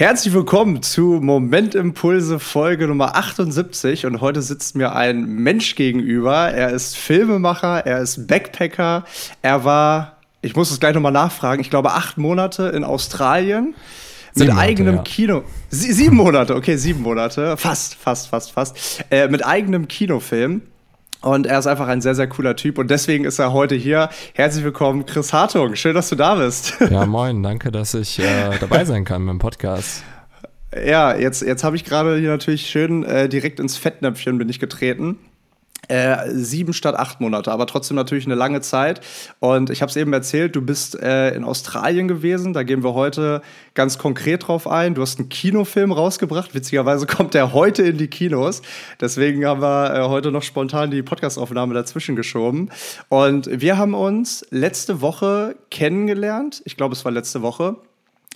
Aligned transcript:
Herzlich 0.00 0.32
willkommen 0.32 0.82
zu 0.82 1.20
Momentimpulse 1.20 2.38
Folge 2.38 2.88
Nummer 2.88 3.16
78 3.16 4.06
und 4.06 4.22
heute 4.22 4.40
sitzt 4.40 4.74
mir 4.74 4.96
ein 4.96 5.26
Mensch 5.26 5.74
gegenüber. 5.74 6.50
Er 6.50 6.70
ist 6.70 6.96
Filmemacher, 6.96 7.84
er 7.84 7.98
ist 7.98 8.26
Backpacker, 8.26 9.04
er 9.42 9.64
war, 9.64 10.16
ich 10.40 10.56
muss 10.56 10.70
es 10.70 10.80
gleich 10.80 10.94
nochmal 10.94 11.12
nachfragen, 11.12 11.60
ich 11.60 11.68
glaube 11.68 11.92
acht 11.92 12.16
Monate 12.16 12.68
in 12.68 12.82
Australien 12.82 13.74
mit 14.34 14.48
Monate, 14.48 14.58
eigenem 14.58 14.96
ja. 14.96 15.02
Kino. 15.02 15.44
Sie, 15.68 15.92
sieben 15.92 16.16
Monate, 16.16 16.56
okay, 16.56 16.76
sieben 16.76 17.02
Monate, 17.02 17.58
fast, 17.58 17.94
fast, 17.94 18.28
fast, 18.28 18.52
fast. 18.52 19.04
Äh, 19.10 19.28
mit 19.28 19.44
eigenem 19.44 19.86
Kinofilm. 19.86 20.62
Und 21.22 21.46
er 21.46 21.58
ist 21.58 21.66
einfach 21.66 21.88
ein 21.88 22.00
sehr, 22.00 22.14
sehr 22.14 22.28
cooler 22.28 22.56
Typ 22.56 22.78
und 22.78 22.90
deswegen 22.90 23.24
ist 23.24 23.38
er 23.38 23.52
heute 23.52 23.74
hier. 23.74 24.08
Herzlich 24.32 24.64
willkommen, 24.64 25.04
Chris 25.04 25.32
Hartung. 25.32 25.74
Schön, 25.74 25.94
dass 25.94 26.08
du 26.08 26.16
da 26.16 26.36
bist. 26.36 26.74
Ja, 26.90 27.04
moin. 27.04 27.42
Danke, 27.42 27.70
dass 27.70 27.92
ich 27.92 28.18
äh, 28.18 28.58
dabei 28.58 28.84
sein 28.86 29.04
kann 29.04 29.26
beim 29.26 29.38
Podcast. 29.38 30.02
Ja, 30.74 31.14
jetzt, 31.14 31.42
jetzt 31.42 31.62
habe 31.62 31.76
ich 31.76 31.84
gerade 31.84 32.16
hier 32.18 32.30
natürlich 32.30 32.70
schön 32.70 33.04
äh, 33.04 33.28
direkt 33.28 33.60
ins 33.60 33.76
Fettnäpfchen 33.76 34.38
bin 34.38 34.48
ich 34.48 34.60
getreten. 34.60 35.18
Äh, 35.88 36.30
sieben 36.30 36.72
statt 36.72 36.94
acht 36.94 37.20
Monate, 37.20 37.50
aber 37.50 37.66
trotzdem 37.66 37.96
natürlich 37.96 38.26
eine 38.26 38.34
lange 38.34 38.60
Zeit. 38.60 39.00
Und 39.40 39.70
ich 39.70 39.82
habe 39.82 39.90
es 39.90 39.96
eben 39.96 40.12
erzählt, 40.12 40.54
du 40.54 40.62
bist 40.62 41.00
äh, 41.00 41.34
in 41.34 41.42
Australien 41.42 42.06
gewesen. 42.06 42.52
Da 42.52 42.62
gehen 42.62 42.84
wir 42.84 42.94
heute 42.94 43.42
ganz 43.74 43.98
konkret 43.98 44.46
drauf 44.46 44.68
ein. 44.68 44.94
Du 44.94 45.02
hast 45.02 45.18
einen 45.18 45.28
Kinofilm 45.28 45.90
rausgebracht. 45.90 46.54
Witzigerweise 46.54 47.06
kommt 47.08 47.34
der 47.34 47.52
heute 47.52 47.82
in 47.82 47.98
die 47.98 48.08
Kinos. 48.08 48.62
Deswegen 49.00 49.44
haben 49.44 49.62
wir 49.62 49.94
äh, 49.94 50.08
heute 50.08 50.30
noch 50.30 50.42
spontan 50.42 50.90
die 50.90 51.02
Podcastaufnahme 51.02 51.74
dazwischen 51.74 52.14
geschoben. 52.14 52.70
Und 53.08 53.48
wir 53.60 53.76
haben 53.76 53.94
uns 53.94 54.46
letzte 54.50 55.00
Woche 55.00 55.56
kennengelernt. 55.70 56.62
Ich 56.64 56.76
glaube, 56.76 56.94
es 56.94 57.04
war 57.04 57.12
letzte 57.12 57.42
Woche. 57.42 57.76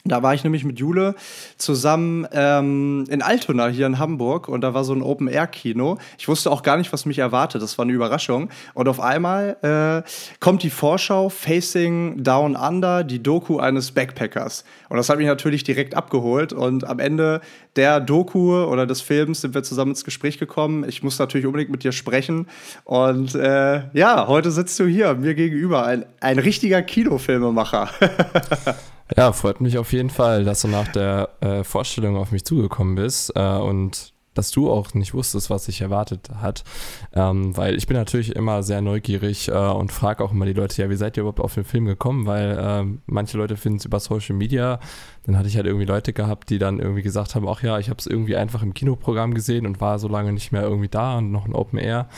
Da 0.06 0.22
war 0.22 0.34
ich 0.34 0.44
nämlich 0.44 0.64
mit 0.64 0.78
Jule 0.78 1.14
zusammen 1.56 2.28
ähm, 2.30 3.06
in 3.08 3.22
Altona 3.22 3.68
hier 3.68 3.86
in 3.86 3.98
Hamburg 3.98 4.48
und 4.48 4.60
da 4.60 4.74
war 4.74 4.84
so 4.84 4.92
ein 4.92 5.00
Open-Air-Kino. 5.00 5.96
Ich 6.18 6.28
wusste 6.28 6.50
auch 6.50 6.62
gar 6.62 6.76
nicht, 6.76 6.92
was 6.92 7.06
mich 7.06 7.20
erwartet. 7.20 7.62
Das 7.62 7.78
war 7.78 7.84
eine 7.84 7.94
Überraschung. 7.94 8.50
Und 8.74 8.86
auf 8.86 9.00
einmal 9.00 9.56
äh, 9.62 10.06
kommt 10.40 10.62
die 10.62 10.68
Vorschau 10.68 11.30
Facing 11.30 12.22
Down 12.22 12.54
Under, 12.54 13.02
die 13.02 13.22
Doku 13.22 13.60
eines 13.60 13.92
Backpackers. 13.92 14.64
Und 14.90 14.98
das 14.98 15.08
hat 15.08 15.16
mich 15.16 15.26
natürlich 15.26 15.64
direkt 15.64 15.94
abgeholt. 15.94 16.52
Und 16.52 16.84
am 16.84 16.98
Ende 16.98 17.40
der 17.76 17.98
Doku 17.98 18.62
oder 18.62 18.86
des 18.86 19.00
Films 19.00 19.40
sind 19.40 19.54
wir 19.54 19.62
zusammen 19.62 19.92
ins 19.92 20.04
Gespräch 20.04 20.38
gekommen. 20.38 20.86
Ich 20.86 21.02
muss 21.02 21.18
natürlich 21.18 21.46
unbedingt 21.46 21.70
mit 21.70 21.82
dir 21.82 21.92
sprechen. 21.92 22.46
Und 22.84 23.34
äh, 23.34 23.84
ja, 23.94 24.26
heute 24.28 24.50
sitzt 24.50 24.78
du 24.78 24.84
hier 24.84 25.14
mir 25.14 25.34
gegenüber. 25.34 25.86
Ein, 25.86 26.04
ein 26.20 26.38
richtiger 26.38 26.82
Kinofilmemacher. 26.82 27.88
Ja, 29.16 29.32
freut 29.32 29.60
mich 29.60 29.76
auf 29.78 29.92
jeden 29.92 30.10
Fall, 30.10 30.44
dass 30.44 30.62
du 30.62 30.68
nach 30.68 30.88
der 30.88 31.28
äh, 31.40 31.62
Vorstellung 31.62 32.16
auf 32.16 32.32
mich 32.32 32.44
zugekommen 32.44 32.94
bist 32.94 33.32
äh, 33.36 33.56
und 33.56 34.14
dass 34.32 34.50
du 34.50 34.70
auch 34.70 34.94
nicht 34.94 35.14
wusstest, 35.14 35.48
was 35.50 35.66
sich 35.66 35.80
erwartet 35.80 36.28
hat. 36.40 36.64
Ähm, 37.12 37.56
weil 37.56 37.76
ich 37.76 37.86
bin 37.86 37.96
natürlich 37.96 38.34
immer 38.34 38.62
sehr 38.62 38.80
neugierig 38.80 39.48
äh, 39.48 39.52
und 39.52 39.92
frage 39.92 40.24
auch 40.24 40.32
immer 40.32 40.46
die 40.46 40.52
Leute, 40.52 40.82
ja, 40.82 40.90
wie 40.90 40.96
seid 40.96 41.16
ihr 41.16 41.20
überhaupt 41.20 41.40
auf 41.40 41.54
den 41.54 41.64
Film 41.64 41.84
gekommen? 41.84 42.26
Weil 42.26 42.58
äh, 42.58 42.98
manche 43.06 43.38
Leute 43.38 43.56
finden 43.56 43.78
es 43.78 43.84
über 43.84 44.00
Social 44.00 44.34
Media. 44.34 44.80
Dann 45.24 45.38
hatte 45.38 45.48
ich 45.48 45.56
halt 45.56 45.66
irgendwie 45.66 45.86
Leute 45.86 46.12
gehabt, 46.12 46.50
die 46.50 46.58
dann 46.58 46.80
irgendwie 46.80 47.02
gesagt 47.02 47.34
haben, 47.34 47.48
ach 47.48 47.62
ja, 47.62 47.78
ich 47.78 47.90
habe 47.90 47.98
es 47.98 48.06
irgendwie 48.06 48.36
einfach 48.36 48.62
im 48.62 48.74
Kinoprogramm 48.74 49.34
gesehen 49.34 49.66
und 49.66 49.80
war 49.80 49.98
so 49.98 50.08
lange 50.08 50.32
nicht 50.32 50.50
mehr 50.50 50.62
irgendwie 50.62 50.88
da 50.88 51.18
und 51.18 51.30
noch 51.30 51.46
ein 51.46 51.54
Open 51.54 51.78
Air. 51.78 52.08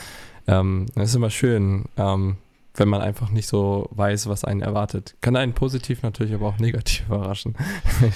Ähm, 0.46 0.86
das 0.94 1.10
ist 1.10 1.16
immer 1.16 1.30
schön. 1.30 1.84
Ähm, 1.96 2.36
wenn 2.76 2.88
man 2.88 3.00
einfach 3.00 3.30
nicht 3.30 3.48
so 3.48 3.88
weiß, 3.90 4.28
was 4.28 4.44
einen 4.44 4.62
erwartet. 4.62 5.16
Kann 5.20 5.36
einen 5.36 5.54
positiv 5.54 6.02
natürlich, 6.02 6.34
aber 6.34 6.46
auch 6.46 6.58
negativ 6.58 7.06
überraschen. 7.08 7.56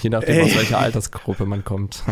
Je 0.01 0.09
nachdem, 0.09 0.45
aus 0.45 0.55
welcher 0.55 0.79
Altersgruppe 0.79 1.45
man 1.45 1.63
kommt. 1.63 2.03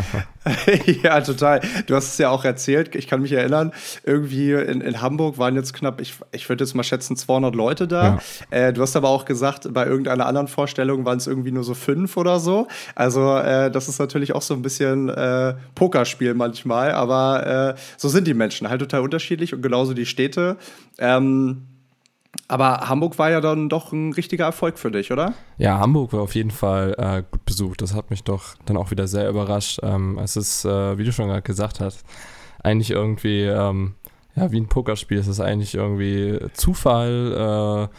ja, 1.02 1.20
total. 1.20 1.60
Du 1.86 1.94
hast 1.94 2.12
es 2.12 2.18
ja 2.18 2.30
auch 2.30 2.44
erzählt. 2.44 2.94
Ich 2.94 3.06
kann 3.06 3.22
mich 3.22 3.32
erinnern, 3.32 3.72
irgendwie 4.04 4.52
in, 4.52 4.80
in 4.80 5.00
Hamburg 5.00 5.38
waren 5.38 5.54
jetzt 5.54 5.74
knapp, 5.74 6.00
ich, 6.00 6.14
ich 6.32 6.48
würde 6.48 6.64
jetzt 6.64 6.74
mal 6.74 6.82
schätzen, 6.82 7.16
200 7.16 7.54
Leute 7.54 7.86
da. 7.86 8.20
Ja. 8.50 8.68
Äh, 8.68 8.72
du 8.72 8.82
hast 8.82 8.96
aber 8.96 9.08
auch 9.08 9.24
gesagt, 9.24 9.72
bei 9.72 9.86
irgendeiner 9.86 10.26
anderen 10.26 10.48
Vorstellung 10.48 11.04
waren 11.04 11.18
es 11.18 11.26
irgendwie 11.26 11.52
nur 11.52 11.64
so 11.64 11.74
fünf 11.74 12.16
oder 12.16 12.40
so. 12.40 12.66
Also, 12.94 13.36
äh, 13.36 13.70
das 13.70 13.88
ist 13.88 13.98
natürlich 13.98 14.34
auch 14.34 14.42
so 14.42 14.54
ein 14.54 14.62
bisschen 14.62 15.08
äh, 15.08 15.54
Pokerspiel 15.74 16.34
manchmal. 16.34 16.92
Aber 16.92 17.74
äh, 17.76 17.80
so 17.96 18.08
sind 18.08 18.26
die 18.26 18.34
Menschen 18.34 18.68
halt 18.68 18.80
total 18.80 19.00
unterschiedlich 19.00 19.54
und 19.54 19.62
genauso 19.62 19.94
die 19.94 20.06
Städte. 20.06 20.56
Ähm, 20.98 21.66
aber 22.48 22.88
Hamburg 22.88 23.18
war 23.18 23.30
ja 23.30 23.40
dann 23.40 23.68
doch 23.68 23.92
ein 23.92 24.12
richtiger 24.12 24.44
Erfolg 24.44 24.78
für 24.78 24.90
dich, 24.90 25.12
oder? 25.12 25.34
Ja, 25.58 25.78
Hamburg 25.78 26.12
war 26.12 26.20
auf 26.20 26.34
jeden 26.34 26.50
Fall 26.50 26.94
äh, 26.98 27.22
gut 27.30 27.44
besucht. 27.44 27.82
Das 27.82 27.94
hat 27.94 28.10
mich 28.10 28.24
doch 28.24 28.54
dann 28.66 28.76
auch 28.76 28.90
wieder 28.90 29.08
sehr 29.08 29.28
überrascht. 29.28 29.80
Ähm, 29.82 30.18
es 30.18 30.36
ist, 30.36 30.64
äh, 30.64 30.98
wie 30.98 31.04
du 31.04 31.12
schon 31.12 31.28
gerade 31.28 31.42
gesagt 31.42 31.80
hast, 31.80 32.04
eigentlich 32.62 32.90
irgendwie, 32.90 33.42
ähm, 33.42 33.94
ja, 34.36 34.52
wie 34.52 34.60
ein 34.60 34.68
Pokerspiel. 34.68 35.18
Es 35.18 35.26
ist 35.26 35.40
eigentlich 35.40 35.74
irgendwie 35.74 36.38
Zufall, 36.54 37.88
äh, 37.90 37.96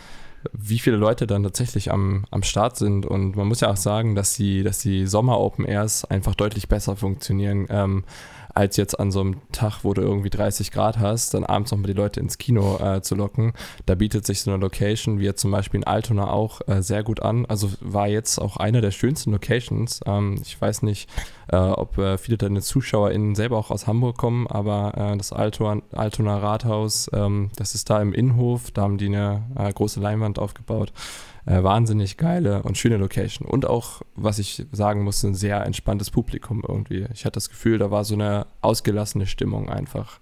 wie 0.54 0.80
viele 0.80 0.98
Leute 0.98 1.28
dann 1.28 1.44
tatsächlich 1.44 1.92
am, 1.92 2.26
am 2.32 2.44
Start 2.44 2.78
sind. 2.78 3.06
Und 3.06 3.36
man 3.36 3.48
muss 3.48 3.62
ja 3.62 3.70
auch 3.70 3.78
sagen, 3.78 4.16
dass 4.16 4.34
die, 4.34 4.64
dass 4.64 4.80
die 4.80 5.08
Sommer-Open 5.08 5.66
Airs 5.66 6.06
einfach 6.06 6.36
deutlich 6.36 6.68
besser 6.68 6.96
funktionieren. 6.96 7.68
Ähm, 7.70 8.04
als 8.54 8.78
jetzt 8.78 9.00
an 9.00 9.12
so 9.12 9.22
einem 9.22 9.38
Tag, 9.52 9.84
wo 9.84 9.94
du 9.94 10.02
irgendwie 10.02 10.30
30 10.30 10.72
Grad 10.72 11.00
hast, 11.00 11.34
dann 11.34 11.44
abends 11.44 11.72
nochmal 11.72 11.88
die 11.88 11.98
Leute 11.98 12.20
ins 12.20 12.38
Kino 12.38 12.78
äh, 12.80 13.02
zu 13.02 13.16
locken. 13.16 13.54
Da 13.86 13.96
bietet 13.96 14.26
sich 14.26 14.42
so 14.42 14.52
eine 14.52 14.60
Location, 14.60 15.20
wie 15.20 15.26
jetzt 15.26 15.42
zum 15.42 15.52
Beispiel 15.52 15.80
in 15.80 15.88
Altona 15.88 16.30
auch, 16.30 16.62
äh, 16.68 16.82
sehr 16.82 17.04
gut 17.04 17.22
an. 17.22 17.46
Also 17.46 17.70
war 17.80 18.08
jetzt 18.08 18.40
auch 18.40 18.58
eine 18.58 18.82
der 18.82 18.92
schönsten 18.92 19.32
Locations. 19.32 20.02
Ähm, 20.06 20.40
ich 20.42 20.60
weiß 20.60 20.82
nicht, 20.84 21.10
äh, 21.48 21.58
ob 21.58 21.98
äh, 21.98 22.18
viele 22.18 22.38
deine 22.38 22.62
ZuschauerInnen 22.62 23.36
selber 23.36 23.58
auch 23.58 23.72
aus 23.72 23.88
Hamburg 23.88 24.18
kommen, 24.18 24.48
aber 24.48 24.94
äh, 24.96 25.18
das 25.18 25.34
Altona, 25.34 25.82
Altona 25.92 26.38
Rathaus, 26.38 27.10
ähm, 27.14 27.52
das 27.56 27.76
ist 27.76 27.90
da 27.90 28.02
im 28.02 28.14
Innenhof, 28.14 28.72
da 28.72 28.84
haben 28.84 28.98
die 28.98 29.08
eine 29.08 29.44
äh, 29.58 29.72
große 29.72 30.00
Leinwand 30.00 30.40
aufgebaut. 30.40 30.94
Äh, 31.46 31.64
wahnsinnig 31.64 32.18
geile 32.18 32.62
und 32.64 32.78
schöne 32.78 32.98
Location. 32.98 33.48
Und 33.48 33.66
auch, 33.66 34.02
was 34.16 34.38
ich 34.38 34.66
sagen 34.72 35.04
muss, 35.04 35.24
ein 35.24 35.34
sehr 35.34 35.66
entspanntes 35.66 36.12
Publikum 36.12 36.64
irgendwie. 36.68 37.08
Ich 37.14 37.26
hatte 37.26 37.36
das 37.36 37.50
Gefühl, 37.50 37.80
da 37.80 37.90
war 37.90 38.04
so 38.04 38.14
eine 38.14 38.46
ausgelassene 38.62 39.26
Stimmung 39.26 39.70
einfach. 39.70 40.20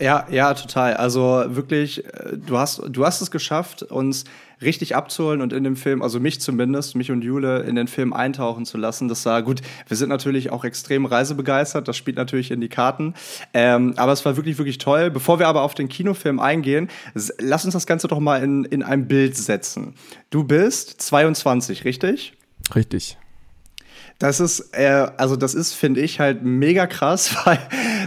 Ja, 0.00 0.26
ja, 0.30 0.54
total. 0.54 0.94
Also 0.94 1.44
wirklich, 1.48 2.04
äh, 2.06 2.36
du 2.36 2.58
hast, 2.58 2.82
du 2.88 3.04
hast 3.04 3.20
es 3.20 3.30
geschafft, 3.30 3.82
uns 3.82 4.24
richtig 4.62 4.96
abzuholen 4.96 5.40
und 5.40 5.52
in 5.52 5.64
dem 5.64 5.76
Film, 5.76 6.02
also 6.02 6.20
mich 6.20 6.40
zumindest, 6.40 6.96
mich 6.96 7.10
und 7.10 7.22
Jule 7.22 7.60
in 7.60 7.74
den 7.74 7.86
Film 7.86 8.12
eintauchen 8.12 8.64
zu 8.64 8.78
lassen. 8.78 9.08
Das 9.08 9.24
war 9.26 9.42
gut. 9.42 9.60
Wir 9.88 9.96
sind 9.96 10.08
natürlich 10.08 10.50
auch 10.50 10.64
extrem 10.64 11.04
reisebegeistert, 11.06 11.86
das 11.86 11.96
spielt 11.96 12.16
natürlich 12.16 12.50
in 12.50 12.60
die 12.60 12.68
Karten. 12.68 13.14
Ähm, 13.54 13.94
aber 13.96 14.12
es 14.12 14.24
war 14.24 14.36
wirklich, 14.36 14.58
wirklich 14.58 14.78
toll. 14.78 15.10
Bevor 15.10 15.38
wir 15.38 15.48
aber 15.48 15.62
auf 15.62 15.74
den 15.74 15.88
Kinofilm 15.88 16.40
eingehen, 16.40 16.88
lass 17.38 17.64
uns 17.64 17.74
das 17.74 17.86
Ganze 17.86 18.08
doch 18.08 18.20
mal 18.20 18.42
in, 18.42 18.64
in 18.64 18.82
ein 18.82 19.06
Bild 19.06 19.36
setzen. 19.36 19.94
Du 20.30 20.44
bist 20.44 21.00
22, 21.02 21.84
richtig? 21.84 22.34
Richtig. 22.74 23.18
Das 24.20 24.38
ist, 24.38 24.76
äh, 24.76 25.08
also 25.16 25.34
das 25.34 25.54
ist, 25.54 25.72
finde 25.72 26.02
ich, 26.02 26.20
halt 26.20 26.44
mega 26.44 26.86
krass, 26.86 27.34
weil 27.46 27.58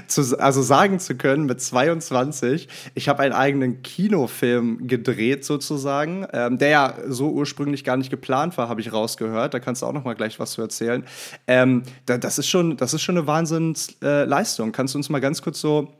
zu, 0.08 0.40
also 0.40 0.62
sagen 0.62 1.00
zu 1.00 1.16
können 1.16 1.46
mit 1.46 1.60
22, 1.60 2.68
ich 2.94 3.10
habe 3.10 3.24
einen 3.24 3.34
eigenen 3.34 3.82
Kinofilm 3.82 4.88
gedreht 4.88 5.44
sozusagen, 5.44 6.28
ähm, 6.32 6.60
der 6.60 6.70
ja 6.70 6.94
so 7.08 7.32
ursprünglich 7.32 7.84
gar 7.84 7.98
nicht 7.98 8.12
geplant 8.12 8.58
war, 8.60 8.70
habe 8.70 8.80
ich 8.80 8.94
rausgehört. 8.94 9.56
Da 9.56 9.60
kannst 9.60 9.82
du 9.82 9.88
auch 9.88 9.94
noch 9.94 10.04
mal 10.04 10.14
gleich 10.14 10.40
was 10.40 10.52
zu 10.52 10.62
erzählen. 10.62 11.04
Ähm, 11.48 11.82
da, 12.06 12.20
das 12.20 12.38
ist 12.38 12.48
schon, 12.48 12.78
das 12.78 12.94
ist 12.94 13.02
schon 13.02 13.18
eine 13.18 13.26
Wahnsinnsleistung. 13.26 14.70
Äh, 14.70 14.72
kannst 14.72 14.94
du 14.94 15.00
uns 15.00 15.10
mal 15.10 15.20
ganz 15.20 15.42
kurz 15.42 15.60
so 15.60 15.92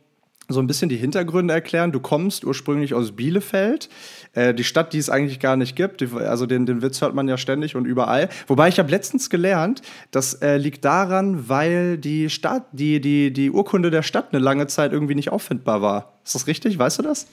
so 0.50 0.60
ein 0.60 0.68
bisschen 0.68 0.90
die 0.90 0.98
Hintergründe 0.98 1.54
erklären. 1.54 1.92
Du 1.92 2.00
kommst 2.00 2.44
ursprünglich 2.44 2.94
aus 2.94 3.14
Bielefeld, 3.14 3.90
äh, 4.34 4.54
die 4.54 4.64
Stadt, 4.64 4.94
die 4.94 4.98
es 4.98 5.10
eigentlich 5.10 5.40
gar 5.40 5.56
nicht 5.56 5.76
gibt. 5.76 6.02
Die, 6.02 6.10
also 6.14 6.46
den, 6.46 6.66
den 6.66 6.82
Witz 6.82 7.02
hört 7.02 7.14
man 7.14 7.28
ja 7.28 7.38
ständig 7.38 7.76
und 7.76 7.86
überall. 7.86 8.30
Wobei 8.48 8.68
ich 8.68 8.80
habe 8.80 8.90
letztens 8.90 9.30
gelernt, 9.30 9.82
das 10.12 10.34
äh, 10.36 10.58
liegt 10.58 10.86
daran, 10.86 11.50
weil 11.50 11.98
die 11.98 12.30
Stadt, 12.30 12.64
die, 12.72 13.00
die, 13.00 13.32
die 13.32 13.52
Urkunde 13.52 13.92
der 13.92 14.04
Stadt 14.04 14.30
eine 14.32 14.42
lange 14.42 14.68
Zeit 14.68 14.92
irgendwie 14.92 15.16
nicht 15.16 15.32
auffindbar 15.32 15.82
war. 15.82 16.14
Ist 16.26 16.36
das 16.36 16.48
richtig? 16.48 16.80
Weißt 16.80 17.00
du 17.00 17.04
das? 17.04 17.28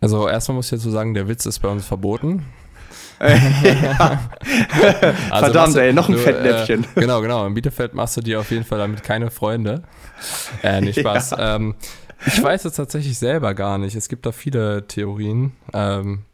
Also 0.00 0.28
erstmal 0.28 0.56
muss 0.56 0.66
ich 0.66 0.78
dazu 0.78 0.90
sagen, 0.90 1.14
der 1.14 1.28
Witz 1.28 1.46
ist 1.46 1.60
bei 1.60 1.68
uns 1.68 1.86
verboten. 1.86 2.44
also 3.18 3.38
Verdammt, 5.30 5.74
du, 5.74 5.80
ey, 5.80 5.92
noch 5.92 6.08
ein 6.08 6.16
Fettnäpfchen. 6.18 6.84
Äh, 6.84 7.00
genau, 7.00 7.22
genau. 7.22 7.46
In 7.46 7.54
Bielefeld 7.54 7.94
machst 7.94 8.18
du 8.18 8.20
dir 8.20 8.40
auf 8.40 8.50
jeden 8.50 8.64
Fall 8.64 8.78
damit 8.78 9.02
keine 9.02 9.30
Freunde. 9.30 9.82
Äh, 10.62 10.80
nicht 10.80 11.00
Spaß. 11.00 11.30
Ja. 11.36 11.56
Ähm, 11.56 11.74
ich 12.26 12.42
weiß 12.42 12.64
es 12.64 12.74
tatsächlich 12.74 13.18
selber 13.18 13.54
gar 13.54 13.78
nicht. 13.78 13.94
Es 13.94 14.08
gibt 14.08 14.26
da 14.26 14.32
viele 14.32 14.86
Theorien. 14.86 15.52
Ähm, 15.72 16.24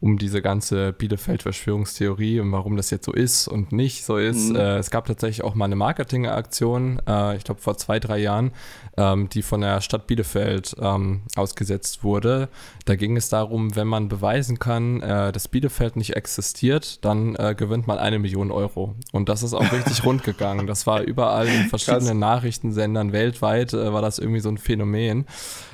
um 0.00 0.16
diese 0.16 0.40
ganze 0.40 0.94
Bielefeld-Verschwörungstheorie 0.94 2.40
und 2.40 2.50
warum 2.52 2.76
das 2.76 2.90
jetzt 2.90 3.04
so 3.04 3.12
ist 3.12 3.48
und 3.48 3.70
nicht 3.70 4.04
so 4.04 4.16
ist. 4.16 4.50
Mhm. 4.50 4.56
Äh, 4.56 4.78
es 4.78 4.90
gab 4.90 5.06
tatsächlich 5.06 5.44
auch 5.44 5.54
mal 5.54 5.66
eine 5.66 5.76
Marketingaktion, 5.76 7.02
äh, 7.06 7.36
ich 7.36 7.44
glaube 7.44 7.60
vor 7.60 7.76
zwei, 7.76 8.00
drei 8.00 8.18
Jahren, 8.18 8.52
ähm, 8.96 9.28
die 9.28 9.42
von 9.42 9.60
der 9.60 9.82
Stadt 9.82 10.06
Bielefeld 10.06 10.74
ähm, 10.80 11.22
ausgesetzt 11.36 12.02
wurde. 12.02 12.48
Da 12.86 12.96
ging 12.96 13.16
es 13.18 13.28
darum, 13.28 13.76
wenn 13.76 13.88
man 13.88 14.08
beweisen 14.08 14.58
kann, 14.58 15.02
äh, 15.02 15.32
dass 15.32 15.48
Bielefeld 15.48 15.96
nicht 15.96 16.16
existiert, 16.16 17.04
dann 17.04 17.36
äh, 17.36 17.54
gewinnt 17.54 17.86
man 17.86 17.98
eine 17.98 18.18
Million 18.18 18.50
Euro. 18.50 18.94
Und 19.12 19.28
das 19.28 19.42
ist 19.42 19.52
auch 19.52 19.70
richtig 19.70 20.02
rund 20.06 20.24
gegangen. 20.24 20.66
Das 20.66 20.86
war 20.86 21.02
überall 21.02 21.46
in 21.46 21.68
verschiedenen 21.68 22.20
Krass. 22.20 22.30
Nachrichtensendern 22.30 23.12
weltweit, 23.12 23.74
äh, 23.74 23.92
war 23.92 24.00
das 24.00 24.18
irgendwie 24.18 24.40
so 24.40 24.48
ein 24.48 24.56
Phänomen 24.56 25.26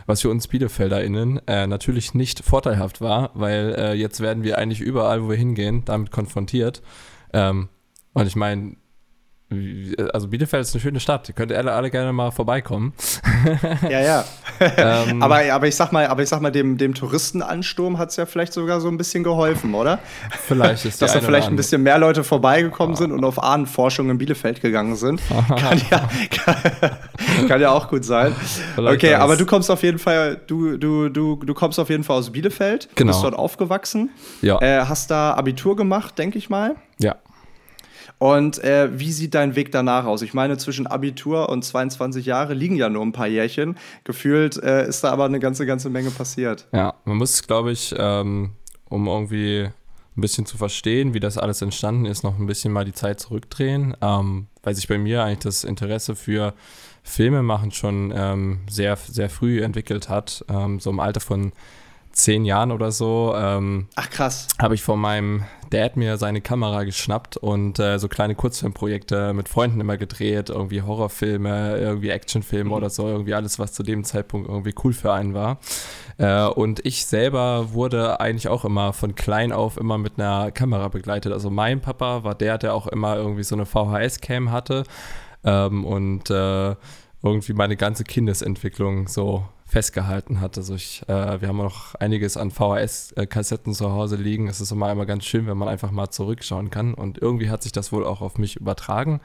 was 0.06 0.23
für 0.23 0.31
uns 0.31 0.46
BielefelderInnen 0.46 1.40
äh, 1.46 1.67
natürlich 1.67 2.14
nicht 2.14 2.44
vorteilhaft 2.44 3.00
war, 3.00 3.31
weil 3.34 3.75
äh, 3.76 3.94
jetzt 4.16 4.22
werden 4.22 4.44
wir 4.44 4.56
eigentlich 4.58 4.80
überall, 4.80 5.22
wo 5.22 5.28
wir 5.28 5.36
hingehen, 5.36 5.82
damit 5.84 6.10
konfrontiert. 6.10 6.82
Ähm, 7.32 7.68
und 8.14 8.26
ich 8.26 8.36
meine, 8.36 8.76
also 10.12 10.26
Bielefeld 10.26 10.62
ist 10.62 10.75
eine 10.75 10.81
schöne 10.81 10.98
Stadt. 10.98 11.28
Ihr 11.28 11.34
könnt 11.34 11.52
alle, 11.52 11.72
alle 11.72 11.88
gerne 11.88 12.12
mal 12.12 12.32
vorbeikommen. 12.32 12.94
ja, 13.88 14.00
ja. 14.00 14.25
ähm, 14.60 15.22
aber, 15.22 15.40
aber 15.52 15.69
ich 15.69 15.76
sag 15.76 15.93
mal, 15.93 16.08
aber 16.08 16.25
ich 16.25 16.28
sag 16.28 16.40
mal, 16.40 16.50
dem, 16.50 16.78
dem 16.78 16.94
Touristenansturm 16.94 17.96
hat 17.96 18.10
es 18.10 18.16
ja 18.16 18.26
vielleicht 18.26 18.52
sogar 18.52 18.81
so 18.81 18.88
ein 18.88 18.96
bisschen 18.96 19.22
geholfen, 19.22 19.75
oder? 19.75 20.00
Vielleicht 20.46 20.84
ist 20.84 21.00
Dass 21.06 21.12
da 21.12 21.20
vielleicht 21.20 21.46
ein 21.46 21.54
bisschen 21.54 21.84
mehr 21.84 21.98
Leute 21.98 22.25
vorbeigekommen 22.25 22.96
sind 22.96 23.12
und 23.12 23.25
auf 23.25 23.40
Ahnenforschung 23.40 24.10
in 24.10 24.19
Bielefeld 24.19 24.60
gegangen 24.60 24.96
sind. 24.96 25.20
kann, 25.49 25.81
ja, 25.90 26.08
kann, 26.31 27.46
kann, 27.46 27.60
ja 27.60 27.70
auch 27.70 27.88
gut 27.88 28.04
sein. 28.04 28.34
Vielleicht 28.75 28.96
okay, 28.96 29.14
aber 29.14 29.37
du 29.37 29.46
kommst 29.46 29.70
auf 29.70 29.84
jeden 29.84 30.00
Fall, 30.00 30.40
du, 30.49 30.76
du, 30.76 31.08
du, 31.08 31.37
du 31.37 31.54
kommst 31.54 31.78
auf 31.78 31.88
jeden 31.88 32.02
Fall 32.02 32.19
aus 32.19 32.31
Bielefeld. 32.31 32.88
Genau. 32.96 33.12
Bist 33.12 33.22
dort 33.22 33.37
aufgewachsen. 33.37 34.10
Ja. 34.42 34.60
Äh, 34.60 34.87
hast 34.87 35.12
da 35.12 35.34
Abitur 35.34 35.76
gemacht, 35.76 36.19
denke 36.19 36.37
ich 36.37 36.50
mal. 36.50 36.75
Ja. 36.99 37.14
Und 38.18 38.62
äh, 38.64 38.98
wie 38.98 39.12
sieht 39.12 39.34
dein 39.34 39.56
Weg 39.56 39.72
danach 39.72 40.06
aus? 40.06 40.22
Ich 40.22 40.32
meine, 40.32 40.56
zwischen 40.56 40.86
Abitur 40.86 41.48
und 41.48 41.64
22 41.64 42.24
Jahre 42.24 42.54
liegen 42.54 42.76
ja 42.76 42.88
nur 42.88 43.04
ein 43.04 43.12
paar 43.12 43.26
Jährchen. 43.26 43.76
Gefühlt 44.04 44.56
äh, 44.62 44.88
ist 44.88 45.04
da 45.04 45.10
aber 45.10 45.26
eine 45.26 45.38
ganze, 45.38 45.66
ganze 45.66 45.90
Menge 45.90 46.10
passiert. 46.10 46.66
Ja, 46.72 46.94
man 47.04 47.18
muss, 47.18 47.46
glaube 47.46 47.72
ich, 47.72 47.94
ähm, 47.98 48.52
um 48.88 49.06
irgendwie 49.06 49.68
ein 50.16 50.20
bisschen 50.20 50.46
zu 50.46 50.56
verstehen, 50.56 51.12
wie 51.12 51.20
das 51.20 51.36
alles 51.36 51.60
entstanden 51.60 52.06
ist, 52.06 52.24
noch 52.24 52.38
ein 52.38 52.46
bisschen 52.46 52.72
mal 52.72 52.86
die 52.86 52.94
Zeit 52.94 53.20
zurückdrehen, 53.20 53.94
ähm, 54.00 54.46
weil 54.62 54.74
sich 54.74 54.88
bei 54.88 54.96
mir 54.96 55.22
eigentlich 55.22 55.40
das 55.40 55.64
Interesse 55.64 56.16
für 56.16 56.54
Filme 57.02 57.42
machen 57.42 57.70
schon 57.70 58.12
ähm, 58.16 58.60
sehr, 58.68 58.96
sehr 58.96 59.28
früh 59.28 59.62
entwickelt 59.62 60.08
hat. 60.08 60.44
Ähm, 60.48 60.80
so 60.80 60.88
im 60.90 61.00
Alter 61.00 61.20
von 61.20 61.52
zehn 62.12 62.44
Jahren 62.44 62.72
oder 62.72 62.90
so. 62.90 63.34
Ähm, 63.36 63.88
Ach 63.94 64.10
krass. 64.10 64.48
Habe 64.58 64.74
ich 64.74 64.82
von 64.82 64.98
meinem 64.98 65.44
Dad 65.70 65.96
mir 65.96 66.16
seine 66.16 66.40
Kamera 66.40 66.84
geschnappt 66.84 67.36
und 67.36 67.78
äh, 67.78 67.98
so 67.98 68.08
kleine 68.08 68.34
Kurzfilmprojekte 68.34 69.32
mit 69.32 69.48
Freunden 69.48 69.80
immer 69.80 69.96
gedreht, 69.96 70.50
irgendwie 70.50 70.82
Horrorfilme, 70.82 71.76
irgendwie 71.78 72.10
Actionfilme 72.10 72.70
mhm. 72.70 72.72
oder 72.72 72.90
so, 72.90 73.08
irgendwie 73.08 73.34
alles, 73.34 73.58
was 73.58 73.72
zu 73.72 73.82
dem 73.82 74.04
Zeitpunkt 74.04 74.48
irgendwie 74.48 74.74
cool 74.84 74.92
für 74.92 75.12
einen 75.12 75.34
war. 75.34 75.58
Äh, 76.18 76.46
und 76.46 76.84
ich 76.84 77.06
selber 77.06 77.72
wurde 77.72 78.20
eigentlich 78.20 78.48
auch 78.48 78.64
immer 78.64 78.92
von 78.92 79.14
klein 79.14 79.52
auf 79.52 79.76
immer 79.76 79.98
mit 79.98 80.18
einer 80.18 80.50
Kamera 80.50 80.88
begleitet. 80.88 81.32
Also 81.32 81.50
mein 81.50 81.80
Papa 81.80 82.24
war 82.24 82.34
der, 82.34 82.58
der 82.58 82.74
auch 82.74 82.86
immer 82.86 83.16
irgendwie 83.16 83.44
so 83.44 83.54
eine 83.54 83.66
VHS-Cam 83.66 84.50
hatte 84.50 84.84
ähm, 85.44 85.84
und 85.84 86.30
äh, 86.30 86.74
irgendwie 87.22 87.52
meine 87.52 87.76
ganze 87.76 88.04
Kindesentwicklung 88.04 89.08
so 89.08 89.44
festgehalten 89.66 90.40
hat. 90.40 90.56
Also 90.56 90.74
ich, 90.74 91.02
äh, 91.08 91.40
wir 91.40 91.48
haben 91.48 91.56
noch 91.56 91.96
einiges 91.96 92.36
an 92.36 92.50
VHS-Kassetten 92.50 93.74
zu 93.74 93.92
Hause 93.92 94.16
liegen. 94.16 94.48
Es 94.48 94.60
ist 94.60 94.70
immer 94.70 94.86
einmal 94.86 95.06
ganz 95.06 95.24
schön, 95.24 95.46
wenn 95.46 95.58
man 95.58 95.68
einfach 95.68 95.90
mal 95.90 96.08
zurückschauen 96.10 96.70
kann. 96.70 96.94
Und 96.94 97.18
irgendwie 97.18 97.50
hat 97.50 97.62
sich 97.64 97.72
das 97.72 97.90
wohl 97.90 98.06
auch 98.06 98.20
auf 98.20 98.38
mich 98.38 98.56
übertragen. 98.56 99.20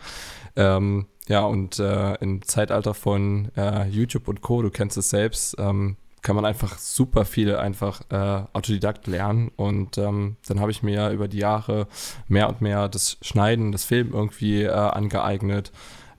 Ähm, 0.56 1.06
ja, 1.28 1.42
und 1.42 1.80
äh, 1.80 2.16
im 2.16 2.42
Zeitalter 2.42 2.96
von 2.96 3.52
äh, 3.56 3.88
YouTube 3.88 4.28
und 4.28 4.42
Co., 4.42 4.64
du 4.64 4.72
kennst 4.72 4.98
es 4.98 5.12
selbst, 5.12 5.56
ähm, 5.60 5.98
kann 6.24 6.36
man 6.36 6.46
einfach 6.46 6.78
super 6.78 7.26
viel 7.26 7.56
einfach 7.56 8.02
äh, 8.10 8.44
Autodidakt 8.54 9.06
lernen. 9.08 9.52
Und 9.56 10.00
ähm, 10.00 10.38
dann 10.48 10.60
habe 10.60 10.72
ich 10.72 10.82
mir 10.82 11.12
über 11.12 11.28
die 11.28 11.40
Jahre 11.40 11.88
mehr 12.28 12.50
und 12.50 12.62
mehr 12.62 12.90
das 12.90 13.18
Schneiden, 13.22 13.72
das 13.72 13.86
Film 13.86 14.12
irgendwie 14.14 14.64
äh, 14.64 14.72
angeeignet. 14.72 15.72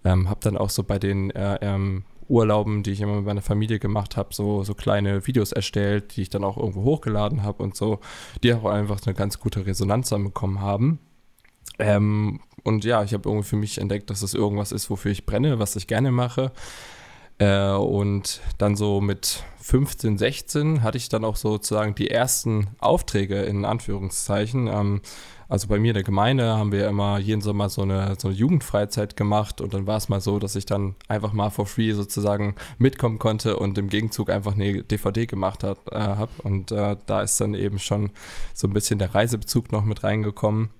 Ähm, 0.05 0.29
habe 0.29 0.41
dann 0.43 0.57
auch 0.57 0.71
so 0.71 0.83
bei 0.83 0.99
den 0.99 1.31
äh, 1.31 1.59
ähm, 1.61 2.05
Urlauben, 2.29 2.83
die 2.83 2.93
ich 2.93 3.01
immer 3.01 3.17
mit 3.17 3.25
meiner 3.25 3.43
Familie 3.43 3.79
gemacht 3.79 4.17
habe, 4.17 4.35
so, 4.35 4.63
so 4.65 4.75
kleine 4.75 5.27
Videos 5.27 5.53
erstellt, 5.53 6.17
die 6.17 6.23
ich 6.23 6.31
dann 6.31 6.45
auch 6.45 6.57
irgendwo 6.57 6.83
hochgeladen 6.85 7.43
habe 7.43 7.63
und 7.63 7.77
so, 7.77 8.01
die 8.43 8.55
auch 8.55 8.65
einfach 8.65 9.01
eine 9.05 9.15
ganz 9.15 9.39
gute 9.39 9.67
Resonanz 9.67 10.09
dann 10.09 10.25
bekommen 10.25 10.61
haben. 10.61 10.99
Ähm, 11.79 12.41
und 12.65 12.85
ja, 12.85 13.03
ich 13.03 13.13
habe 13.13 13.29
irgendwie 13.29 13.49
für 13.49 13.57
mich 13.57 13.79
entdeckt, 13.79 14.11
dass 14.11 14.23
es 14.23 14.35
irgendwas 14.35 14.73
ist, 14.73 14.89
wofür 14.89 15.11
ich 15.11 15.27
brenne, 15.27 15.59
was 15.59 15.77
ich 15.77 15.87
gerne 15.87 16.11
mache. 16.11 16.53
Äh, 17.39 17.73
und 17.73 18.41
dann 18.59 18.77
so 18.77 19.01
mit 19.01 19.43
15, 19.59 20.19
16 20.19 20.83
hatte 20.83 20.99
ich 20.99 21.09
dann 21.09 21.25
auch 21.25 21.37
sozusagen 21.37 21.95
die 21.95 22.11
ersten 22.11 22.69
Aufträge 22.79 23.43
in 23.43 23.65
Anführungszeichen. 23.65 24.69
Ähm, 24.69 25.01
also 25.53 25.69
bei 25.69 25.79
mir 25.79 25.89
in 25.89 25.95
der 25.97 26.03
Gemeinde 26.03 26.57
haben 26.57 26.73
wir 26.73 26.89
immer 26.89 27.19
jeden 27.19 27.43
Sommer 27.43 27.69
so 27.69 27.83
eine, 27.83 28.17
so 28.19 28.29
eine 28.29 28.37
Jugendfreizeit 28.39 29.19
gemacht 29.19 29.61
und 29.61 29.75
dann 29.75 29.87
war 29.87 29.99
es 29.99 30.09
mal 30.09 30.23
so, 30.23 30.39
dass 30.39 30.57
ich 30.57 30.65
dann 30.65 30.95
einfach 31.09 31.35
mal 31.35 31.51
for 31.51 31.67
free 31.67 31.93
sozusagen 31.93 32.55
mitkommen 32.79 33.19
konnte 33.19 33.59
und 33.59 33.77
im 33.77 33.91
Gegenzug 33.91 34.31
einfach 34.31 34.55
eine 34.55 34.83
DVD 34.83 35.27
gemacht 35.27 35.63
äh, 35.63 35.75
habe. 35.91 36.31
Und 36.43 36.73
äh, 36.73 36.97
da 37.05 37.21
ist 37.21 37.39
dann 37.39 37.53
eben 37.53 37.79
schon 37.79 38.13
so 38.55 38.67
ein 38.67 38.73
bisschen 38.73 38.99
der 38.99 39.15
Reisebezug 39.15 39.73
noch 39.73 39.85
mit 39.85 40.03
reingekommen. 40.05 40.71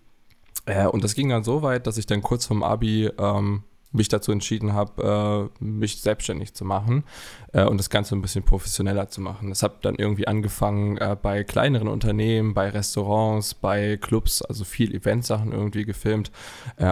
Äh, 0.65 0.87
und 0.87 1.05
das 1.05 1.15
ging 1.15 1.29
dann 1.29 1.45
so 1.45 1.61
weit, 1.61 1.87
dass 1.87 1.99
ich 1.99 2.07
dann 2.07 2.23
kurz 2.23 2.47
vom 2.47 2.63
Abi 2.63 3.11
ähm, 3.19 3.65
mich 3.93 4.09
dazu 4.09 4.33
entschieden 4.33 4.73
habe, 4.73 5.51
äh, 5.61 5.65
mich 5.65 6.01
selbstständig 6.01 6.55
zu 6.55 6.65
machen 6.65 7.05
äh, 7.53 7.65
und 7.65 7.79
das 7.79 7.91
Ganze 7.91 8.15
ein 8.15 8.23
bisschen 8.23 8.43
professioneller 8.43 9.09
zu 9.09 9.21
machen. 9.21 9.51
Das 9.51 9.63
habe 9.63 9.77
dann 9.83 9.97
irgendwie 9.97 10.27
angefangen 10.27 10.97
äh, 10.97 11.17
bei 11.21 11.45
kleineren 11.45 11.89
Unternehmen, 11.89 12.55
bei 12.55 12.71
Restaurants, 12.71 13.55
bei 13.55 13.99
Clubs, 13.99 14.43
also 14.43 14.65
viel 14.65 14.95
Eventsachen 14.95 15.53
irgendwie 15.53 15.85
gefilmt 15.85 16.31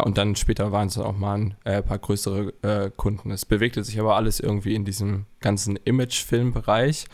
und 0.05 0.19
dann 0.19 0.37
später 0.37 0.73
waren 0.73 0.89
es 0.89 0.95
dann 0.95 1.05
auch 1.05 1.17
mal 1.17 1.53
ein 1.65 1.85
paar 1.85 1.99
größere 1.99 2.91
Kunden. 2.97 3.31
Es 3.31 3.47
bewegte 3.47 3.83
sich 3.83 3.99
aber 3.99 4.17
alles 4.17 4.41
irgendwie 4.41 4.75
in 4.75 4.85
diesem 4.85 5.27
ganzen 5.41 5.77
Image-Film-Bereich 5.77 7.07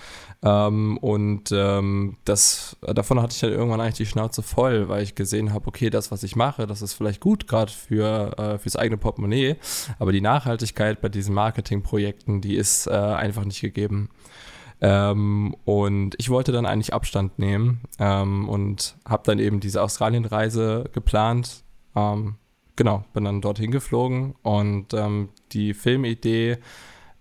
ähm, 0.43 0.99
und 0.99 1.51
ähm, 1.53 2.19
das, 2.25 2.77
davon 2.83 3.21
hatte 3.21 3.35
ich 3.35 3.41
dann 3.41 3.51
irgendwann 3.51 3.81
eigentlich 3.81 3.95
die 3.95 4.07
Schnauze 4.07 4.43
voll, 4.43 4.89
weil 4.89 5.03
ich 5.03 5.15
gesehen 5.15 5.53
habe, 5.53 5.67
okay, 5.67 5.91
das, 5.91 6.13
was 6.13 6.23
ich 6.23 6.37
mache, 6.37 6.67
das 6.67 6.83
ist 6.83 6.95
vielleicht 6.95 7.21
gut, 7.21 7.49
gerade 7.49 7.73
für, 7.73 8.39
äh, 8.39 8.59
fürs 8.59 8.77
eigene 8.77 8.99
Portemonnaie, 8.99 9.57
aber 9.99 10.13
die 10.13 10.21
Nachhaltigkeit 10.21 11.01
bei 11.01 11.09
diesen 11.09 11.35
Marketingprojekten, 11.35 12.41
die 12.41 12.57
ist 12.57 12.87
äh, 12.87 12.91
einfach 12.91 13.45
nicht 13.45 13.61
gegeben. 13.61 14.11
Ähm, 14.81 15.57
und 15.65 16.15
ich 16.19 16.29
wollte 16.29 16.53
dann 16.53 16.67
eigentlich 16.67 16.93
Abstand 16.93 17.39
nehmen 17.39 17.81
ähm, 17.99 18.49
und 18.49 18.97
habe 19.09 19.23
dann 19.25 19.39
eben 19.39 19.59
diese 19.59 19.83
Australienreise 19.83 20.91
geplant. 20.93 21.65
Ähm, 21.95 22.37
genau, 22.77 23.05
bin 23.15 23.25
dann 23.25 23.41
dorthin 23.41 23.71
geflogen 23.71 24.35
und 24.43 24.93
ähm, 24.93 25.31
die 25.53 25.73
Filmidee 25.73 26.59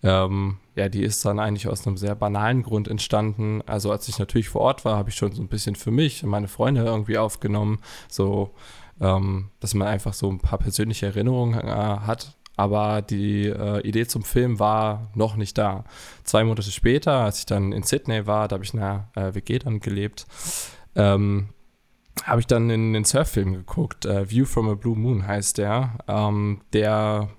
ähm, 0.03 0.57
ja, 0.75 0.89
die 0.89 1.03
ist 1.03 1.23
dann 1.23 1.39
eigentlich 1.39 1.67
aus 1.67 1.87
einem 1.87 1.97
sehr 1.97 2.15
banalen 2.15 2.63
Grund 2.63 2.87
entstanden. 2.87 3.61
Also 3.65 3.91
als 3.91 4.07
ich 4.09 4.19
natürlich 4.19 4.49
vor 4.49 4.61
Ort 4.61 4.85
war, 4.85 4.97
habe 4.97 5.09
ich 5.09 5.15
schon 5.15 5.31
so 5.31 5.41
ein 5.41 5.47
bisschen 5.47 5.75
für 5.75 5.91
mich 5.91 6.23
und 6.23 6.29
meine 6.29 6.49
Freunde 6.49 6.83
irgendwie 6.83 7.17
aufgenommen, 7.17 7.79
so, 8.09 8.51
ähm, 8.99 9.49
dass 9.61 9.73
man 9.73 9.87
einfach 9.87 10.13
so 10.13 10.29
ein 10.29 10.39
paar 10.39 10.59
persönliche 10.59 11.07
Erinnerungen 11.07 11.59
äh, 11.59 11.65
hat. 11.65 12.35
Aber 12.57 13.01
die 13.01 13.47
äh, 13.47 13.81
Idee 13.87 14.07
zum 14.07 14.23
Film 14.23 14.59
war 14.59 15.09
noch 15.13 15.35
nicht 15.35 15.57
da. 15.57 15.83
Zwei 16.23 16.43
Monate 16.43 16.71
später, 16.71 17.11
als 17.11 17.39
ich 17.39 17.45
dann 17.45 17.71
in 17.71 17.83
Sydney 17.83 18.27
war, 18.27 18.47
da 18.47 18.55
habe 18.55 18.63
ich 18.63 18.73
in 18.73 18.79
einer 18.79 19.09
äh, 19.15 19.33
WG 19.35 19.59
dann 19.59 19.79
gelebt, 19.81 20.25
ähm, 20.95 21.49
habe 22.23 22.39
ich 22.39 22.47
dann 22.47 22.69
in 22.69 22.93
den 22.93 23.03
Surffilm 23.03 23.53
geguckt. 23.53 24.05
Äh, 24.05 24.29
View 24.29 24.45
from 24.45 24.69
a 24.69 24.75
Blue 24.75 24.95
Moon 24.95 25.27
heißt 25.27 25.57
der. 25.57 25.97
Ähm, 26.07 26.61
der 26.71 27.29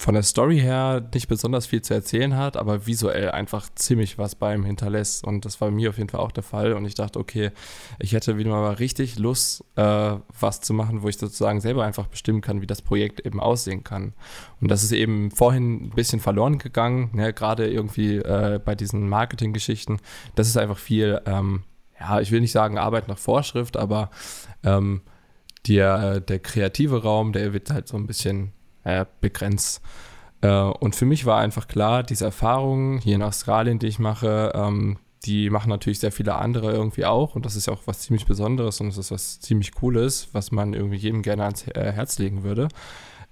von 0.00 0.14
der 0.14 0.22
Story 0.22 0.58
her 0.58 1.06
nicht 1.12 1.28
besonders 1.28 1.66
viel 1.66 1.82
zu 1.82 1.92
erzählen 1.92 2.34
hat, 2.34 2.56
aber 2.56 2.86
visuell 2.86 3.32
einfach 3.32 3.68
ziemlich 3.74 4.16
was 4.16 4.34
bei 4.34 4.54
ihm 4.54 4.64
hinterlässt. 4.64 5.24
Und 5.24 5.44
das 5.44 5.60
war 5.60 5.70
mir 5.70 5.90
auf 5.90 5.98
jeden 5.98 6.08
Fall 6.08 6.20
auch 6.20 6.32
der 6.32 6.42
Fall. 6.42 6.72
Und 6.72 6.86
ich 6.86 6.94
dachte, 6.94 7.18
okay, 7.18 7.50
ich 7.98 8.14
hätte 8.14 8.38
wieder 8.38 8.48
mal 8.48 8.72
richtig 8.72 9.18
Lust, 9.18 9.62
äh, 9.76 10.14
was 10.40 10.62
zu 10.62 10.72
machen, 10.72 11.02
wo 11.02 11.08
ich 11.10 11.18
sozusagen 11.18 11.60
selber 11.60 11.84
einfach 11.84 12.06
bestimmen 12.06 12.40
kann, 12.40 12.62
wie 12.62 12.66
das 12.66 12.80
Projekt 12.80 13.26
eben 13.26 13.40
aussehen 13.40 13.84
kann. 13.84 14.14
Und 14.62 14.70
das 14.70 14.82
ist 14.82 14.92
eben 14.92 15.30
vorhin 15.32 15.88
ein 15.88 15.90
bisschen 15.90 16.20
verloren 16.20 16.56
gegangen, 16.56 17.10
ne? 17.12 17.34
gerade 17.34 17.70
irgendwie 17.70 18.16
äh, 18.16 18.58
bei 18.64 18.74
diesen 18.74 19.06
Marketinggeschichten. 19.06 19.98
Das 20.34 20.48
ist 20.48 20.56
einfach 20.56 20.78
viel, 20.78 21.20
ähm, 21.26 21.64
ja, 22.00 22.22
ich 22.22 22.30
will 22.30 22.40
nicht 22.40 22.52
sagen 22.52 22.78
Arbeit 22.78 23.06
nach 23.06 23.18
Vorschrift, 23.18 23.76
aber 23.76 24.08
ähm, 24.64 25.02
der, 25.68 26.20
der 26.20 26.38
kreative 26.38 27.02
Raum, 27.02 27.34
der 27.34 27.52
wird 27.52 27.70
halt 27.70 27.86
so 27.86 27.98
ein 27.98 28.06
bisschen 28.06 28.54
äh, 28.84 29.04
begrenzt. 29.20 29.82
Äh, 30.42 30.48
und 30.50 30.94
für 30.96 31.06
mich 31.06 31.26
war 31.26 31.38
einfach 31.38 31.68
klar, 31.68 32.02
diese 32.02 32.24
Erfahrungen 32.24 32.98
hier 32.98 33.16
in 33.16 33.22
Australien, 33.22 33.78
die 33.78 33.86
ich 33.86 33.98
mache, 33.98 34.52
ähm, 34.54 34.98
die 35.24 35.50
machen 35.50 35.68
natürlich 35.68 35.98
sehr 35.98 36.12
viele 36.12 36.36
andere 36.36 36.72
irgendwie 36.72 37.04
auch 37.04 37.34
und 37.34 37.44
das 37.44 37.56
ist 37.56 37.66
ja 37.66 37.74
auch 37.74 37.82
was 37.84 38.00
ziemlich 38.00 38.24
Besonderes 38.24 38.80
und 38.80 38.88
es 38.88 38.96
ist 38.96 39.10
was 39.10 39.40
ziemlich 39.40 39.72
Cooles, 39.72 40.28
was 40.32 40.50
man 40.50 40.72
irgendwie 40.72 40.96
jedem 40.96 41.22
gerne 41.22 41.44
ans 41.44 41.66
äh, 41.66 41.92
Herz 41.92 42.18
legen 42.18 42.42
würde. 42.42 42.68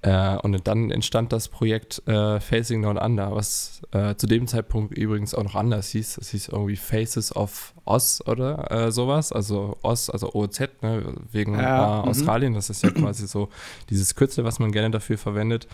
Äh, 0.01 0.37
und 0.37 0.67
dann 0.69 0.93
entstand 0.93 1.33
das 1.33 1.49
Projekt 1.49 2.07
äh, 2.07 2.39
Facing 2.39 2.83
Down 2.83 2.99
Under, 2.99 3.35
was 3.35 3.83
äh, 3.91 4.15
zu 4.15 4.29
dem 4.29 4.47
Zeitpunkt 4.47 4.97
übrigens 4.97 5.35
auch 5.35 5.43
noch 5.43 5.57
anders 5.57 5.89
hieß. 5.91 6.19
Es 6.19 6.31
hieß 6.31 6.49
irgendwie 6.49 6.77
Faces 6.77 7.35
of 7.35 7.75
Oz 7.85 8.23
oder 8.27 8.71
äh, 8.71 8.93
sowas, 8.93 9.33
also 9.33 9.77
Oz, 9.83 10.09
also 10.09 10.33
OZ, 10.35 10.61
ne, 10.83 11.15
wegen 11.33 11.55
ja, 11.55 12.05
äh, 12.05 12.09
Australien. 12.09 12.55
Das 12.55 12.71
ist 12.71 12.85
ja 12.85 12.91
quasi 12.91 13.27
so 13.27 13.49
dieses 13.91 14.15
Kürzel, 14.15 14.45
was 14.45 14.61
man 14.61 14.71
gerne 14.71 14.93
dafür 14.93 15.19
verwendet. 15.19 15.67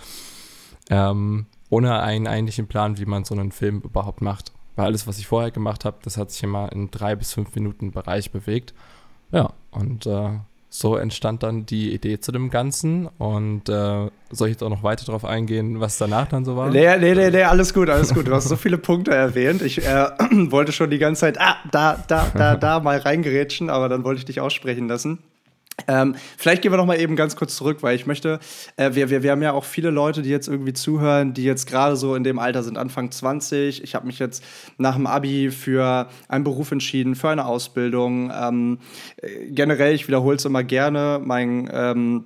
Ähm, 0.88 1.47
ohne 1.69 2.00
einen 2.00 2.26
eigentlichen 2.26 2.66
Plan, 2.66 2.99
wie 2.99 3.07
man 3.07 3.25
so 3.25 3.35
einen 3.35 3.52
Film 3.52 3.81
überhaupt 3.81 4.23
macht. 4.23 4.52
Weil 4.76 4.87
alles, 4.87 5.07
was 5.07 5.19
ich 5.19 5.26
vorher 5.26 5.50
gemacht 5.50 5.85
habe, 5.85 5.99
das 6.02 6.16
hat 6.16 6.31
sich 6.31 6.43
immer 6.43 6.73
in 6.73 6.90
drei 6.90 7.14
bis 7.14 7.35
fünf 7.35 7.54
Minuten 7.54 7.90
Bereich 7.90 8.31
bewegt. 8.31 8.75
Ja, 9.33 9.52
und 9.71 10.07
äh, 10.07 10.38
so 10.76 10.97
entstand 10.97 11.45
dann 11.45 11.66
die 11.66 11.95
Idee 11.95 12.19
zu 12.19 12.33
dem 12.33 12.50
Ganzen. 12.50 13.09
Und 13.19 13.69
äh, 13.69 14.11
soll 14.31 14.49
ich 14.49 14.54
jetzt 14.54 14.62
auch 14.64 14.71
noch 14.71 14.83
weiter 14.83 15.07
darauf 15.07 15.25
eingehen, 15.25 15.78
was 15.78 15.99
danach 15.99 16.26
dann 16.26 16.45
so 16.45 16.57
war? 16.57 16.69
Nee, 16.69 16.99
nee, 16.99 17.14
nee, 17.14 17.31
nee, 17.31 17.45
alles 17.45 17.73
gut, 17.73 17.88
alles 17.88 18.12
gut. 18.12 18.26
Du 18.26 18.35
hast 18.35 18.49
so 18.49 18.57
viele 18.57 18.76
Punkte 18.76 19.12
erwähnt. 19.12 19.62
Ich 19.62 19.87
äh, 19.87 20.07
wollte 20.50 20.73
schon 20.73 20.90
die 20.90 20.99
ganze 20.99 21.21
Zeit, 21.21 21.40
ah, 21.40 21.59
da, 21.71 22.02
da, 22.09 22.26
da, 22.35 22.57
da 22.57 22.81
mal 22.81 22.99
reingerätschen, 22.99 23.71
aber 23.71 23.88
dann 23.88 24.02
wollte 24.02 24.19
ich 24.19 24.25
dich 24.25 24.40
aussprechen 24.40 24.88
lassen. 24.88 25.21
Ähm, 25.88 26.14
vielleicht 26.37 26.62
gehen 26.62 26.73
wir 26.73 26.76
noch 26.76 26.87
mal 26.87 27.00
eben 27.00 27.16
ganz 27.16 27.37
kurz 27.37 27.57
zurück, 27.57 27.83
weil 27.83 27.97
ich 27.97 28.07
möchte, 28.07 28.38
äh, 28.76 28.95
wir, 28.95 29.11
wir, 29.11 29.23
wir 29.23 29.33
haben 29.33 29.43
ja 29.43 29.52
auch 29.52 29.64
viele 29.64 29.90
Leute, 29.90 30.23
die 30.23 30.31
jetzt 30.31 30.49
irgendwie 30.49 30.73
zuhören, 30.73 31.35
die 31.35 31.45
jetzt 31.45 31.66
gerade 31.66 31.97
so 31.97 32.14
in 32.14 32.25
dem 32.25 32.38
Alter 32.38 32.62
sind, 32.62 32.78
Anfang 32.78 33.11
20. 33.11 33.83
Ich 33.83 33.95
habe 33.95 34.07
mich 34.07 34.19
jetzt 34.19 34.43
nach 34.78 34.95
dem 34.95 35.07
Abi 35.07 35.50
für 35.50 36.09
einen 36.28 36.45
Beruf 36.45 36.71
entschieden, 36.71 37.16
für 37.16 37.31
eine 37.31 37.45
Ausbildung. 37.47 38.33
Ähm, 38.35 38.78
äh, 39.16 39.50
generell, 39.50 39.95
ich 39.95 40.07
wiederhole 40.07 40.37
es 40.37 40.45
immer 40.45 40.62
gerne, 40.62 41.21
mein 41.23 41.69
ähm, 41.73 42.25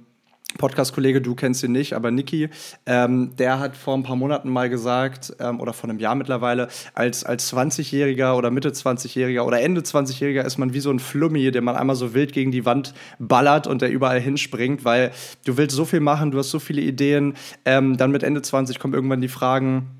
Podcast-Kollege, 0.56 1.20
du 1.20 1.34
kennst 1.34 1.62
ihn 1.62 1.72
nicht, 1.72 1.92
aber 1.92 2.10
Niki, 2.10 2.48
ähm, 2.86 3.36
der 3.36 3.60
hat 3.60 3.76
vor 3.76 3.94
ein 3.94 4.02
paar 4.02 4.16
Monaten 4.16 4.48
mal 4.48 4.70
gesagt, 4.70 5.34
ähm, 5.40 5.60
oder 5.60 5.74
vor 5.74 5.90
einem 5.90 5.98
Jahr 5.98 6.14
mittlerweile, 6.14 6.68
als, 6.94 7.22
als 7.22 7.52
20-Jähriger 7.52 8.34
oder 8.34 8.50
Mitte 8.50 8.70
20-Jähriger 8.70 9.42
oder 9.42 9.60
Ende 9.60 9.82
20-Jähriger 9.82 10.42
ist 10.42 10.56
man 10.56 10.72
wie 10.72 10.80
so 10.80 10.90
ein 10.90 11.00
Flummi, 11.00 11.50
den 11.50 11.64
man 11.64 11.76
einmal 11.76 11.96
so 11.96 12.14
wild 12.14 12.32
gegen 12.32 12.50
die 12.50 12.64
Wand 12.64 12.94
ballert 13.18 13.66
und 13.66 13.82
der 13.82 13.90
überall 13.90 14.20
hinspringt, 14.20 14.86
weil 14.86 15.12
du 15.44 15.58
willst 15.58 15.76
so 15.76 15.84
viel 15.84 16.00
machen, 16.00 16.30
du 16.30 16.38
hast 16.38 16.50
so 16.50 16.58
viele 16.58 16.80
Ideen, 16.80 17.34
ähm, 17.66 17.98
dann 17.98 18.10
mit 18.10 18.22
Ende 18.22 18.40
20 18.40 18.78
kommen 18.78 18.94
irgendwann 18.94 19.20
die 19.20 19.28
Fragen, 19.28 19.97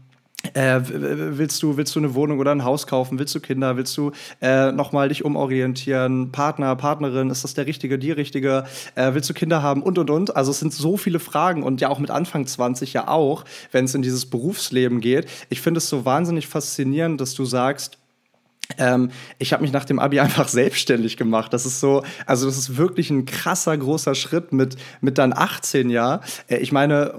äh, 0.55 0.81
willst 0.85 1.63
du 1.63 1.77
willst 1.77 1.95
du 1.95 2.01
eine 2.01 2.15
Wohnung 2.15 2.39
oder 2.39 2.53
ein 2.53 2.65
Haus 2.65 2.87
kaufen? 2.87 3.19
Willst 3.19 3.35
du 3.35 3.41
Kinder? 3.41 3.77
Willst 3.77 3.97
du 3.97 4.13
äh, 4.41 4.71
nochmal 4.73 5.09
dich 5.09 5.25
umorientieren? 5.25 6.31
Partner, 6.33 6.77
Partnerin, 6.77 7.31
ist 7.31 7.45
das 7.45 7.55
der 7.55 7.67
richtige, 7.67 7.99
die 7.99 8.13
richtige? 8.13 8.65
Äh, 8.95 9.15
willst 9.15 9.29
du 9.29 9.35
Kinder 9.35 9.63
haben? 9.63 9.83
Und 9.83 9.99
und 9.99 10.11
und. 10.11 10.37
Also 10.37 10.53
es 10.53 10.61
sind 10.61 10.73
so 10.73 10.97
viele 10.97 11.19
Fragen 11.19 11.63
und 11.63 11.81
ja 11.81 11.89
auch 11.89 11.99
mit 11.99 12.11
Anfang 12.11 12.47
20 12.47 12.93
ja 12.93 13.09
auch, 13.09 13.45
wenn 13.73 13.85
es 13.85 13.95
in 13.95 14.03
dieses 14.03 14.27
Berufsleben 14.27 15.01
geht. 15.01 15.27
Ich 15.49 15.61
finde 15.61 15.79
es 15.79 15.89
so 15.89 16.05
wahnsinnig 16.05 16.47
faszinierend, 16.47 17.21
dass 17.21 17.35
du 17.35 17.45
sagst, 17.45 17.99
ähm, 18.77 19.11
ich 19.39 19.53
habe 19.53 19.63
mich 19.63 19.73
nach 19.73 19.85
dem 19.87 19.99
Abi 19.99 20.21
einfach 20.21 20.49
selbstständig 20.49 21.17
gemacht. 21.17 21.53
Das 21.53 21.65
ist 21.65 21.81
so, 21.81 22.03
also 22.27 22.47
das 22.47 22.59
ist 22.59 22.77
wirklich 22.77 23.11
ein 23.11 23.25
krasser, 23.25 23.77
großer 23.77 24.15
Schritt 24.15 24.53
mit, 24.53 24.77
mit 25.01 25.17
dann 25.19 25.33
18 25.33 25.89
Jahren. 25.91 26.21
Äh, 26.49 26.59
ich 26.59 26.73
meine, 26.73 27.15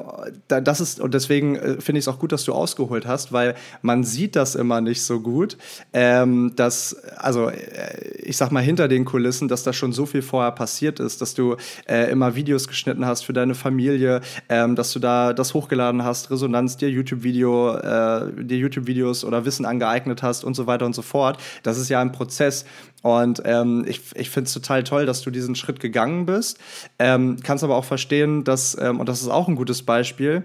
das 0.47 0.79
ist, 0.79 0.99
und 0.99 1.13
deswegen 1.13 1.55
äh, 1.55 1.81
finde 1.81 1.99
ich 1.99 2.03
es 2.03 2.07
auch 2.07 2.19
gut, 2.19 2.31
dass 2.31 2.43
du 2.43 2.53
ausgeholt 2.53 3.07
hast, 3.07 3.33
weil 3.33 3.55
man 3.81 4.03
sieht 4.03 4.35
das 4.35 4.55
immer 4.55 4.81
nicht 4.81 5.01
so 5.01 5.19
gut, 5.19 5.57
ähm, 5.93 6.53
dass, 6.55 6.95
also 7.17 7.49
äh, 7.49 8.19
ich 8.21 8.37
sag 8.37 8.51
mal, 8.51 8.61
hinter 8.61 8.87
den 8.87 9.05
Kulissen, 9.05 9.47
dass 9.47 9.63
da 9.63 9.73
schon 9.73 9.91
so 9.91 10.05
viel 10.05 10.21
vorher 10.21 10.51
passiert 10.51 10.99
ist, 10.99 11.21
dass 11.21 11.33
du 11.33 11.55
äh, 11.87 12.11
immer 12.11 12.35
Videos 12.35 12.67
geschnitten 12.67 13.05
hast 13.05 13.23
für 13.23 13.33
deine 13.33 13.55
Familie, 13.55 14.21
ähm, 14.49 14.75
dass 14.75 14.93
du 14.93 14.99
da 14.99 15.33
das 15.33 15.53
hochgeladen 15.53 16.03
hast, 16.03 16.29
Resonanz, 16.29 16.77
dir 16.77 16.89
YouTube-Video, 16.89 17.75
äh, 17.75 18.43
dir 18.43 18.57
YouTube-Videos 18.57 19.25
oder 19.25 19.45
Wissen 19.45 19.65
angeeignet 19.65 20.21
hast 20.21 20.43
und 20.43 20.53
so 20.53 20.67
weiter 20.67 20.85
und 20.85 20.93
so 20.93 21.01
fort. 21.01 21.38
Das 21.63 21.77
ist 21.77 21.89
ja 21.89 22.01
ein 22.01 22.11
Prozess. 22.11 22.65
Und 23.01 23.41
ähm, 23.45 23.85
ich, 23.87 24.01
ich 24.15 24.29
finde 24.29 24.47
es 24.47 24.53
total 24.53 24.83
toll, 24.83 25.05
dass 25.05 25.21
du 25.21 25.31
diesen 25.31 25.55
Schritt 25.55 25.79
gegangen 25.79 26.25
bist. 26.25 26.59
Ähm, 26.97 27.37
kannst 27.43 27.63
aber 27.63 27.75
auch 27.75 27.85
verstehen, 27.85 28.43
dass, 28.43 28.77
ähm, 28.79 28.99
und 28.99 29.07
das 29.07 29.21
ist 29.21 29.29
auch 29.29 29.47
ein 29.47 29.55
gutes 29.55 29.83
Beispiel, 29.83 30.43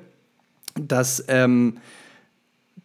dass 0.75 1.25
ähm, 1.29 1.79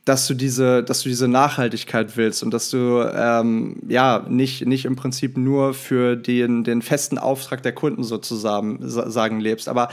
dass 0.10 0.25
du 0.25 0.34
diese, 0.34 0.84
dass 0.84 1.04
du 1.04 1.10
diese 1.10 1.28
Nachhaltigkeit 1.28 2.18
willst 2.18 2.42
und 2.42 2.51
dass 2.51 2.72
du 2.72 3.08
ähm, 3.16 3.75
ja 3.88 4.25
nicht, 4.28 4.66
nicht 4.66 4.86
im 4.86 4.96
Prinzip 4.96 5.38
nur 5.38 5.75
für 5.75 6.16
den, 6.16 6.63
den 6.63 6.82
festen 6.82 7.20
Auftrag 7.20 7.62
der 7.62 7.74
Kunden 7.74 8.04
sozusagen 8.04 8.80
sagen 8.82 9.39
lebst. 9.39 9.70
Aber 9.70 9.89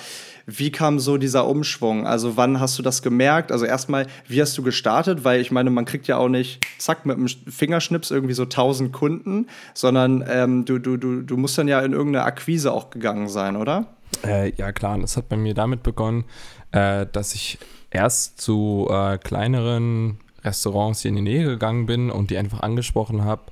wie 0.46 0.72
kam 0.72 1.00
so 1.00 1.18
dieser 1.18 1.46
Umschwung? 1.46 2.06
Also 2.06 2.38
wann 2.38 2.60
hast 2.60 2.78
du 2.78 2.82
das 2.82 3.02
gemerkt? 3.02 3.52
Also 3.52 3.66
erstmal, 3.66 4.06
wie 4.26 4.40
hast 4.40 4.56
du 4.56 4.62
gestartet? 4.62 5.22
Weil 5.22 5.42
ich 5.42 5.50
meine, 5.50 5.68
man 5.68 5.84
kriegt 5.84 6.06
ja 6.06 6.16
auch 6.16 6.30
nicht, 6.30 6.64
zack, 6.78 7.04
mit 7.04 7.18
einem 7.18 7.28
Fingerschnips 7.28 8.10
irgendwie 8.10 8.32
so 8.32 8.44
1000 8.44 8.94
Kunden, 8.94 9.48
sondern 9.74 10.24
ähm, 10.26 10.64
du, 10.64 10.78
du, 10.78 10.96
du, 10.96 11.20
du 11.20 11.36
musst 11.36 11.58
dann 11.58 11.68
ja 11.68 11.80
in 11.80 11.92
irgendeine 11.92 12.24
Akquise 12.24 12.72
auch 12.72 12.88
gegangen 12.88 13.28
sein, 13.28 13.54
oder? 13.54 13.84
Äh, 14.24 14.54
ja, 14.54 14.72
klar. 14.72 14.98
Das 14.98 15.18
hat 15.18 15.28
bei 15.28 15.36
mir 15.36 15.52
damit 15.52 15.82
begonnen, 15.82 16.24
äh, 16.72 17.04
dass 17.12 17.34
ich 17.34 17.58
erst 17.96 18.40
zu 18.40 18.88
äh, 18.90 19.18
kleineren 19.18 20.18
Restaurants 20.44 21.00
hier 21.00 21.08
in 21.08 21.16
die 21.16 21.22
Nähe 21.22 21.44
gegangen 21.44 21.86
bin 21.86 22.10
und 22.10 22.30
die 22.30 22.36
einfach 22.36 22.60
angesprochen 22.60 23.24
habe 23.24 23.42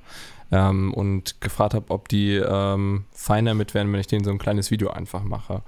ähm, 0.51 0.93
und 0.93 1.41
gefragt 1.41 1.73
habe, 1.73 1.89
ob 1.89 2.07
die 2.07 2.35
ähm, 2.35 3.05
fein 3.11 3.45
damit 3.45 3.73
wären, 3.73 3.91
wenn 3.91 3.99
ich 3.99 4.07
denen 4.07 4.23
so 4.23 4.31
ein 4.31 4.37
kleines 4.37 4.71
Video 4.71 4.91
einfach 4.91 5.23
mache. 5.23 5.63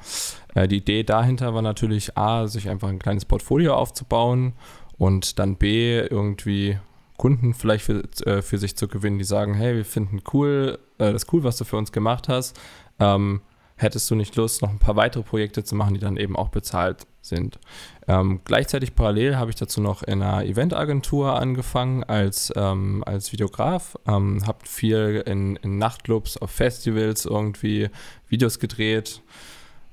Äh, 0.56 0.68
die 0.68 0.78
Idee 0.78 1.04
dahinter 1.04 1.54
war 1.54 1.62
natürlich 1.62 2.18
A, 2.18 2.48
sich 2.48 2.70
einfach 2.70 2.90
ein 2.90 3.00
kleines 3.00 3.26
Portfolio 3.26 3.76
aufzubauen 3.76 4.54
und 4.98 5.40
dann 5.40 5.56
B, 5.56 6.00
irgendwie 6.00 6.78
Kunden 7.18 7.56
vielleicht 7.56 7.84
für, 7.84 8.04
äh, 8.26 8.44
für 8.44 8.60
sich 8.60 8.78
zu 8.78 8.88
gewinnen, 8.88 9.18
die 9.18 9.24
sagen, 9.24 9.56
hey, 9.56 9.76
wir 9.76 9.86
finden 9.86 10.22
cool, 10.34 10.78
äh, 11.00 11.12
das 11.12 11.26
cool, 11.34 11.44
was 11.44 11.58
du 11.58 11.66
für 11.66 11.78
uns 11.78 11.92
gemacht 11.92 12.30
hast. 12.30 12.60
Ähm, 13.00 13.42
hättest 13.78 14.10
du 14.10 14.16
nicht 14.16 14.36
Lust, 14.36 14.62
noch 14.62 14.70
ein 14.70 14.80
paar 14.80 14.96
weitere 14.96 15.24
Projekte 15.24 15.64
zu 15.64 15.76
machen, 15.76 15.94
die 15.94 16.00
dann 16.00 16.18
eben 16.18 16.36
auch 16.36 16.50
bezahlt 16.50 17.08
sind. 17.22 17.60
Ähm, 18.08 18.42
gleichzeitig 18.44 18.96
parallel 18.96 19.38
habe 19.38 19.52
ich 19.52 19.56
dazu 19.56 19.82
noch 19.82 20.04
in 20.04 20.22
einer 20.22 20.46
Eventagentur 20.46 21.40
angefangen 21.40 22.04
als, 22.04 22.52
ähm, 22.56 23.04
als 23.06 23.32
Videograf, 23.32 23.96
ähm, 24.08 24.46
habe 24.46 24.66
viel 24.66 25.24
in, 25.26 25.58
in 25.58 25.78
Nachtclubs, 25.78 26.38
auf 26.38 26.52
Festivals 26.52 27.26
irgendwie 27.26 27.90
Videos 28.28 28.60
gedreht, 28.60 29.22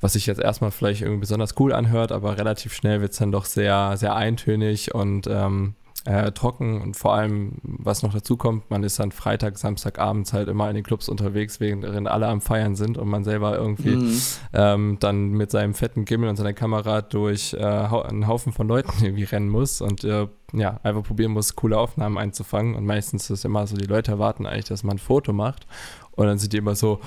was 0.00 0.14
sich 0.14 0.26
jetzt 0.26 0.40
erstmal 0.40 0.70
vielleicht 0.70 1.02
irgendwie 1.02 1.20
besonders 1.20 1.58
cool 1.58 1.72
anhört, 1.72 2.12
aber 2.12 2.38
relativ 2.38 2.72
schnell 2.74 3.00
wird 3.00 3.12
es 3.12 3.18
dann 3.18 3.32
doch 3.32 3.44
sehr, 3.44 3.96
sehr 3.96 4.14
eintönig 4.14 4.94
und 4.94 5.26
ähm, 5.26 5.74
äh, 6.04 6.32
trocken 6.32 6.82
und 6.82 6.96
vor 6.96 7.14
allem, 7.14 7.52
was 7.62 8.02
noch 8.02 8.12
dazu 8.12 8.36
kommt, 8.36 8.70
man 8.70 8.82
ist 8.82 8.98
dann 8.98 9.10
Freitag, 9.10 9.58
Samstagabends 9.58 10.32
halt 10.32 10.48
immer 10.48 10.68
in 10.68 10.74
den 10.74 10.84
Clubs 10.84 11.08
unterwegs, 11.08 11.60
während 11.60 12.08
alle 12.08 12.26
am 12.26 12.40
Feiern 12.40 12.74
sind 12.76 12.98
und 12.98 13.08
man 13.08 13.24
selber 13.24 13.56
irgendwie 13.56 13.96
mhm. 13.96 14.20
ähm, 14.52 14.96
dann 15.00 15.30
mit 15.30 15.50
seinem 15.50 15.74
fetten 15.74 16.04
Gimmel 16.04 16.28
und 16.28 16.36
seiner 16.36 16.52
Kamera 16.52 17.00
durch 17.00 17.54
äh, 17.54 17.64
einen 17.64 18.26
Haufen 18.26 18.52
von 18.52 18.68
Leuten 18.68 18.92
irgendwie 19.02 19.24
rennen 19.24 19.48
muss 19.48 19.80
und 19.80 20.04
äh, 20.04 20.28
ja, 20.52 20.78
einfach 20.82 21.02
probieren 21.02 21.32
muss, 21.32 21.56
coole 21.56 21.78
Aufnahmen 21.78 22.18
einzufangen 22.18 22.74
und 22.74 22.84
meistens 22.84 23.24
ist 23.24 23.30
es 23.30 23.44
immer 23.44 23.66
so, 23.66 23.76
die 23.76 23.86
Leute 23.86 24.12
erwarten 24.12 24.46
eigentlich, 24.46 24.66
dass 24.66 24.84
man 24.84 24.96
ein 24.96 24.98
Foto 25.00 25.32
macht 25.32 25.66
und 26.12 26.26
dann 26.26 26.38
sind 26.38 26.52
die 26.52 26.58
immer 26.58 26.74
so, 26.74 27.00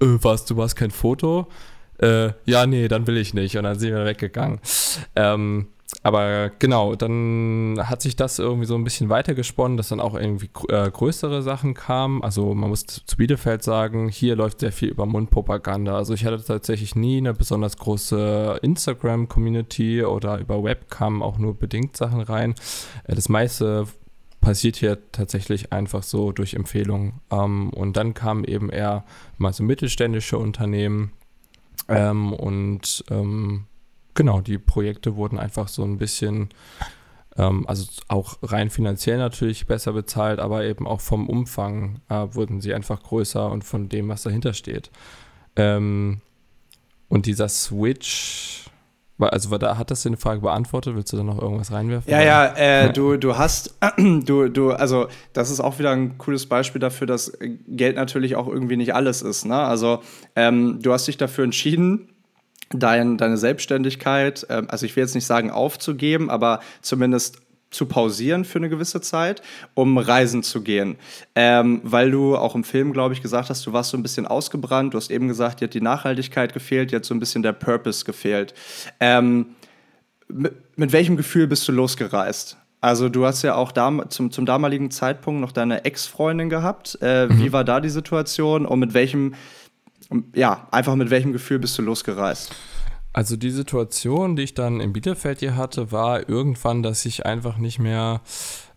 äh, 0.00 0.06
was, 0.22 0.44
du 0.44 0.54
machst 0.54 0.76
kein 0.76 0.92
Foto? 0.92 1.48
Äh, 1.98 2.32
ja, 2.44 2.66
nee, 2.66 2.88
dann 2.88 3.06
will 3.06 3.16
ich 3.16 3.34
nicht 3.34 3.56
und 3.56 3.64
dann 3.64 3.78
sind 3.78 3.90
wir 3.90 4.04
weggegangen. 4.04 4.60
Ähm, 5.14 5.68
aber 6.04 6.50
genau, 6.58 6.94
dann 6.96 7.80
hat 7.82 8.02
sich 8.02 8.14
das 8.14 8.38
irgendwie 8.38 8.66
so 8.66 8.74
ein 8.74 8.84
bisschen 8.84 9.08
weitergesponnen, 9.08 9.78
dass 9.78 9.88
dann 9.88 10.00
auch 10.00 10.14
irgendwie 10.14 10.50
äh, 10.68 10.90
größere 10.90 11.42
Sachen 11.42 11.72
kamen. 11.72 12.22
Also 12.22 12.54
man 12.54 12.68
muss 12.68 12.84
zu 12.84 13.16
Bielefeld 13.16 13.62
sagen, 13.62 14.10
hier 14.10 14.36
läuft 14.36 14.60
sehr 14.60 14.70
viel 14.70 14.90
über 14.90 15.06
Mundpropaganda. 15.06 15.96
Also 15.96 16.12
ich 16.12 16.26
hatte 16.26 16.44
tatsächlich 16.44 16.94
nie 16.94 17.16
eine 17.16 17.32
besonders 17.32 17.78
große 17.78 18.58
Instagram-Community 18.60 20.04
oder 20.04 20.38
über 20.38 20.62
Web 20.62 20.90
kamen 20.90 21.22
auch 21.22 21.38
nur 21.38 21.54
bedingt 21.54 21.96
Sachen 21.96 22.20
rein. 22.20 22.54
Äh, 23.04 23.14
das 23.14 23.30
meiste 23.30 23.86
passiert 24.42 24.76
hier 24.76 24.98
tatsächlich 25.10 25.72
einfach 25.72 26.02
so 26.02 26.32
durch 26.32 26.52
Empfehlungen. 26.52 27.22
Ähm, 27.30 27.70
und 27.70 27.96
dann 27.96 28.12
kamen 28.12 28.44
eben 28.44 28.68
eher 28.68 29.06
mal 29.38 29.54
so 29.54 29.62
mittelständische 29.62 30.36
Unternehmen 30.36 31.12
ähm, 31.88 32.34
und 32.34 33.06
ähm, 33.10 33.64
Genau, 34.14 34.40
die 34.40 34.58
Projekte 34.58 35.16
wurden 35.16 35.38
einfach 35.38 35.68
so 35.68 35.82
ein 35.82 35.98
bisschen, 35.98 36.50
ähm, 37.36 37.66
also 37.66 37.84
auch 38.08 38.38
rein 38.42 38.70
finanziell 38.70 39.18
natürlich 39.18 39.66
besser 39.66 39.92
bezahlt, 39.92 40.38
aber 40.38 40.64
eben 40.64 40.86
auch 40.86 41.00
vom 41.00 41.28
Umfang 41.28 42.00
äh, 42.08 42.26
wurden 42.30 42.60
sie 42.60 42.74
einfach 42.74 43.02
größer 43.02 43.50
und 43.50 43.64
von 43.64 43.88
dem, 43.88 44.08
was 44.08 44.22
dahinter 44.22 44.52
steht. 44.52 44.90
Ähm, 45.56 46.20
und 47.08 47.26
dieser 47.26 47.48
Switch, 47.48 48.64
Also 49.18 49.56
da 49.58 49.78
hat 49.78 49.92
das 49.92 50.02
die 50.02 50.16
Frage 50.16 50.40
beantwortet. 50.40 50.96
Willst 50.96 51.12
du 51.12 51.16
da 51.16 51.22
noch 51.22 51.40
irgendwas 51.40 51.70
reinwerfen? 51.70 52.10
Ja, 52.10 52.20
ja, 52.20 52.46
äh, 52.56 52.92
du, 52.92 53.16
du 53.16 53.38
hast, 53.38 53.76
du, 53.96 54.48
du, 54.48 54.72
also 54.72 55.06
das 55.32 55.50
ist 55.50 55.60
auch 55.60 55.78
wieder 55.78 55.92
ein 55.92 56.18
cooles 56.18 56.46
Beispiel 56.46 56.80
dafür, 56.80 57.06
dass 57.06 57.32
Geld 57.68 57.94
natürlich 57.94 58.34
auch 58.34 58.48
irgendwie 58.48 58.76
nicht 58.76 58.94
alles 58.94 59.22
ist. 59.22 59.44
Ne? 59.44 59.54
Also 59.54 60.00
ähm, 60.34 60.80
du 60.82 60.92
hast 60.92 61.06
dich 61.06 61.16
dafür 61.16 61.44
entschieden, 61.44 62.13
dein, 62.70 63.16
deine 63.18 63.36
Selbstständigkeit, 63.36 64.46
äh, 64.48 64.62
also 64.68 64.86
ich 64.86 64.96
will 64.96 65.02
jetzt 65.02 65.14
nicht 65.14 65.26
sagen 65.26 65.50
aufzugeben, 65.50 66.30
aber 66.30 66.60
zumindest 66.82 67.38
zu 67.74 67.86
pausieren 67.86 68.44
für 68.44 68.58
eine 68.58 68.68
gewisse 68.68 69.00
Zeit, 69.00 69.42
um 69.74 69.98
reisen 69.98 70.42
zu 70.42 70.62
gehen. 70.62 70.96
Ähm, 71.34 71.80
weil 71.82 72.10
du 72.10 72.36
auch 72.36 72.54
im 72.54 72.64
Film, 72.64 72.92
glaube 72.92 73.14
ich, 73.14 73.20
gesagt 73.20 73.50
hast, 73.50 73.66
du 73.66 73.72
warst 73.72 73.90
so 73.90 73.96
ein 73.96 74.02
bisschen 74.02 74.26
ausgebrannt. 74.26 74.94
Du 74.94 74.98
hast 74.98 75.10
eben 75.10 75.28
gesagt, 75.28 75.60
dir 75.60 75.66
hat 75.66 75.74
die 75.74 75.80
Nachhaltigkeit 75.80 76.54
gefehlt, 76.54 76.92
dir 76.92 76.96
hat 76.96 77.04
so 77.04 77.14
ein 77.14 77.20
bisschen 77.20 77.42
der 77.42 77.52
Purpose 77.52 78.04
gefehlt. 78.04 78.54
Ähm, 79.00 79.46
mit, 80.28 80.54
mit, 80.78 80.92
welchem 80.92 81.16
Gefühl 81.16 81.46
bist 81.46 81.66
du 81.68 81.72
losgereist? 81.72 82.56
Also 82.80 83.08
du 83.08 83.24
hast 83.24 83.42
ja 83.42 83.54
auch 83.54 83.72
dam 83.72 84.04
zum, 84.08 84.30
zum 84.30 84.46
damaligen 84.46 84.90
Zeitpunkt 84.90 85.40
noch 85.40 85.52
deine 85.52 85.84
Ex-Freundin 85.84 86.50
gehabt. 86.50 86.98
Äh, 87.00 87.26
mhm. 87.26 87.38
Wie 87.38 87.52
war 87.52 87.64
da 87.64 87.80
die 87.80 87.88
Situation 87.88 88.66
und 88.66 88.78
mit 88.78 88.94
welchem, 88.94 89.34
ja, 90.34 90.68
einfach 90.70 90.94
mit 90.94 91.10
welchem 91.10 91.32
Gefühl 91.32 91.58
bist 91.58 91.78
du 91.78 91.82
losgereist? 91.82 92.54
Also 93.12 93.36
die 93.36 93.50
Situation, 93.50 94.34
die 94.34 94.42
ich 94.42 94.54
dann 94.54 94.80
in 94.80 94.92
Bielefeld 94.92 95.38
hier 95.38 95.56
hatte, 95.56 95.92
war 95.92 96.28
irgendwann, 96.28 96.82
dass 96.82 97.04
ich 97.04 97.24
einfach 97.24 97.58
nicht 97.58 97.78
mehr 97.78 98.20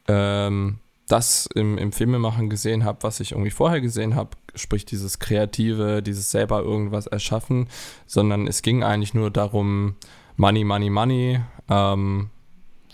ähm, 0.08 0.79
das 1.08 1.48
im, 1.56 1.77
im 1.77 1.91
Filmemachen 1.91 2.50
gesehen 2.50 2.84
habe, 2.84 3.00
was 3.01 3.20
ich 3.20 3.32
irgendwie 3.32 3.51
vorher 3.51 3.82
gesehen 3.82 4.15
habe, 4.15 4.32
sprich 4.56 4.86
dieses 4.86 5.20
Kreative, 5.20 6.03
dieses 6.03 6.29
selber 6.32 6.62
irgendwas 6.62 7.08
erschaffen, 7.08 7.67
sondern 8.06 8.48
es 8.48 8.62
ging 8.62 8.84
eigentlich 8.84 9.13
nur 9.13 9.32
darum, 9.32 9.96
Money, 10.36 10.63
Money, 10.63 10.89
Money, 10.89 11.39
ähm, 11.70 12.29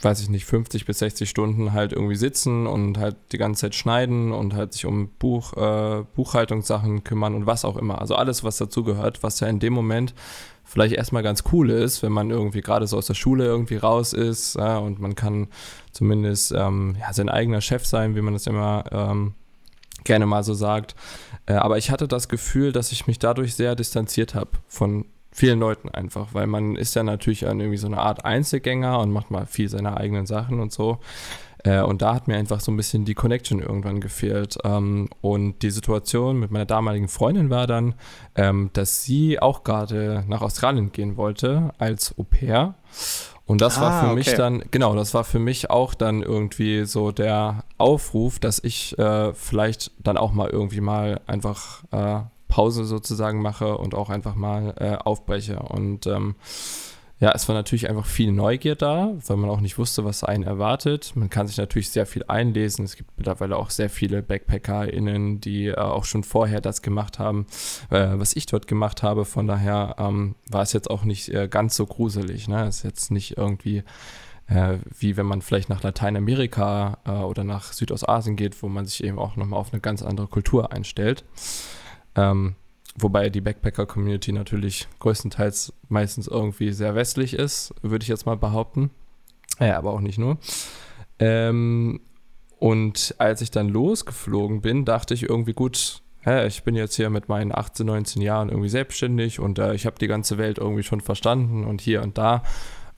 weiß 0.03 0.21
ich 0.21 0.29
nicht, 0.29 0.45
50 0.45 0.85
bis 0.85 0.99
60 0.99 1.29
Stunden 1.29 1.73
halt 1.73 1.93
irgendwie 1.93 2.15
sitzen 2.15 2.67
und 2.67 2.97
halt 2.97 3.15
die 3.31 3.37
ganze 3.37 3.61
Zeit 3.61 3.75
schneiden 3.75 4.31
und 4.31 4.53
halt 4.53 4.73
sich 4.73 4.85
um 4.85 5.09
Buch, 5.19 5.53
äh, 5.53 6.03
Buchhaltungssachen 6.15 7.03
kümmern 7.03 7.35
und 7.35 7.45
was 7.45 7.65
auch 7.65 7.77
immer. 7.77 7.99
Also 8.01 8.15
alles, 8.15 8.43
was 8.43 8.57
dazugehört, 8.57 9.23
was 9.23 9.39
ja 9.39 9.47
in 9.47 9.59
dem 9.59 9.73
Moment 9.73 10.13
vielleicht 10.63 10.95
erstmal 10.95 11.23
ganz 11.23 11.43
cool 11.51 11.69
ist, 11.69 12.03
wenn 12.03 12.11
man 12.11 12.29
irgendwie 12.29 12.61
gerade 12.61 12.87
so 12.87 12.97
aus 12.97 13.07
der 13.07 13.13
Schule 13.13 13.45
irgendwie 13.45 13.77
raus 13.77 14.13
ist 14.13 14.55
ja, 14.55 14.77
und 14.77 14.99
man 14.99 15.15
kann 15.15 15.47
zumindest 15.91 16.51
ähm, 16.51 16.95
ja, 16.99 17.13
sein 17.13 17.29
eigener 17.29 17.61
Chef 17.61 17.85
sein, 17.85 18.15
wie 18.15 18.21
man 18.21 18.33
das 18.33 18.47
immer 18.47 18.85
ähm, 18.91 19.33
gerne 20.03 20.25
mal 20.25 20.43
so 20.43 20.53
sagt. 20.53 20.95
Äh, 21.45 21.53
aber 21.53 21.77
ich 21.77 21.91
hatte 21.91 22.07
das 22.07 22.29
Gefühl, 22.29 22.71
dass 22.71 22.91
ich 22.91 23.07
mich 23.07 23.19
dadurch 23.19 23.55
sehr 23.55 23.75
distanziert 23.75 24.35
habe 24.35 24.51
von 24.67 25.05
vielen 25.33 25.59
Leuten 25.59 25.89
einfach, 25.89 26.33
weil 26.33 26.47
man 26.47 26.75
ist 26.75 26.95
ja 26.95 27.03
natürlich 27.03 27.43
irgendwie 27.43 27.77
so 27.77 27.87
eine 27.87 27.97
Art 27.97 28.23
Einzelgänger 28.23 28.99
und 28.99 29.11
macht 29.11 29.31
mal 29.31 29.45
viel 29.45 29.67
seine 29.69 29.97
eigenen 29.97 30.25
Sachen 30.25 30.59
und 30.59 30.71
so. 30.71 30.99
Äh, 31.63 31.81
und 31.81 32.01
da 32.01 32.13
hat 32.13 32.27
mir 32.27 32.35
einfach 32.35 32.59
so 32.59 32.71
ein 32.71 32.77
bisschen 32.77 33.05
die 33.05 33.13
Connection 33.13 33.59
irgendwann 33.59 33.99
gefehlt. 33.99 34.57
Ähm, 34.63 35.09
und 35.21 35.61
die 35.63 35.71
Situation 35.71 36.39
mit 36.39 36.51
meiner 36.51 36.65
damaligen 36.65 37.07
Freundin 37.07 37.49
war 37.49 37.67
dann, 37.67 37.95
ähm, 38.35 38.69
dass 38.73 39.03
sie 39.03 39.39
auch 39.39 39.63
gerade 39.63 40.23
nach 40.27 40.41
Australien 40.41 40.91
gehen 40.91 41.17
wollte 41.17 41.73
als 41.77 42.17
Au 42.17 42.23
pair. 42.23 42.75
Und 43.45 43.61
das 43.61 43.77
ah, 43.77 43.81
war 43.81 43.99
für 43.99 44.05
okay. 44.07 44.15
mich 44.15 44.33
dann, 44.35 44.63
genau, 44.71 44.95
das 44.95 45.13
war 45.13 45.23
für 45.23 45.39
mich 45.39 45.69
auch 45.69 45.93
dann 45.93 46.21
irgendwie 46.21 46.85
so 46.85 47.11
der 47.11 47.63
Aufruf, 47.77 48.39
dass 48.39 48.63
ich 48.63 48.97
äh, 48.97 49.33
vielleicht 49.33 49.91
dann 49.99 50.17
auch 50.17 50.31
mal 50.31 50.49
irgendwie 50.49 50.81
mal 50.81 51.19
einfach 51.27 51.83
äh, 51.91 52.21
Pause 52.53 52.85
sozusagen 52.85 53.41
mache 53.41 53.79
und 53.79 53.95
auch 53.95 54.11
einfach 54.11 54.35
mal 54.35 54.75
äh, 54.77 54.95
aufbreche. 54.95 55.57
Und 55.57 56.05
ähm, 56.05 56.35
ja, 57.19 57.31
es 57.33 57.47
war 57.47 57.55
natürlich 57.55 57.89
einfach 57.89 58.05
viel 58.05 58.31
Neugier 58.31 58.75
da, 58.75 59.13
weil 59.25 59.37
man 59.37 59.49
auch 59.49 59.59
nicht 59.59 59.79
wusste, 59.79 60.05
was 60.05 60.23
einen 60.23 60.43
erwartet. 60.43 61.13
Man 61.15 61.31
kann 61.31 61.47
sich 61.47 61.57
natürlich 61.57 61.89
sehr 61.89 62.05
viel 62.05 62.25
einlesen. 62.27 62.85
Es 62.85 62.95
gibt 62.95 63.09
mittlerweile 63.17 63.57
auch 63.57 63.71
sehr 63.71 63.89
viele 63.89 64.21
BackpackerInnen, 64.21 65.41
die 65.41 65.69
äh, 65.69 65.77
auch 65.77 66.05
schon 66.05 66.23
vorher 66.23 66.61
das 66.61 66.83
gemacht 66.83 67.17
haben, 67.17 67.47
äh, 67.89 68.09
was 68.17 68.35
ich 68.35 68.45
dort 68.45 68.67
gemacht 68.67 69.01
habe. 69.01 69.25
Von 69.25 69.47
daher 69.47 69.95
ähm, 69.97 70.35
war 70.51 70.61
es 70.61 70.73
jetzt 70.73 70.91
auch 70.91 71.05
nicht 71.05 71.29
äh, 71.29 71.47
ganz 71.47 71.75
so 71.75 71.87
gruselig. 71.87 72.47
Ne? 72.47 72.67
Es 72.67 72.77
ist 72.77 72.83
jetzt 72.83 73.09
nicht 73.09 73.35
irgendwie 73.35 73.81
äh, 74.45 74.77
wie 74.99 75.17
wenn 75.17 75.25
man 75.25 75.41
vielleicht 75.41 75.69
nach 75.69 75.81
Lateinamerika 75.81 76.99
äh, 77.05 77.11
oder 77.13 77.43
nach 77.43 77.73
Südostasien 77.73 78.35
geht, 78.35 78.61
wo 78.61 78.69
man 78.69 78.85
sich 78.85 79.03
eben 79.03 79.17
auch 79.17 79.37
nochmal 79.37 79.59
auf 79.59 79.73
eine 79.73 79.81
ganz 79.81 80.03
andere 80.03 80.27
Kultur 80.27 80.71
einstellt. 80.71 81.23
Ähm, 82.15 82.55
Wobei 82.95 83.29
die 83.29 83.41
Backpacker-Community 83.41 84.31
natürlich 84.31 84.87
größtenteils 84.99 85.73
meistens 85.89 86.27
irgendwie 86.27 86.71
sehr 86.71 86.93
westlich 86.93 87.33
ist, 87.33 87.73
würde 87.81 88.03
ich 88.03 88.09
jetzt 88.09 88.25
mal 88.25 88.37
behaupten. 88.37 88.91
Ja, 89.59 89.77
aber 89.77 89.93
auch 89.93 89.99
nicht 89.99 90.19
nur. 90.19 90.37
Ähm, 91.17 92.01
und 92.59 93.15
als 93.17 93.41
ich 93.41 93.49
dann 93.49 93.67
losgeflogen 93.69 94.61
bin, 94.61 94.85
dachte 94.85 95.15
ich 95.15 95.23
irgendwie, 95.23 95.53
gut, 95.53 96.03
hä, 96.21 96.45
ich 96.45 96.63
bin 96.63 96.75
jetzt 96.75 96.95
hier 96.95 97.09
mit 97.09 97.29
meinen 97.29 97.53
18, 97.53 97.85
19 97.85 98.21
Jahren 98.21 98.49
irgendwie 98.49 98.69
selbstständig 98.69 99.39
und 99.39 99.57
äh, 99.57 99.73
ich 99.73 99.87
habe 99.87 99.97
die 99.99 100.07
ganze 100.07 100.37
Welt 100.37 100.59
irgendwie 100.59 100.83
schon 100.83 101.01
verstanden 101.01 101.65
und 101.65 101.81
hier 101.81 102.03
und 102.03 102.17
da. 102.19 102.43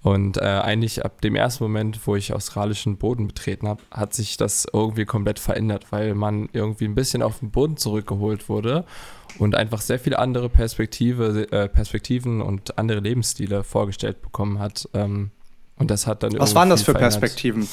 Und 0.06 0.38
äh, 0.38 0.42
eigentlich 0.42 1.04
ab 1.04 1.20
dem 1.22 1.36
ersten 1.36 1.64
Moment, 1.64 2.06
wo 2.06 2.16
ich 2.16 2.32
australischen 2.32 2.98
Boden 2.98 3.26
betreten 3.26 3.68
habe, 3.68 3.82
hat 3.90 4.14
sich 4.14 4.38
das 4.38 4.68
irgendwie 4.72 5.06
komplett 5.06 5.40
verändert, 5.40 5.88
weil 5.90 6.14
man 6.14 6.48
irgendwie 6.54 6.86
ein 6.86 6.94
bisschen 6.94 7.24
auf 7.24 7.40
den 7.40 7.50
Boden 7.50 7.76
zurückgeholt 7.76 8.48
wurde 8.48 8.86
und 9.40 9.56
einfach 9.56 9.82
sehr 9.82 9.98
viele 9.98 10.20
andere 10.20 10.48
Perspektive, 10.48 11.52
äh, 11.52 11.68
Perspektiven 11.68 12.44
und 12.44 12.78
andere 12.78 13.00
Lebensstile 13.00 13.64
vorgestellt 13.64 14.22
bekommen 14.22 14.60
hat. 14.60 14.88
Ähm, 14.94 15.32
und 15.80 15.90
das 15.90 16.06
hat 16.06 16.22
dann 16.22 16.38
Was 16.38 16.54
waren 16.54 16.70
das 16.70 16.84
für 16.84 16.92
verändert. 16.92 17.20
Perspektiven? 17.20 17.68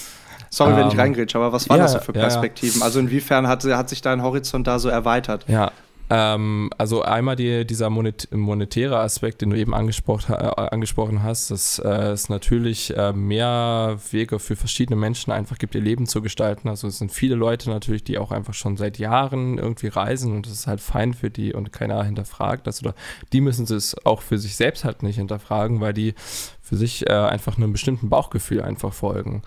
Sorry, 0.49 0.75
wenn 0.75 0.87
ich 0.87 0.95
ähm, 0.95 1.01
reingrätsche, 1.01 1.37
aber 1.37 1.53
was 1.53 1.69
waren 1.69 1.77
ja, 1.77 1.83
das 1.83 1.93
so 1.93 1.99
für 1.99 2.15
Perspektiven? 2.15 2.81
Ja. 2.81 2.87
Also 2.87 2.99
inwiefern 2.99 3.47
hat, 3.47 3.63
hat 3.65 3.91
sich 3.91 4.01
dein 4.01 4.23
Horizont 4.23 4.67
da 4.67 4.79
so 4.79 4.89
erweitert? 4.89 5.45
Ja, 5.49 5.71
ähm, 6.13 6.69
also 6.77 7.01
einmal 7.01 7.37
die, 7.37 7.67
dieser 7.67 7.89
monet 7.89 8.29
monetäre 8.33 8.99
Aspekt, 8.99 9.41
den 9.41 9.49
du 9.49 9.57
eben 9.57 9.73
angesprochen, 9.73 10.35
äh, 10.35 10.37
angesprochen 10.37 11.23
hast, 11.23 11.51
dass 11.51 11.79
äh, 11.79 11.89
es 11.89 12.29
natürlich 12.29 12.95
äh, 12.95 13.15
mehr 13.15 13.97
Wege 14.11 14.39
für 14.39 14.55
verschiedene 14.55 15.01
Menschen 15.01 15.33
einfach 15.33 15.57
gibt, 15.57 15.75
ihr 15.75 15.81
Leben 15.81 16.07
zu 16.07 16.21
gestalten. 16.21 16.69
Also 16.69 16.87
es 16.87 16.99
sind 16.99 17.13
viele 17.13 17.35
Leute 17.35 17.71
natürlich, 17.71 18.05
die 18.05 18.19
auch 18.19 18.31
einfach 18.31 18.53
schon 18.53 18.77
seit 18.77 18.99
Jahren 18.99 19.57
irgendwie 19.57 19.87
reisen 19.87 20.35
und 20.35 20.45
das 20.45 20.53
ist 20.53 20.67
halt 20.67 20.83
fein 20.83 21.15
für 21.15 21.31
die 21.31 21.55
und 21.55 21.73
keiner 21.73 22.05
hinterfragt 22.05 22.67
das 22.67 22.83
oder 22.83 22.95
die 23.33 23.41
müssen 23.41 23.65
es 23.65 23.97
auch 24.05 24.21
für 24.21 24.37
sich 24.37 24.55
selbst 24.55 24.85
halt 24.85 25.03
nicht 25.03 25.17
hinterfragen, 25.17 25.81
weil 25.81 25.95
die 25.95 26.15
für 26.61 26.77
sich 26.77 27.09
äh, 27.09 27.13
einfach 27.13 27.57
einem 27.57 27.73
bestimmten 27.73 28.11
Bauchgefühl 28.11 28.61
einfach 28.61 28.93
folgen. 28.93 29.43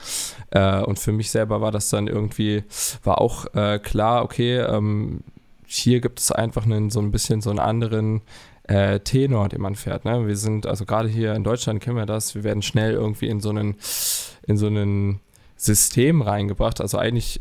Äh, 0.50 0.82
und 0.82 0.98
für 0.98 1.12
mich 1.12 1.30
selber 1.30 1.62
war 1.62 1.72
das 1.72 1.90
dann 1.90 2.08
irgendwie, 2.08 2.64
war 3.04 3.22
auch 3.22 3.54
äh, 3.54 3.78
klar, 3.78 4.24
okay, 4.24 4.58
ähm, 4.58 5.22
hier 5.66 6.02
gibt 6.02 6.20
es 6.20 6.32
einfach 6.32 6.66
einen, 6.66 6.90
so 6.90 7.00
ein 7.00 7.12
bisschen 7.12 7.42
so 7.42 7.50
einen 7.50 7.60
anderen 7.60 8.22
äh, 8.64 9.00
Tenor, 9.00 9.50
den 9.50 9.62
man 9.62 9.76
fährt. 9.76 10.06
Ne? 10.06 10.28
Wir 10.28 10.38
sind, 10.38 10.66
also 10.66 10.86
gerade 10.86 11.08
hier 11.10 11.34
in 11.36 11.44
Deutschland 11.44 11.82
kennen 11.82 11.98
wir 11.98 12.06
das, 12.06 12.36
wir 12.36 12.44
werden 12.44 12.62
schnell 12.62 12.94
irgendwie 12.94 13.28
in 13.28 13.40
so 13.40 13.50
einen, 13.50 13.76
in 14.48 14.58
so 14.58 14.68
einen 14.68 15.20
System 15.56 16.22
reingebracht. 16.22 16.82
Also 16.82 16.98
eigentlich 16.98 17.40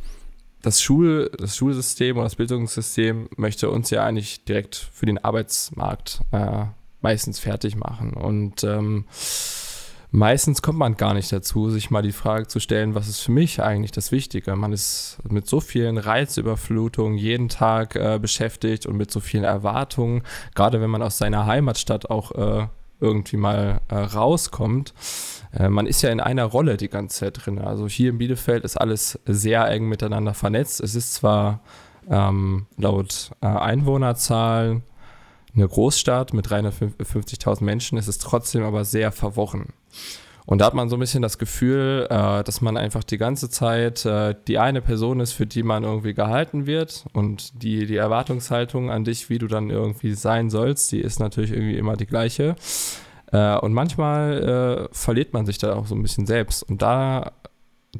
das, 0.62 0.80
Schul, 0.82 1.30
das 1.38 1.56
Schulsystem 1.56 2.16
oder 2.16 2.24
das 2.24 2.36
Bildungssystem 2.36 3.28
möchte 3.36 3.70
uns 3.70 3.90
ja 3.90 4.04
eigentlich 4.04 4.44
direkt 4.44 4.76
für 4.76 5.06
den 5.06 5.18
Arbeitsmarkt 5.18 6.20
äh, 6.32 6.64
meistens 7.00 7.38
fertig 7.38 7.76
machen. 7.76 8.14
Und 8.14 8.64
ähm, 8.64 9.04
meistens 10.14 10.62
kommt 10.62 10.78
man 10.78 10.96
gar 10.96 11.12
nicht 11.12 11.32
dazu, 11.32 11.70
sich 11.70 11.90
mal 11.90 12.02
die 12.02 12.12
Frage 12.12 12.46
zu 12.46 12.60
stellen, 12.60 12.94
was 12.94 13.08
ist 13.08 13.20
für 13.20 13.32
mich 13.32 13.60
eigentlich 13.60 13.90
das 13.90 14.12
Wichtige? 14.12 14.54
Man 14.54 14.72
ist 14.72 15.18
mit 15.28 15.48
so 15.48 15.60
vielen 15.60 15.98
Reizüberflutungen 15.98 17.18
jeden 17.18 17.48
Tag 17.48 17.96
äh, 17.96 18.18
beschäftigt 18.20 18.86
und 18.86 18.96
mit 18.96 19.10
so 19.10 19.18
vielen 19.18 19.42
Erwartungen, 19.42 20.22
gerade 20.54 20.80
wenn 20.80 20.90
man 20.90 21.02
aus 21.02 21.18
seiner 21.18 21.46
Heimatstadt 21.46 22.10
auch 22.10 22.30
äh, 22.32 22.68
irgendwie 23.00 23.36
mal 23.36 23.80
äh, 23.88 23.96
rauskommt. 23.96 24.94
Äh, 25.52 25.68
man 25.68 25.86
ist 25.86 26.02
ja 26.02 26.10
in 26.10 26.20
einer 26.20 26.44
Rolle 26.44 26.76
die 26.76 26.88
ganze 26.88 27.18
Zeit 27.18 27.44
drin. 27.44 27.58
Also 27.58 27.88
hier 27.88 28.10
in 28.10 28.18
Bielefeld 28.18 28.64
ist 28.64 28.76
alles 28.76 29.18
sehr 29.26 29.68
eng 29.68 29.88
miteinander 29.88 30.32
vernetzt. 30.32 30.80
Es 30.80 30.94
ist 30.94 31.14
zwar 31.14 31.60
ähm, 32.08 32.66
laut 32.76 33.32
äh, 33.40 33.46
Einwohnerzahlen 33.46 34.84
eine 35.54 35.68
Großstadt 35.68 36.32
mit 36.32 36.48
350.000 36.48 37.62
Menschen, 37.62 37.98
es 37.98 38.08
ist 38.08 38.22
trotzdem 38.22 38.64
aber 38.64 38.84
sehr 38.84 39.12
verworren. 39.12 39.72
Und 40.46 40.58
da 40.58 40.66
hat 40.66 40.74
man 40.74 40.90
so 40.90 40.96
ein 40.96 41.00
bisschen 41.00 41.22
das 41.22 41.38
Gefühl, 41.38 42.06
äh, 42.10 42.44
dass 42.44 42.60
man 42.60 42.76
einfach 42.76 43.02
die 43.02 43.16
ganze 43.16 43.48
Zeit 43.48 44.04
äh, 44.04 44.34
die 44.46 44.58
eine 44.58 44.82
Person 44.82 45.20
ist, 45.20 45.32
für 45.32 45.46
die 45.46 45.62
man 45.62 45.84
irgendwie 45.84 46.12
gehalten 46.12 46.66
wird. 46.66 47.06
Und 47.14 47.62
die, 47.62 47.86
die 47.86 47.96
Erwartungshaltung 47.96 48.90
an 48.90 49.04
dich, 49.04 49.30
wie 49.30 49.38
du 49.38 49.46
dann 49.46 49.70
irgendwie 49.70 50.12
sein 50.12 50.50
sollst, 50.50 50.92
die 50.92 51.00
ist 51.00 51.18
natürlich 51.18 51.50
irgendwie 51.50 51.78
immer 51.78 51.96
die 51.96 52.06
gleiche. 52.06 52.56
Äh, 53.32 53.56
und 53.56 53.72
manchmal 53.72 54.88
verliert 54.92 55.32
man 55.32 55.46
sich 55.46 55.56
da 55.56 55.76
auch 55.76 55.86
so 55.86 55.94
ein 55.94 56.02
bisschen 56.02 56.26
selbst. 56.26 56.62
Und 56.62 56.82
da 56.82 57.32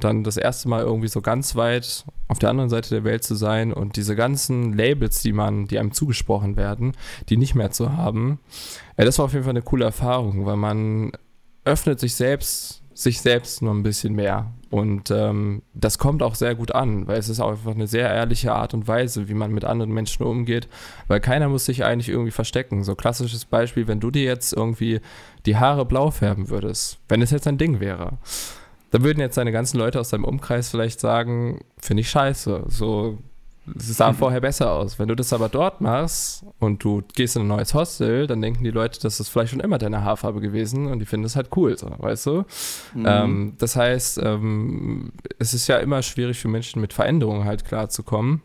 dann 0.00 0.24
das 0.24 0.36
erste 0.36 0.68
Mal 0.68 0.82
irgendwie 0.82 1.08
so 1.08 1.20
ganz 1.20 1.56
weit 1.56 2.04
auf 2.28 2.38
der 2.38 2.50
anderen 2.50 2.70
Seite 2.70 2.90
der 2.90 3.04
Welt 3.04 3.24
zu 3.24 3.34
sein 3.34 3.72
und 3.72 3.96
diese 3.96 4.16
ganzen 4.16 4.72
Labels, 4.72 5.22
die 5.22 5.32
man, 5.32 5.66
die 5.66 5.78
einem 5.78 5.92
zugesprochen 5.92 6.56
werden, 6.56 6.92
die 7.28 7.36
nicht 7.36 7.54
mehr 7.54 7.70
zu 7.70 7.96
haben, 7.96 8.40
äh, 8.96 9.04
das 9.04 9.18
war 9.18 9.26
auf 9.26 9.32
jeden 9.32 9.44
Fall 9.44 9.50
eine 9.50 9.62
coole 9.62 9.84
Erfahrung, 9.84 10.46
weil 10.46 10.56
man 10.56 11.12
öffnet 11.64 12.00
sich 12.00 12.14
selbst, 12.14 12.82
sich 12.92 13.20
selbst 13.20 13.62
nur 13.62 13.74
ein 13.74 13.82
bisschen 13.82 14.14
mehr. 14.14 14.52
Und 14.70 15.10
ähm, 15.10 15.62
das 15.72 15.98
kommt 15.98 16.22
auch 16.22 16.34
sehr 16.34 16.54
gut 16.54 16.74
an, 16.74 17.06
weil 17.06 17.18
es 17.18 17.28
ist 17.28 17.38
auch 17.40 17.50
einfach 17.50 17.74
eine 17.74 17.86
sehr 17.86 18.10
ehrliche 18.10 18.52
Art 18.52 18.74
und 18.74 18.88
Weise, 18.88 19.28
wie 19.28 19.34
man 19.34 19.52
mit 19.52 19.64
anderen 19.64 19.92
Menschen 19.92 20.24
umgeht, 20.24 20.68
weil 21.06 21.20
keiner 21.20 21.48
muss 21.48 21.64
sich 21.64 21.84
eigentlich 21.84 22.08
irgendwie 22.08 22.32
verstecken. 22.32 22.82
So 22.82 22.96
klassisches 22.96 23.44
Beispiel, 23.44 23.86
wenn 23.86 24.00
du 24.00 24.10
dir 24.10 24.24
jetzt 24.24 24.52
irgendwie 24.52 25.00
die 25.46 25.56
Haare 25.56 25.84
blau 25.84 26.10
färben 26.10 26.48
würdest, 26.48 26.98
wenn 27.08 27.22
es 27.22 27.30
jetzt 27.30 27.46
ein 27.46 27.58
Ding 27.58 27.78
wäre, 27.78 28.18
dann 28.90 29.02
würden 29.02 29.20
jetzt 29.20 29.36
deine 29.36 29.52
ganzen 29.52 29.78
Leute 29.78 30.00
aus 30.00 30.10
deinem 30.10 30.24
Umkreis 30.24 30.70
vielleicht 30.70 31.00
sagen, 31.00 31.64
finde 31.78 32.02
ich 32.02 32.10
scheiße. 32.10 32.64
So, 32.68 33.18
es 33.76 33.96
sah 33.96 34.12
mhm. 34.12 34.16
vorher 34.16 34.40
besser 34.40 34.72
aus. 34.72 34.98
Wenn 34.98 35.08
du 35.08 35.16
das 35.16 35.32
aber 35.32 35.48
dort 35.48 35.80
machst 35.80 36.44
und 36.58 36.84
du 36.84 37.02
gehst 37.14 37.36
in 37.36 37.42
ein 37.42 37.48
neues 37.48 37.72
Hostel, 37.74 38.26
dann 38.26 38.42
denken 38.42 38.62
die 38.62 38.70
Leute, 38.70 39.00
das 39.00 39.20
ist 39.20 39.30
vielleicht 39.30 39.52
schon 39.52 39.60
immer 39.60 39.78
deine 39.78 40.04
Haarfarbe 40.04 40.40
gewesen 40.40 40.86
und 40.86 40.98
die 40.98 41.06
finden 41.06 41.26
es 41.26 41.34
halt 41.34 41.48
cool, 41.56 41.76
so, 41.76 41.90
weißt 41.96 42.26
du? 42.26 42.44
Mhm. 42.94 43.06
Ähm, 43.06 43.54
das 43.58 43.76
heißt, 43.76 44.20
ähm, 44.22 45.12
es 45.38 45.54
ist 45.54 45.66
ja 45.66 45.78
immer 45.78 46.02
schwierig 46.02 46.38
für 46.38 46.48
Menschen 46.48 46.80
mit 46.80 46.92
Veränderungen 46.92 47.44
halt 47.44 47.64
klarzukommen. 47.64 48.42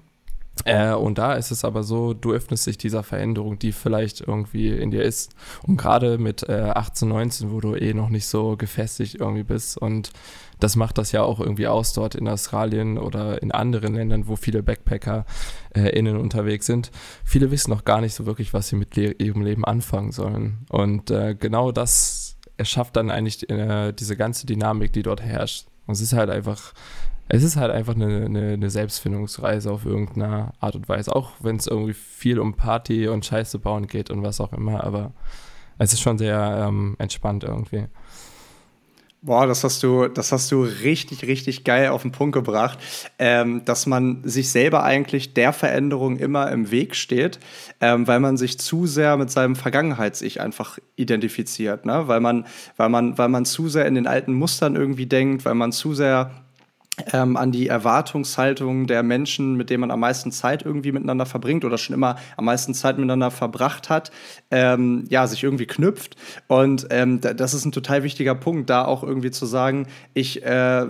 Äh, 0.66 0.94
und 0.94 1.18
da 1.18 1.34
ist 1.34 1.52
es 1.52 1.64
aber 1.64 1.84
so, 1.84 2.14
du 2.14 2.34
öffnest 2.34 2.68
dich 2.68 2.78
dieser 2.78 3.04
Veränderung, 3.04 3.60
die 3.60 3.72
vielleicht 3.72 4.22
irgendwie 4.22 4.70
in 4.70 4.92
dir 4.92 5.04
ist. 5.04 5.34
Und 5.64 5.78
gerade 5.78 6.18
mit 6.18 6.48
äh, 6.48 6.72
18, 6.74 7.08
19, 7.08 7.52
wo 7.52 7.60
du 7.60 7.76
eh 7.76 7.94
noch 7.94 8.10
nicht 8.10 8.28
so 8.28 8.58
gefestigt 8.58 9.16
irgendwie 9.16 9.44
bist. 9.44 9.78
Und 9.78 10.12
das 10.60 10.76
macht 10.76 10.98
das 10.98 11.12
ja 11.12 11.24
auch 11.24 11.40
irgendwie 11.40 11.68
aus 11.68 11.94
dort 11.94 12.16
in 12.16 12.28
Australien 12.28 12.98
oder 12.98 13.42
in 13.42 13.52
anderen 13.52 13.96
Ländern, 13.96 14.28
wo 14.28 14.36
viele 14.36 14.62
Backpacker 14.62 15.26
äh, 15.74 15.90
innen 15.90 16.18
unterwegs 16.18 16.66
sind. 16.66 16.92
Viele 17.24 17.52
wissen 17.52 17.72
noch 17.72 17.86
gar 17.86 18.02
nicht 18.02 18.14
so 18.14 18.26
wirklich, 18.26 18.54
was 18.54 18.68
sie 18.68 18.76
mit 18.76 18.96
le 18.96 19.12
ihrem 19.14 19.42
Leben 19.42 19.64
anfangen 19.64 20.12
sollen. 20.12 20.66
Und 20.70 21.12
äh, 21.12 21.36
genau 21.36 21.72
das 21.72 22.36
erschafft 22.58 22.98
dann 22.98 23.10
eigentlich 23.10 23.50
äh, 23.50 23.94
diese 23.94 24.18
ganze 24.18 24.46
Dynamik, 24.46 24.92
die 24.92 25.04
dort 25.04 25.22
herrscht. 25.22 25.68
Und 25.88 25.94
es 25.94 26.02
ist 26.02 26.14
halt 26.14 26.30
einfach 26.30 26.74
es 27.32 27.44
ist 27.44 27.58
halt 27.58 27.72
einfach 27.72 27.94
eine, 27.96 28.26
eine, 28.26 28.54
eine 28.54 28.70
Selbstfindungsreise 28.72 29.72
auf 29.72 29.86
irgendeine 29.86 30.52
Art 30.60 30.76
und 30.76 30.90
Weise. 30.90 31.16
Auch 31.16 31.32
wenn 31.40 31.58
es 31.58 31.68
irgendwie 31.68 31.94
viel 31.94 32.40
um 32.40 32.56
Party 32.56 33.08
und 33.08 33.24
Scheiße 33.24 33.60
bauen 33.60 33.86
geht 33.86 34.10
und 34.10 34.24
was 34.24 34.42
auch 34.42 34.52
immer. 34.52 34.84
Aber 34.84 35.14
es 35.78 35.94
ist 35.94 36.02
schon 36.02 36.18
sehr 36.18 36.66
ähm, 36.68 36.96
entspannt 36.98 37.44
irgendwie. 37.44 37.86
Boah, 39.22 39.46
das 39.46 39.64
hast 39.64 39.84
du, 39.84 40.08
das 40.08 40.32
hast 40.32 40.50
du 40.52 40.64
richtig, 40.64 41.24
richtig 41.24 41.66
geil 41.66 41.90
auf 41.90 42.04
den 42.04 42.14
Punkt 42.14 42.34
gebracht, 42.34 42.80
ähm, 43.20 43.64
dass 43.66 43.86
man 43.86 44.24
sich 44.24 44.50
selber 44.50 44.84
eigentlich 44.84 45.34
der 45.34 45.52
Veränderung 45.52 46.18
immer 46.18 46.50
im 46.52 46.72
Weg 46.72 46.96
steht, 46.96 47.38
ähm, 47.82 48.08
weil 48.08 48.22
man 48.22 48.38
sich 48.38 48.58
zu 48.60 48.88
sehr 48.88 49.18
mit 49.18 49.30
seinem 49.30 49.58
Vergangenheits-Ich 49.58 50.40
einfach 50.40 50.80
identifiziert, 50.96 51.86
ne? 51.86 52.08
Weil 52.08 52.22
man, 52.22 52.46
weil 52.78 52.88
man, 52.88 53.18
weil 53.18 53.28
man 53.28 53.44
zu 53.44 53.68
sehr 53.68 53.86
in 53.88 53.96
den 53.96 54.08
alten 54.08 54.34
Mustern 54.34 54.78
irgendwie 54.78 55.06
denkt, 55.06 55.44
weil 55.44 55.56
man 55.56 55.74
zu 55.74 55.94
sehr 55.94 56.32
ähm, 57.14 57.38
an 57.38 57.52
die 57.52 57.68
Erwartungshaltung 57.68 58.88
der 58.88 59.04
Menschen, 59.04 59.56
mit 59.56 59.70
denen 59.70 59.82
man 59.82 59.92
am 59.92 60.00
meisten 60.00 60.32
Zeit 60.32 60.64
irgendwie 60.64 60.92
miteinander 60.92 61.26
verbringt 61.26 61.66
oder 61.66 61.78
schon 61.78 61.94
immer 61.94 62.18
am 62.38 62.46
meisten 62.46 62.74
Zeit 62.74 62.98
miteinander 62.98 63.32
verbracht 63.32 63.90
hat, 63.90 64.12
ähm, 64.52 65.06
ja, 65.10 65.28
sich 65.28 65.44
irgendwie 65.44 65.66
knüpft. 65.66 66.16
Und 66.48 66.88
ähm, 66.90 67.22
das 67.22 67.54
ist 67.54 67.66
ein 67.66 67.72
total 67.72 68.04
wichtiger 68.04 68.36
Punkt, 68.36 68.70
da 68.70 68.86
auch 68.86 69.04
irgendwie 69.04 69.32
zu 69.32 69.46
sagen, 69.46 69.88
ich 70.14 70.44
äh, 70.44 70.86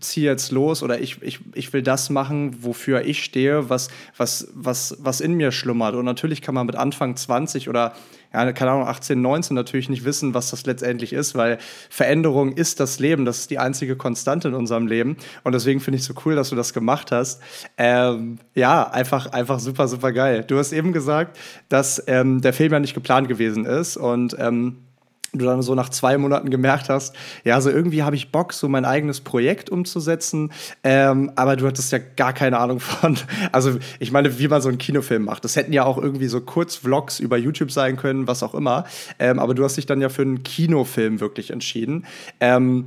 ziehe 0.00 0.30
jetzt 0.30 0.52
los 0.52 0.82
oder 0.82 1.00
ich, 1.00 1.22
ich, 1.22 1.40
ich 1.54 1.72
will 1.72 1.82
das 1.82 2.10
machen, 2.10 2.62
wofür 2.62 3.04
ich 3.04 3.22
stehe, 3.22 3.68
was, 3.70 3.88
was, 4.16 4.48
was, 4.54 4.96
was 5.00 5.20
in 5.20 5.34
mir 5.34 5.52
schlummert. 5.52 5.94
Und 5.94 6.04
natürlich 6.04 6.42
kann 6.42 6.54
man 6.54 6.66
mit 6.66 6.76
Anfang 6.76 7.16
20 7.16 7.68
oder 7.68 7.92
ja, 8.32 8.52
keine 8.52 8.70
Ahnung, 8.70 8.86
18, 8.86 9.20
19 9.20 9.54
natürlich 9.54 9.88
nicht 9.88 10.04
wissen, 10.04 10.34
was 10.34 10.50
das 10.50 10.64
letztendlich 10.66 11.12
ist, 11.12 11.34
weil 11.34 11.58
Veränderung 11.88 12.52
ist 12.52 12.78
das 12.78 12.98
Leben, 13.00 13.24
das 13.24 13.40
ist 13.40 13.50
die 13.50 13.58
einzige 13.58 13.96
Konstante 13.96 14.48
in 14.48 14.54
unserem 14.54 14.86
Leben. 14.86 15.16
Und 15.42 15.52
deswegen 15.52 15.80
finde 15.80 15.98
ich 15.98 16.04
so 16.04 16.14
cool, 16.24 16.36
dass 16.36 16.50
du 16.50 16.56
das 16.56 16.72
gemacht 16.72 17.10
hast. 17.10 17.40
Ähm, 17.76 18.38
ja, 18.54 18.88
einfach, 18.88 19.32
einfach 19.32 19.58
super, 19.58 19.88
super 19.88 20.12
geil. 20.12 20.44
Du 20.46 20.58
hast 20.58 20.72
eben 20.72 20.92
gesagt, 20.92 21.38
dass 21.68 22.02
ähm, 22.06 22.40
der 22.40 22.52
Film 22.52 22.72
ja 22.72 22.80
nicht 22.80 22.94
geplant 22.94 23.28
gewesen 23.28 23.64
ist 23.64 23.96
und 23.96 24.36
ähm, 24.38 24.76
du 25.32 25.44
dann 25.44 25.62
so 25.62 25.74
nach 25.74 25.88
zwei 25.88 26.18
Monaten 26.18 26.50
gemerkt 26.50 26.88
hast, 26.88 27.14
ja, 27.44 27.60
so 27.60 27.70
irgendwie 27.70 28.02
habe 28.02 28.16
ich 28.16 28.32
Bock, 28.32 28.52
so 28.52 28.68
mein 28.68 28.84
eigenes 28.84 29.20
Projekt 29.20 29.70
umzusetzen, 29.70 30.52
ähm, 30.82 31.32
aber 31.36 31.56
du 31.56 31.66
hattest 31.66 31.92
ja 31.92 31.98
gar 31.98 32.32
keine 32.32 32.58
Ahnung 32.58 32.80
von, 32.80 33.16
also 33.52 33.78
ich 33.98 34.12
meine, 34.12 34.38
wie 34.38 34.48
man 34.48 34.60
so 34.60 34.68
einen 34.68 34.78
Kinofilm 34.78 35.24
macht. 35.24 35.44
Das 35.44 35.56
hätten 35.56 35.72
ja 35.72 35.84
auch 35.84 35.98
irgendwie 35.98 36.26
so 36.26 36.40
Kurzvlogs 36.40 37.20
über 37.20 37.36
YouTube 37.36 37.70
sein 37.70 37.96
können, 37.96 38.26
was 38.26 38.42
auch 38.42 38.54
immer, 38.54 38.84
ähm, 39.18 39.38
aber 39.38 39.54
du 39.54 39.64
hast 39.64 39.76
dich 39.76 39.86
dann 39.86 40.00
ja 40.00 40.08
für 40.08 40.22
einen 40.22 40.42
Kinofilm 40.42 41.20
wirklich 41.20 41.50
entschieden. 41.50 42.06
Ähm, 42.40 42.86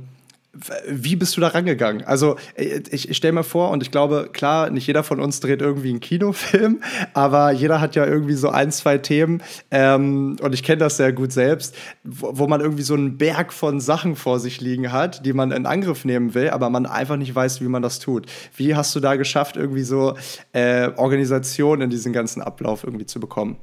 wie 0.88 1.16
bist 1.16 1.36
du 1.36 1.40
da 1.40 1.48
rangegangen? 1.48 2.04
Also, 2.04 2.36
äh, 2.54 2.80
ich, 2.90 3.08
ich 3.08 3.16
stelle 3.16 3.32
mir 3.32 3.44
vor, 3.44 3.70
und 3.70 3.82
ich 3.82 3.90
glaube, 3.90 4.28
klar, 4.32 4.70
nicht 4.70 4.86
jeder 4.86 5.02
von 5.02 5.20
uns 5.20 5.40
dreht 5.40 5.60
irgendwie 5.60 5.90
einen 5.90 6.00
Kinofilm, 6.00 6.82
aber 7.14 7.50
jeder 7.52 7.80
hat 7.80 7.96
ja 7.96 8.06
irgendwie 8.06 8.34
so 8.34 8.48
ein, 8.48 8.70
zwei 8.70 8.98
Themen, 8.98 9.42
ähm, 9.70 10.36
und 10.40 10.54
ich 10.54 10.62
kenne 10.62 10.78
das 10.78 10.96
sehr 10.96 11.12
gut 11.12 11.32
selbst, 11.32 11.74
wo, 12.04 12.38
wo, 12.38 12.46
man 12.46 12.60
irgendwie 12.60 12.82
so 12.82 12.94
einen 12.94 13.18
Berg 13.18 13.52
von 13.52 13.80
Sachen 13.80 14.16
vor 14.16 14.38
sich 14.38 14.60
liegen 14.60 14.92
hat, 14.92 15.24
die 15.26 15.32
man 15.32 15.50
in 15.50 15.66
Angriff 15.66 16.04
nehmen 16.04 16.34
will, 16.34 16.50
aber 16.50 16.70
man 16.70 16.86
einfach 16.86 17.16
nicht 17.16 17.34
weiß, 17.34 17.60
wie 17.60 17.68
man 17.68 17.82
das 17.82 17.98
tut. 17.98 18.26
Wie 18.56 18.76
hast 18.76 18.94
du 18.94 19.00
da 19.00 19.16
geschafft, 19.16 19.56
irgendwie 19.56 19.82
so 19.82 20.14
äh, 20.52 20.90
Organisation 20.96 21.80
in 21.80 21.90
diesen 21.90 22.12
ganzen 22.12 22.42
Ablauf 22.42 22.84
irgendwie 22.84 23.06
zu 23.06 23.20
bekommen? 23.20 23.56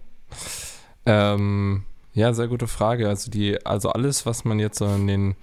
Ähm, 1.05 1.83
ja, 2.13 2.33
sehr 2.33 2.47
gute 2.47 2.67
Frage. 2.67 3.07
Also, 3.07 3.31
die, 3.31 3.65
also 3.65 3.89
alles, 3.89 4.25
was 4.25 4.43
man 4.43 4.59
jetzt 4.59 4.79
so 4.79 4.85
in 4.85 5.07
den 5.07 5.35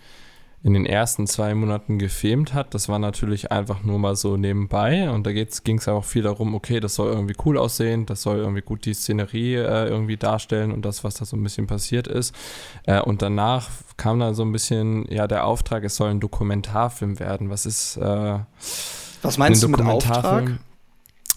in 0.63 0.75
den 0.75 0.87
ersten 0.87 1.27
zwei 1.27 1.55
Monaten 1.55 1.99
gefilmt 1.99 2.53
hat. 2.53 2.75
Das 2.75 2.89
war 2.89 2.99
natürlich 2.99 3.53
einfach 3.53 3.85
nur 3.85 3.99
mal 3.99 4.17
so 4.17 4.37
nebenbei 4.37 5.09
und 5.09 5.27
da 5.27 5.33
ging 5.33 5.79
es 5.79 5.89
auch 5.89 6.05
viel 6.05 6.23
darum, 6.23 6.55
okay, 6.55 6.81
das 6.81 6.97
soll 6.97 7.13
irgendwie 7.13 7.37
cool 7.45 7.57
aussehen, 7.57 8.07
das 8.07 8.23
soll 8.23 8.39
irgendwie 8.39 8.63
gut 8.63 8.85
die 8.85 8.95
Szenerie 8.95 9.55
äh, 9.55 9.87
irgendwie 9.87 10.17
darstellen 10.17 10.73
und 10.73 10.85
das, 10.85 11.05
was 11.05 11.15
da 11.15 11.25
so 11.25 11.37
ein 11.37 11.43
bisschen 11.43 11.67
passiert 11.67 12.09
ist. 12.09 12.35
Äh, 12.87 13.01
und 13.01 13.23
danach 13.23 13.69
kam 13.97 14.19
dann 14.19 14.35
so 14.35 14.43
ein 14.45 14.53
bisschen, 14.53 15.07
ja, 15.11 15.29
der 15.29 15.45
Auftrag, 15.45 15.85
es 15.85 15.97
soll 15.97 16.11
ein 16.11 16.21
Dokumentarfilm 16.21 17.21
werden. 17.21 17.51
Was 17.51 17.65
ist. 17.65 17.97
Äh, 17.97 18.39
was 19.23 19.39
meinst 19.39 19.63
du 19.63 19.69
mit 19.69 19.81
Auftrag? 19.81 20.59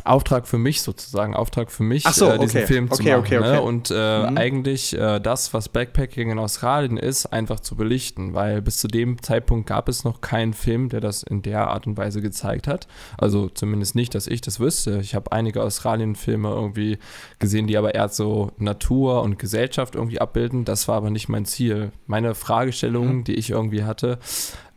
Auftrag 0.03 0.47
für 0.47 0.57
mich 0.57 0.81
sozusagen, 0.81 1.35
Auftrag 1.35 1.71
für 1.71 1.83
mich, 1.83 2.03
so, 2.03 2.29
äh, 2.29 2.39
diesen 2.39 2.57
okay. 2.57 2.67
Film 2.67 2.85
okay, 2.85 2.95
zu 2.95 3.03
machen. 3.03 3.19
Okay, 3.19 3.39
ne? 3.39 3.61
Und 3.61 3.91
äh, 3.91 4.29
mhm. 4.29 4.37
eigentlich 4.37 4.97
äh, 4.97 5.19
das, 5.19 5.53
was 5.53 5.69
Backpacking 5.69 6.31
in 6.31 6.39
Australien 6.39 6.97
ist, 6.97 7.27
einfach 7.27 7.59
zu 7.59 7.75
belichten, 7.75 8.33
weil 8.33 8.61
bis 8.61 8.77
zu 8.77 8.87
dem 8.87 9.21
Zeitpunkt 9.21 9.67
gab 9.67 9.89
es 9.89 10.03
noch 10.03 10.21
keinen 10.21 10.53
Film, 10.53 10.89
der 10.89 11.01
das 11.01 11.23
in 11.23 11.41
der 11.41 11.67
Art 11.67 11.87
und 11.87 11.97
Weise 11.97 12.21
gezeigt 12.21 12.67
hat. 12.67 12.87
Also 13.17 13.49
zumindest 13.49 13.95
nicht, 13.95 14.15
dass 14.15 14.27
ich 14.27 14.41
das 14.41 14.59
wüsste. 14.59 14.99
Ich 15.01 15.15
habe 15.15 15.31
einige 15.31 15.63
Australien-Filme 15.63 16.49
irgendwie 16.49 16.97
gesehen, 17.39 17.67
die 17.67 17.77
aber 17.77 17.95
eher 17.95 18.09
so 18.09 18.51
Natur 18.57 19.21
und 19.21 19.39
Gesellschaft 19.39 19.95
irgendwie 19.95 20.19
abbilden. 20.19 20.65
Das 20.65 20.87
war 20.87 20.95
aber 20.95 21.09
nicht 21.09 21.29
mein 21.29 21.45
Ziel. 21.45 21.91
Meine 22.07 22.35
Fragestellung, 22.35 23.17
mhm. 23.17 23.23
die 23.23 23.35
ich 23.35 23.49
irgendwie 23.49 23.83
hatte, 23.83 24.19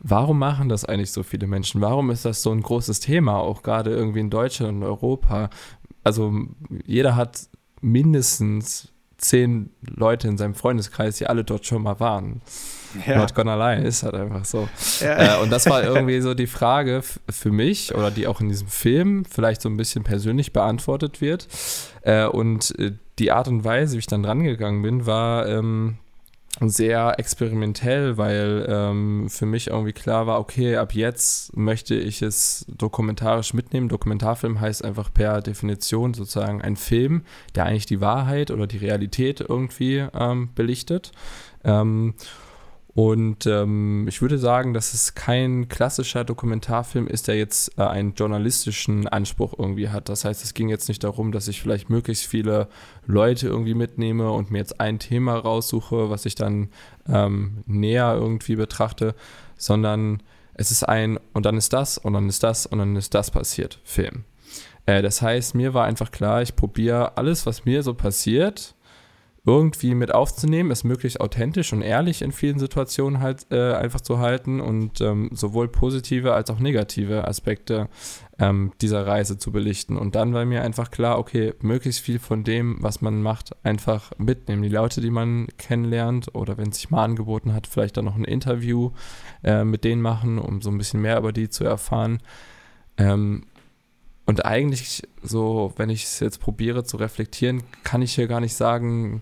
Warum 0.07 0.37
machen 0.37 0.69
das 0.69 0.85
eigentlich 0.85 1.11
so 1.11 1.23
viele 1.23 1.47
Menschen? 1.47 1.81
Warum 1.81 2.11
ist 2.11 2.25
das 2.25 2.43
so 2.43 2.51
ein 2.51 2.61
großes 2.61 2.99
Thema, 2.99 3.37
auch 3.37 3.63
gerade 3.63 3.89
irgendwie 3.89 4.19
in 4.19 4.29
Deutschland 4.29 4.73
und 4.73 4.83
Europa? 4.83 5.49
Also 6.03 6.31
jeder 6.85 7.15
hat 7.15 7.49
mindestens 7.81 8.93
zehn 9.17 9.71
Leute 9.81 10.27
in 10.27 10.37
seinem 10.37 10.53
Freundeskreis, 10.53 11.17
die 11.17 11.25
alle 11.25 11.43
dort 11.43 11.65
schon 11.65 11.81
mal 11.81 11.99
waren. 11.99 12.43
Ja. 13.07 13.17
Not 13.17 13.33
gonna 13.33 13.55
lie, 13.55 13.83
ist 13.83 14.03
halt 14.03 14.13
einfach 14.13 14.45
so. 14.45 14.69
Ja. 14.99 15.39
Äh, 15.39 15.41
und 15.41 15.51
das 15.51 15.65
war 15.65 15.83
irgendwie 15.83 16.21
so 16.21 16.35
die 16.35 16.45
Frage 16.45 17.01
für 17.27 17.51
mich 17.51 17.95
oder 17.95 18.11
die 18.11 18.27
auch 18.27 18.41
in 18.41 18.49
diesem 18.49 18.67
Film 18.67 19.25
vielleicht 19.25 19.63
so 19.63 19.69
ein 19.69 19.77
bisschen 19.77 20.03
persönlich 20.03 20.53
beantwortet 20.53 21.19
wird. 21.19 21.47
Äh, 22.03 22.25
und 22.25 22.77
äh, 22.77 22.91
die 23.17 23.31
Art 23.31 23.47
und 23.47 23.63
Weise, 23.63 23.95
wie 23.95 23.99
ich 23.99 24.07
dann 24.07 24.23
rangegangen 24.23 24.83
bin, 24.83 25.07
war, 25.07 25.47
ähm, 25.47 25.97
sehr 26.61 27.19
experimentell, 27.19 28.17
weil 28.17 28.65
ähm, 28.69 29.29
für 29.29 29.45
mich 29.45 29.67
irgendwie 29.67 29.93
klar 29.93 30.25
war, 30.25 30.39
okay, 30.39 30.77
ab 30.77 30.93
jetzt 30.93 31.55
möchte 31.55 31.95
ich 31.95 32.21
es 32.21 32.65
dokumentarisch 32.69 33.53
mitnehmen. 33.53 33.89
Dokumentarfilm 33.89 34.59
heißt 34.61 34.83
einfach 34.83 35.13
per 35.13 35.41
Definition 35.41 36.13
sozusagen 36.13 36.61
ein 36.61 36.77
Film, 36.77 37.23
der 37.55 37.65
eigentlich 37.65 37.85
die 37.85 38.01
Wahrheit 38.01 38.51
oder 38.51 38.67
die 38.67 38.77
Realität 38.77 39.41
irgendwie 39.41 40.05
ähm, 40.13 40.49
belichtet. 40.55 41.11
Ähm, 41.63 42.13
und 42.95 43.45
ähm, 43.45 44.07
ich 44.07 44.21
würde 44.21 44.37
sagen, 44.37 44.73
dass 44.73 44.93
es 44.93 45.15
kein 45.15 45.67
klassischer 45.67 46.23
Dokumentarfilm 46.23 47.07
ist, 47.07 47.27
der 47.27 47.35
jetzt 47.35 47.77
äh, 47.77 47.83
einen 47.83 48.13
journalistischen 48.13 49.09
Anspruch 49.09 49.53
irgendwie 49.59 49.89
hat. 49.89 50.07
Das 50.07 50.23
heißt, 50.23 50.41
es 50.45 50.53
ging 50.53 50.69
jetzt 50.69 50.87
nicht 50.87 51.03
darum, 51.03 51.33
dass 51.33 51.49
ich 51.49 51.61
vielleicht 51.61 51.89
möglichst 51.89 52.25
viele 52.25 52.69
Leute 53.05 53.47
irgendwie 53.47 53.73
mitnehme 53.73 54.31
und 54.31 54.49
mir 54.49 54.59
jetzt 54.59 54.79
ein 54.79 54.97
Thema 54.97 55.35
raussuche, 55.35 56.09
was 56.09 56.25
ich 56.25 56.35
dann 56.35 56.69
ähm, 57.09 57.63
näher 57.65 58.15
irgendwie 58.15 58.55
betrachte, 58.55 59.13
sondern 59.57 60.23
es 60.53 60.71
ist 60.71 60.87
ein 60.87 61.19
und 61.33 61.45
dann 61.45 61.57
ist 61.57 61.73
das 61.73 61.97
und 61.97 62.13
dann 62.13 62.29
ist 62.29 62.43
das 62.43 62.65
und 62.65 62.79
dann 62.79 62.95
ist 62.95 63.13
das 63.13 63.29
passiert, 63.29 63.81
Film. 63.83 64.23
Äh, 64.85 65.01
das 65.01 65.21
heißt, 65.21 65.53
mir 65.53 65.73
war 65.73 65.83
einfach 65.83 66.11
klar, 66.11 66.41
ich 66.41 66.55
probiere 66.55 67.17
alles, 67.17 67.45
was 67.45 67.65
mir 67.65 67.83
so 67.83 67.93
passiert, 67.93 68.74
irgendwie 69.45 69.93
mit 69.93 70.13
aufzunehmen, 70.13 70.71
es 70.71 70.83
möglichst 70.83 71.21
authentisch 71.21 71.71
und 71.71 71.83
ehrlich 71.83 72.23
in 72.23 72.31
vielen 72.31 72.57
Situationen 72.57 73.21
halt 73.21 73.45
äh, 73.51 73.73
einfach 73.73 74.01
zu 74.01 74.17
halten 74.17 74.59
und 74.59 75.01
ähm, 75.01 75.29
sowohl 75.33 75.67
positive 75.67 76.33
als 76.33 76.49
auch 76.49 76.59
negative 76.59 77.27
Aspekte 77.27 77.87
ähm, 78.39 78.71
dieser 78.81 79.05
Reise 79.05 79.37
zu 79.37 79.51
belichten. 79.51 79.97
Und 79.97 80.15
dann 80.15 80.33
war 80.33 80.45
mir 80.45 80.63
einfach 80.63 80.89
klar, 80.89 81.19
okay, 81.19 81.53
möglichst 81.61 82.01
viel 82.01 82.17
von 82.17 82.43
dem, 82.43 82.81
was 82.81 83.01
man 83.01 83.21
macht, 83.21 83.55
einfach 83.63 84.11
mitnehmen. 84.17 84.63
Die 84.63 84.69
Leute, 84.69 84.99
die 84.99 85.11
man 85.11 85.47
kennenlernt 85.57 86.33
oder 86.33 86.57
wenn 86.57 86.69
es 86.69 86.77
sich 86.77 86.89
mal 86.89 87.03
angeboten 87.03 87.53
hat, 87.53 87.67
vielleicht 87.67 87.97
dann 87.97 88.05
noch 88.05 88.15
ein 88.15 88.25
Interview 88.25 88.91
äh, 89.43 89.63
mit 89.63 89.83
denen 89.83 90.01
machen, 90.01 90.39
um 90.39 90.61
so 90.61 90.71
ein 90.71 90.77
bisschen 90.79 91.01
mehr 91.01 91.19
über 91.19 91.31
die 91.31 91.49
zu 91.49 91.63
erfahren. 91.63 92.19
Ähm, 92.97 93.43
und 94.25 94.45
eigentlich 94.45 95.03
so, 95.21 95.73
wenn 95.77 95.89
ich 95.89 96.03
es 96.03 96.19
jetzt 96.19 96.39
probiere 96.39 96.83
zu 96.83 96.97
reflektieren, 96.97 97.63
kann 97.83 98.01
ich 98.01 98.15
hier 98.15 98.27
gar 98.27 98.41
nicht 98.41 98.55
sagen, 98.55 99.21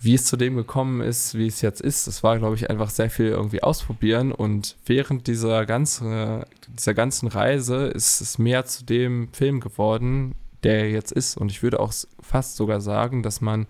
wie 0.00 0.14
es 0.14 0.26
zu 0.26 0.36
dem 0.36 0.56
gekommen 0.56 1.00
ist, 1.00 1.34
wie 1.34 1.46
es 1.46 1.62
jetzt 1.62 1.80
ist. 1.80 2.06
Es 2.06 2.22
war, 2.22 2.38
glaube 2.38 2.56
ich, 2.56 2.68
einfach 2.68 2.90
sehr 2.90 3.08
viel 3.08 3.28
irgendwie 3.28 3.62
ausprobieren 3.62 4.32
und 4.32 4.76
während 4.84 5.26
dieser 5.28 5.64
ganzen, 5.64 6.44
dieser 6.76 6.92
ganzen 6.94 7.28
Reise 7.28 7.86
ist 7.86 8.20
es 8.20 8.38
mehr 8.38 8.66
zu 8.66 8.84
dem 8.84 9.28
Film 9.32 9.60
geworden, 9.60 10.34
der 10.62 10.90
jetzt 10.90 11.12
ist. 11.12 11.36
Und 11.36 11.50
ich 11.50 11.62
würde 11.62 11.80
auch 11.80 11.92
fast 12.20 12.56
sogar 12.56 12.80
sagen, 12.80 13.22
dass 13.22 13.40
man 13.40 13.66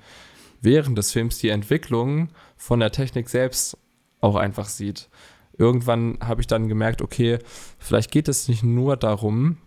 während 0.60 0.96
des 0.96 1.12
Films 1.12 1.38
die 1.38 1.50
Entwicklung 1.50 2.30
von 2.56 2.80
der 2.80 2.92
Technik 2.92 3.28
selbst 3.28 3.76
auch 4.20 4.36
einfach 4.36 4.68
sieht. 4.68 5.08
Irgendwann 5.56 6.18
habe 6.20 6.40
ich 6.40 6.46
dann 6.46 6.68
gemerkt, 6.68 7.02
okay, 7.02 7.38
vielleicht 7.78 8.10
geht 8.10 8.28
es 8.28 8.48
nicht 8.48 8.64
nur 8.64 8.96
darum, 8.96 9.58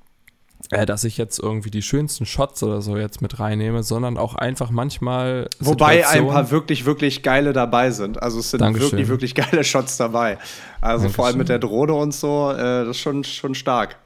äh, 0.71 0.85
dass 0.85 1.03
ich 1.03 1.17
jetzt 1.17 1.39
irgendwie 1.39 1.71
die 1.71 1.81
schönsten 1.81 2.25
Shots 2.25 2.61
oder 2.63 2.81
so 2.81 2.97
jetzt 2.97 3.21
mit 3.21 3.39
reinnehme, 3.39 3.83
sondern 3.83 4.17
auch 4.17 4.35
einfach 4.35 4.69
manchmal. 4.69 5.49
Wobei 5.59 6.07
ein 6.07 6.27
paar 6.27 6.51
wirklich, 6.51 6.85
wirklich 6.85 7.23
geile 7.23 7.53
dabei 7.53 7.91
sind. 7.91 8.21
Also 8.21 8.39
es 8.39 8.51
sind 8.51 8.61
Dankeschön. 8.61 8.91
wirklich, 8.91 9.07
wirklich 9.07 9.35
geile 9.35 9.63
Shots 9.63 9.97
dabei. 9.97 10.37
Also 10.81 11.03
Dankeschön. 11.03 11.11
vor 11.11 11.25
allem 11.25 11.37
mit 11.37 11.49
der 11.49 11.59
Drohne 11.59 11.93
und 11.93 12.13
so, 12.13 12.51
äh, 12.51 12.55
das 12.57 12.89
ist 12.89 12.99
schon, 12.99 13.23
schon 13.23 13.55
stark. 13.55 13.97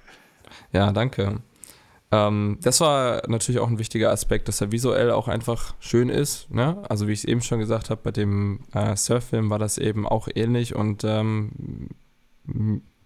Ja, 0.71 0.91
danke. 0.91 1.41
Ähm, 2.12 2.58
das 2.62 2.82
war 2.82 3.24
natürlich 3.28 3.60
auch 3.60 3.69
ein 3.69 3.80
wichtiger 3.80 4.12
Aspekt, 4.12 4.47
dass 4.47 4.62
er 4.62 4.71
visuell 4.71 5.12
auch 5.12 5.28
einfach 5.28 5.74
schön 5.80 6.10
ist. 6.10 6.52
Ne? 6.52 6.78
Also 6.89 7.08
wie 7.08 7.13
ich 7.13 7.19
es 7.19 7.26
eben 7.26 7.41
schon 7.41 7.60
gesagt 7.60 7.89
habe, 7.89 8.02
bei 8.04 8.12
dem 8.12 8.60
äh, 8.74 8.95
Surffilm 8.95 9.50
war 9.50 9.60
das 9.60 9.78
eben 9.78 10.06
auch 10.06 10.28
ähnlich 10.34 10.76
und 10.76 11.04
ähm, 11.06 11.52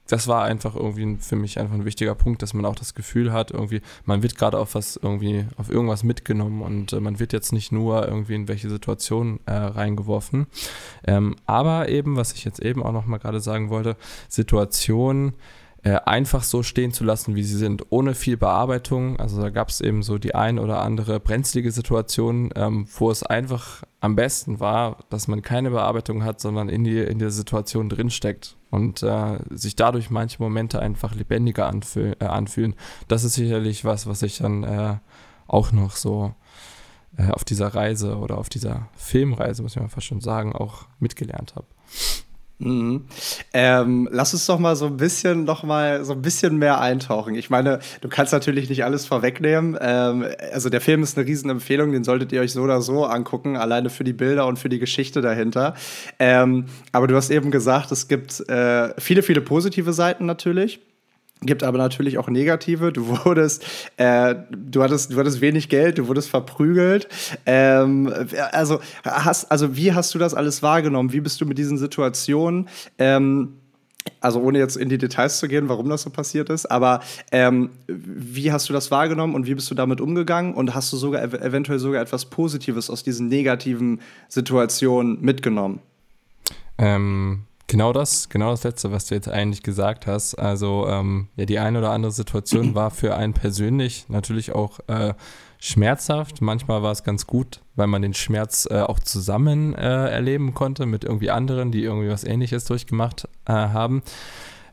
das 0.07 0.27
war 0.27 0.43
einfach 0.43 0.75
irgendwie 0.75 1.17
für 1.19 1.35
mich 1.35 1.59
einfach 1.59 1.73
ein 1.73 1.85
wichtiger 1.85 2.15
Punkt, 2.15 2.41
dass 2.41 2.53
man 2.53 2.65
auch 2.65 2.75
das 2.75 2.93
Gefühl 2.93 3.33
hat, 3.33 3.51
irgendwie, 3.51 3.81
man 4.05 4.21
wird 4.23 4.37
gerade 4.37 4.59
auf 4.59 4.75
was 4.75 4.97
irgendwie, 5.01 5.45
auf 5.57 5.69
irgendwas 5.69 6.03
mitgenommen 6.03 6.61
und 6.61 6.93
äh, 6.93 6.99
man 6.99 7.19
wird 7.19 7.33
jetzt 7.33 7.53
nicht 7.53 7.71
nur 7.71 8.07
irgendwie 8.07 8.35
in 8.35 8.47
welche 8.47 8.69
Situation 8.69 9.39
äh, 9.45 9.53
reingeworfen. 9.53 10.47
Ähm, 11.05 11.35
aber 11.45 11.89
eben, 11.89 12.15
was 12.17 12.33
ich 12.33 12.45
jetzt 12.45 12.61
eben 12.61 12.83
auch 12.83 12.91
nochmal 12.91 13.19
gerade 13.19 13.39
sagen 13.39 13.69
wollte, 13.69 13.97
Situationen, 14.29 15.33
äh, 15.85 15.99
einfach 16.05 16.43
so 16.43 16.63
stehen 16.63 16.91
zu 16.91 17.03
lassen, 17.03 17.35
wie 17.35 17.43
sie 17.43 17.57
sind, 17.57 17.83
ohne 17.91 18.15
viel 18.15 18.37
Bearbeitung. 18.37 19.19
Also 19.19 19.39
da 19.39 19.51
gab 19.51 19.69
es 19.69 19.81
eben 19.81 20.01
so 20.01 20.17
die 20.17 20.33
ein 20.33 20.57
oder 20.57 20.81
andere 20.81 21.19
brenzlige 21.19 21.71
Situation, 21.71 22.49
ähm, 22.55 22.87
wo 22.97 23.11
es 23.11 23.21
einfach 23.21 23.83
am 23.99 24.15
besten 24.15 24.59
war, 24.59 24.97
dass 25.09 25.27
man 25.27 25.43
keine 25.43 25.69
Bearbeitung 25.69 26.23
hat, 26.23 26.41
sondern 26.41 26.69
in, 26.69 26.83
die, 26.83 26.97
in 26.97 27.19
der 27.19 27.29
Situation 27.29 27.87
drinsteckt 27.87 28.57
und 28.75 29.03
äh, 29.03 29.39
sich 29.51 29.77
dadurch 29.77 30.09
manche 30.09 30.43
Momente 30.43 30.81
einfach 30.81 31.15
lebendiger 31.15 31.67
anfühl, 31.67 32.17
äh, 32.19 32.25
anfühlen. 32.25 32.75
Das 33.07 33.23
ist 33.23 33.35
sicherlich 33.35 33.85
was, 33.85 34.05
was 34.05 34.21
ich 34.21 34.37
dann 34.39 34.63
äh, 34.63 34.97
auch 35.47 35.71
noch 35.71 35.95
so 35.95 36.33
äh, 37.17 37.29
auf 37.29 37.45
dieser 37.45 37.73
Reise 37.73 38.17
oder 38.17 38.37
auf 38.37 38.49
dieser 38.49 38.89
Filmreise, 38.97 39.63
muss 39.63 39.75
ich 39.75 39.81
mal 39.81 39.87
fast 39.87 40.07
schon 40.07 40.19
sagen, 40.19 40.53
auch 40.53 40.87
mitgelernt 40.99 41.55
habe. 41.55 41.67
Mhm. 42.57 43.05
Ähm, 43.53 44.07
lass 44.11 44.33
uns 44.33 44.45
doch 44.45 44.59
mal 44.59 44.77
so 44.77 44.85
ein 44.85 44.95
bisschen 44.95 45.43
noch 45.43 45.63
mal 45.63 46.05
so 46.05 46.13
ein 46.13 46.21
bisschen 46.21 46.57
mehr 46.57 46.79
eintauchen. 46.79 47.35
Ich 47.35 47.49
meine, 47.49 47.79
du 47.99 48.07
kannst 48.07 48.31
natürlich 48.31 48.69
nicht 48.69 48.85
alles 48.85 49.05
vorwegnehmen. 49.05 49.77
Ähm, 49.81 50.25
also 50.53 50.69
der 50.69 50.79
Film 50.79 51.03
ist 51.03 51.17
eine 51.17 51.27
Riesenempfehlung, 51.27 51.91
den 51.91 52.05
solltet 52.05 52.31
ihr 52.31 52.39
euch 52.39 52.53
so 52.53 52.61
oder 52.61 52.81
so 52.81 53.05
angucken, 53.05 53.57
alleine 53.57 53.89
für 53.89 54.05
die 54.05 54.13
Bilder 54.13 54.47
und 54.47 54.57
für 54.57 54.69
die 54.69 54.79
Geschichte 54.79 55.21
dahinter. 55.21 55.73
Ähm, 56.17 56.65
aber 56.93 57.07
du 57.07 57.15
hast 57.15 57.29
eben 57.29 57.51
gesagt, 57.51 57.91
es 57.91 58.07
gibt 58.07 58.47
äh, 58.49 58.93
viele, 59.01 59.21
viele 59.21 59.41
positive 59.41 59.91
Seiten 59.91 60.25
natürlich. 60.25 60.79
Gibt 61.41 61.63
aber 61.63 61.77
natürlich 61.77 62.17
auch 62.17 62.29
negative. 62.29 62.91
Du 62.91 63.07
wurdest, 63.07 63.65
äh, 63.97 64.35
du 64.49 64.81
hattest, 64.81 65.13
du 65.13 65.17
hattest 65.17 65.41
wenig 65.41 65.69
Geld, 65.69 65.97
du 65.97 66.07
wurdest 66.07 66.29
verprügelt. 66.29 67.07
Ähm, 67.45 68.11
also, 68.51 68.79
hast, 69.03 69.51
also, 69.51 69.75
wie 69.75 69.93
hast 69.93 70.13
du 70.15 70.19
das 70.19 70.33
alles 70.33 70.63
wahrgenommen? 70.63 71.11
Wie 71.11 71.19
bist 71.19 71.39
du 71.41 71.45
mit 71.45 71.57
diesen 71.57 71.77
Situationen? 71.77 72.69
Ähm, 72.97 73.55
also 74.21 74.39
ohne 74.41 74.59
jetzt 74.59 74.77
in 74.77 74.89
die 74.89 74.97
Details 74.97 75.39
zu 75.39 75.47
gehen, 75.47 75.69
warum 75.69 75.89
das 75.89 76.03
so 76.03 76.09
passiert 76.09 76.49
ist, 76.49 76.65
aber 76.67 77.01
ähm, 77.31 77.71
wie 77.87 78.51
hast 78.51 78.69
du 78.69 78.73
das 78.73 78.91
wahrgenommen 78.91 79.35
und 79.35 79.47
wie 79.47 79.55
bist 79.55 79.69
du 79.69 79.75
damit 79.75 80.01
umgegangen 80.01 80.53
und 80.53 80.73
hast 80.73 80.91
du 80.93 80.97
sogar 80.97 81.21
ev 81.21 81.33
eventuell 81.33 81.79
sogar 81.79 82.01
etwas 82.01 82.25
Positives 82.25 82.89
aus 82.89 83.03
diesen 83.03 83.27
negativen 83.27 84.01
Situationen 84.27 85.21
mitgenommen? 85.21 85.79
Ähm, 86.77 87.43
Genau 87.67 87.93
das, 87.93 88.29
genau 88.29 88.51
das 88.51 88.63
Letzte, 88.63 88.91
was 88.91 89.07
du 89.07 89.15
jetzt 89.15 89.27
eigentlich 89.27 89.63
gesagt 89.63 90.05
hast. 90.05 90.35
Also 90.35 90.87
ähm, 90.87 91.29
ja, 91.35 91.45
die 91.45 91.57
eine 91.57 91.79
oder 91.79 91.91
andere 91.91 92.11
Situation 92.11 92.75
war 92.75 92.91
für 92.91 93.15
einen 93.15 93.33
persönlich 93.33 94.05
natürlich 94.07 94.53
auch 94.53 94.79
äh, 94.87 95.15
schmerzhaft. 95.59 96.41
Manchmal 96.41 96.83
war 96.83 96.91
es 96.91 97.03
ganz 97.03 97.25
gut, 97.25 97.61
weil 97.75 97.87
man 97.87 98.03
den 98.03 98.13
Schmerz 98.13 98.67
äh, 98.69 98.81
auch 98.81 98.99
zusammen 98.99 99.73
äh, 99.73 100.09
erleben 100.09 100.53
konnte 100.53 100.85
mit 100.85 101.03
irgendwie 101.03 101.31
anderen, 101.31 101.71
die 101.71 101.83
irgendwie 101.83 102.09
was 102.09 102.23
Ähnliches 102.23 102.65
durchgemacht 102.65 103.27
äh, 103.45 103.53
haben. 103.53 104.03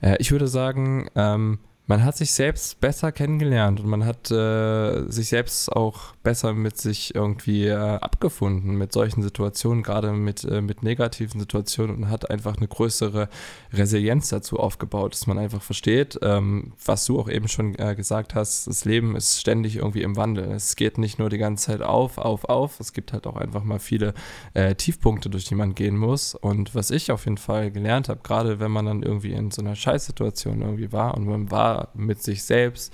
Äh, 0.03 0.17
ich 0.19 0.31
würde 0.31 0.49
sagen, 0.49 1.09
ähm, 1.15 1.61
man 1.87 2.05
hat 2.05 2.17
sich 2.17 2.33
selbst 2.33 2.81
besser 2.81 3.11
kennengelernt 3.11 3.81
und 3.81 3.89
man 3.89 4.05
hat 4.05 4.31
äh, 4.31 5.05
sich 5.11 5.29
selbst 5.29 5.71
auch 5.73 6.15
besser 6.23 6.53
mit 6.53 6.79
sich 6.79 7.15
irgendwie 7.15 7.67
äh, 7.67 7.75
abgefunden 7.75 8.77
mit 8.77 8.93
solchen 8.93 9.23
Situationen, 9.23 9.83
gerade 9.83 10.13
mit, 10.13 10.45
äh, 10.45 10.61
mit 10.61 10.85
negativen 10.85 11.41
Situationen 11.41 11.97
und 11.97 12.09
hat 12.09 12.31
einfach 12.31 12.57
eine 12.57 12.69
größere 12.69 13.29
Resilienz 13.73 14.29
dazu 14.29 14.61
aufgebaut, 14.61 15.15
dass 15.15 15.27
man 15.27 15.39
einfach 15.39 15.61
versteht, 15.61 16.21
ähm, 16.23 16.73
was 16.85 17.05
du 17.05 17.19
auch 17.19 17.29
eben 17.29 17.49
schon 17.49 17.77
äh, 17.79 17.97
gesagt 17.97 18.37
hast, 18.37 18.69
das 18.69 18.85
Leben 18.85 19.17
ist 19.17 19.41
ständig 19.41 19.77
irgendwie 19.77 20.03
im 20.03 20.17
Wandel. 20.17 20.53
Es 20.53 20.77
geht 20.77 20.99
nicht 20.99 21.19
nur 21.19 21.31
die 21.31 21.39
ganze 21.39 21.67
Zeit 21.67 21.83
auf, 21.83 22.17
auf, 22.17 22.45
auf, 22.45 22.79
es 22.79 22.93
gibt 22.93 23.13
halt 23.13 23.27
auch 23.27 23.37
einfach 23.37 23.65
mal 23.65 23.81
viele 23.81 24.15
äh, 24.55 24.77
Tiefpunkte, 24.77 25.31
durch 25.31 25.47
die 25.47 25.57
man 25.57 25.75
gehen 25.75 25.97
muss 25.97 26.37
und 26.37 26.77
was 26.77 26.93
ich 26.93 27.11
auf 27.11 27.25
jeden 27.25 27.39
Fall 27.39 27.73
gelernt 27.73 28.09
habe, 28.09 28.21
gerade 28.23 28.61
wenn 28.61 28.71
man 28.71 28.87
dann 28.87 29.03
irgendwie 29.03 29.33
in 29.33 29.51
so 29.51 29.63
einer 29.63 29.75
Scheißsituation 29.75 30.63
irgendwie 30.63 30.93
war 30.93 31.15
und 31.15 31.27
man 31.27 31.51
war 31.51 31.72
mit 31.95 32.23
sich 32.23 32.45
selbst, 32.45 32.93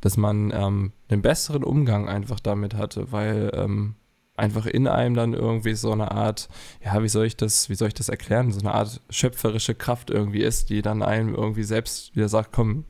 dass 0.00 0.16
man 0.16 0.52
ähm, 0.54 0.92
einen 1.08 1.22
besseren 1.22 1.64
Umgang 1.64 2.08
einfach 2.08 2.40
damit 2.40 2.74
hatte, 2.74 3.10
weil 3.12 3.50
ähm, 3.54 3.96
einfach 4.38 4.66
in 4.66 4.86
einem 4.86 5.14
dann 5.14 5.34
irgendwie 5.34 5.74
so 5.74 5.90
eine 5.92 6.12
Art, 6.12 6.48
ja, 6.84 7.02
wie 7.02 7.08
soll 7.08 7.26
ich 7.26 7.36
das, 7.36 7.68
wie 7.68 7.74
soll 7.74 7.88
ich 7.88 7.94
das 7.94 8.08
erklären, 8.08 8.52
so 8.52 8.60
eine 8.60 8.72
Art 8.72 9.00
schöpferische 9.10 9.74
Kraft 9.74 10.10
irgendwie 10.10 10.42
ist, 10.42 10.70
die 10.70 10.80
dann 10.80 11.02
einem 11.02 11.34
irgendwie 11.34 11.64
selbst 11.64 12.14
wieder 12.14 12.28
sagt, 12.28 12.52
komm, 12.52 12.84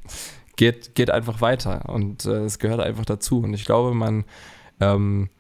geht, 0.57 0.95
geht 0.95 1.11
einfach 1.11 1.41
weiter 1.41 1.89
und 1.89 2.27
äh, 2.27 2.45
es 2.45 2.59
gehört 2.59 2.81
einfach 2.81 3.07
dazu. 3.07 3.41
Und 3.41 3.55
ich 3.55 3.65
glaube, 3.65 3.95
man, 3.95 4.25
ähm, 4.81 5.31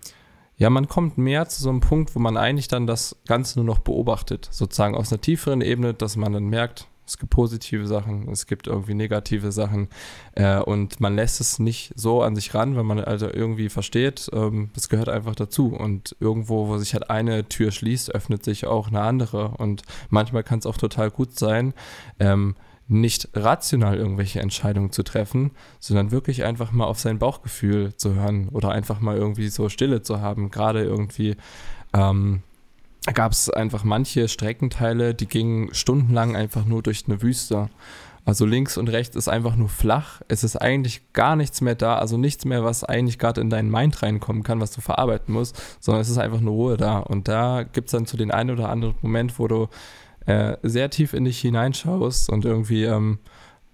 ja, 0.56 0.70
man 0.70 0.88
kommt 0.88 1.18
mehr 1.18 1.46
zu 1.48 1.62
so 1.62 1.68
einem 1.68 1.80
Punkt, 1.80 2.14
wo 2.14 2.18
man 2.18 2.36
eigentlich 2.38 2.68
dann 2.68 2.86
das 2.86 3.16
Ganze 3.26 3.58
nur 3.58 3.66
noch 3.66 3.80
beobachtet, 3.80 4.48
sozusagen 4.50 4.94
aus 4.94 5.12
einer 5.12 5.20
tieferen 5.20 5.60
Ebene, 5.60 5.92
dass 5.92 6.16
man 6.16 6.32
dann 6.32 6.46
merkt, 6.46 6.88
es 7.08 7.16
gibt 7.16 7.30
positive 7.30 7.86
Sachen, 7.86 8.28
es 8.28 8.46
gibt 8.46 8.66
irgendwie 8.66 8.94
negative 8.94 9.50
Sachen 9.50 9.88
äh, 10.34 10.58
und 10.58 11.00
man 11.00 11.16
lässt 11.16 11.40
es 11.40 11.58
nicht 11.58 11.92
so 11.96 12.22
an 12.22 12.36
sich 12.36 12.54
ran, 12.54 12.76
weil 12.76 12.84
man 12.84 13.00
also 13.00 13.28
irgendwie 13.32 13.70
versteht, 13.70 14.28
ähm, 14.34 14.70
gehört 14.88 15.08
einfach 15.08 15.34
dazu. 15.34 15.68
Und 15.74 16.16
irgendwo, 16.20 16.68
wo 16.68 16.78
sich 16.78 16.92
halt 16.92 17.10
eine 17.10 17.48
Tür 17.48 17.70
schließt, 17.70 18.14
öffnet 18.14 18.44
sich 18.44 18.66
auch 18.66 18.88
eine 18.88 19.00
andere. 19.00 19.48
Und 19.56 19.82
manchmal 20.10 20.42
kann 20.42 20.58
es 20.58 20.66
auch 20.66 20.76
total 20.76 21.10
gut 21.10 21.38
sein, 21.38 21.74
ähm, 22.18 22.56
nicht 22.88 23.28
rational 23.34 23.96
irgendwelche 23.96 24.40
Entscheidungen 24.40 24.92
zu 24.92 25.02
treffen, 25.02 25.50
sondern 25.78 26.10
wirklich 26.10 26.44
einfach 26.44 26.72
mal 26.72 26.86
auf 26.86 26.98
sein 26.98 27.18
Bauchgefühl 27.18 27.94
zu 27.96 28.14
hören 28.14 28.48
oder 28.48 28.70
einfach 28.70 29.00
mal 29.00 29.16
irgendwie 29.16 29.48
so 29.48 29.68
Stille 29.68 30.02
zu 30.02 30.20
haben, 30.20 30.50
gerade 30.50 30.82
irgendwie 30.84 31.36
ähm, 31.92 32.42
gab 33.12 33.32
es 33.32 33.50
einfach 33.50 33.84
manche 33.84 34.28
Streckenteile, 34.28 35.14
die 35.14 35.26
gingen 35.26 35.72
stundenlang 35.74 36.36
einfach 36.36 36.64
nur 36.64 36.82
durch 36.82 37.04
eine 37.06 37.22
Wüste. 37.22 37.70
Also 38.24 38.44
links 38.44 38.76
und 38.76 38.88
rechts 38.88 39.16
ist 39.16 39.28
einfach 39.28 39.56
nur 39.56 39.70
flach. 39.70 40.20
Es 40.28 40.44
ist 40.44 40.56
eigentlich 40.56 41.14
gar 41.14 41.34
nichts 41.34 41.62
mehr 41.62 41.74
da, 41.74 41.96
also 41.96 42.18
nichts 42.18 42.44
mehr, 42.44 42.62
was 42.62 42.84
eigentlich 42.84 43.18
gerade 43.18 43.40
in 43.40 43.48
deinen 43.48 43.70
Mind 43.70 44.02
reinkommen 44.02 44.42
kann, 44.42 44.60
was 44.60 44.72
du 44.72 44.82
verarbeiten 44.82 45.32
musst, 45.32 45.58
sondern 45.80 46.02
es 46.02 46.10
ist 46.10 46.18
einfach 46.18 46.40
nur 46.40 46.52
Ruhe 46.52 46.76
da. 46.76 46.98
Und 46.98 47.26
da 47.26 47.62
gibt 47.62 47.88
es 47.88 47.92
dann 47.92 48.04
zu 48.04 48.18
den 48.18 48.30
einen 48.30 48.50
oder 48.50 48.68
anderen 48.68 48.96
Moment, 49.00 49.38
wo 49.38 49.48
du 49.48 49.68
äh, 50.26 50.58
sehr 50.62 50.90
tief 50.90 51.14
in 51.14 51.24
dich 51.24 51.40
hineinschaust 51.40 52.28
und 52.28 52.44
irgendwie 52.44 52.84
ähm, 52.84 53.18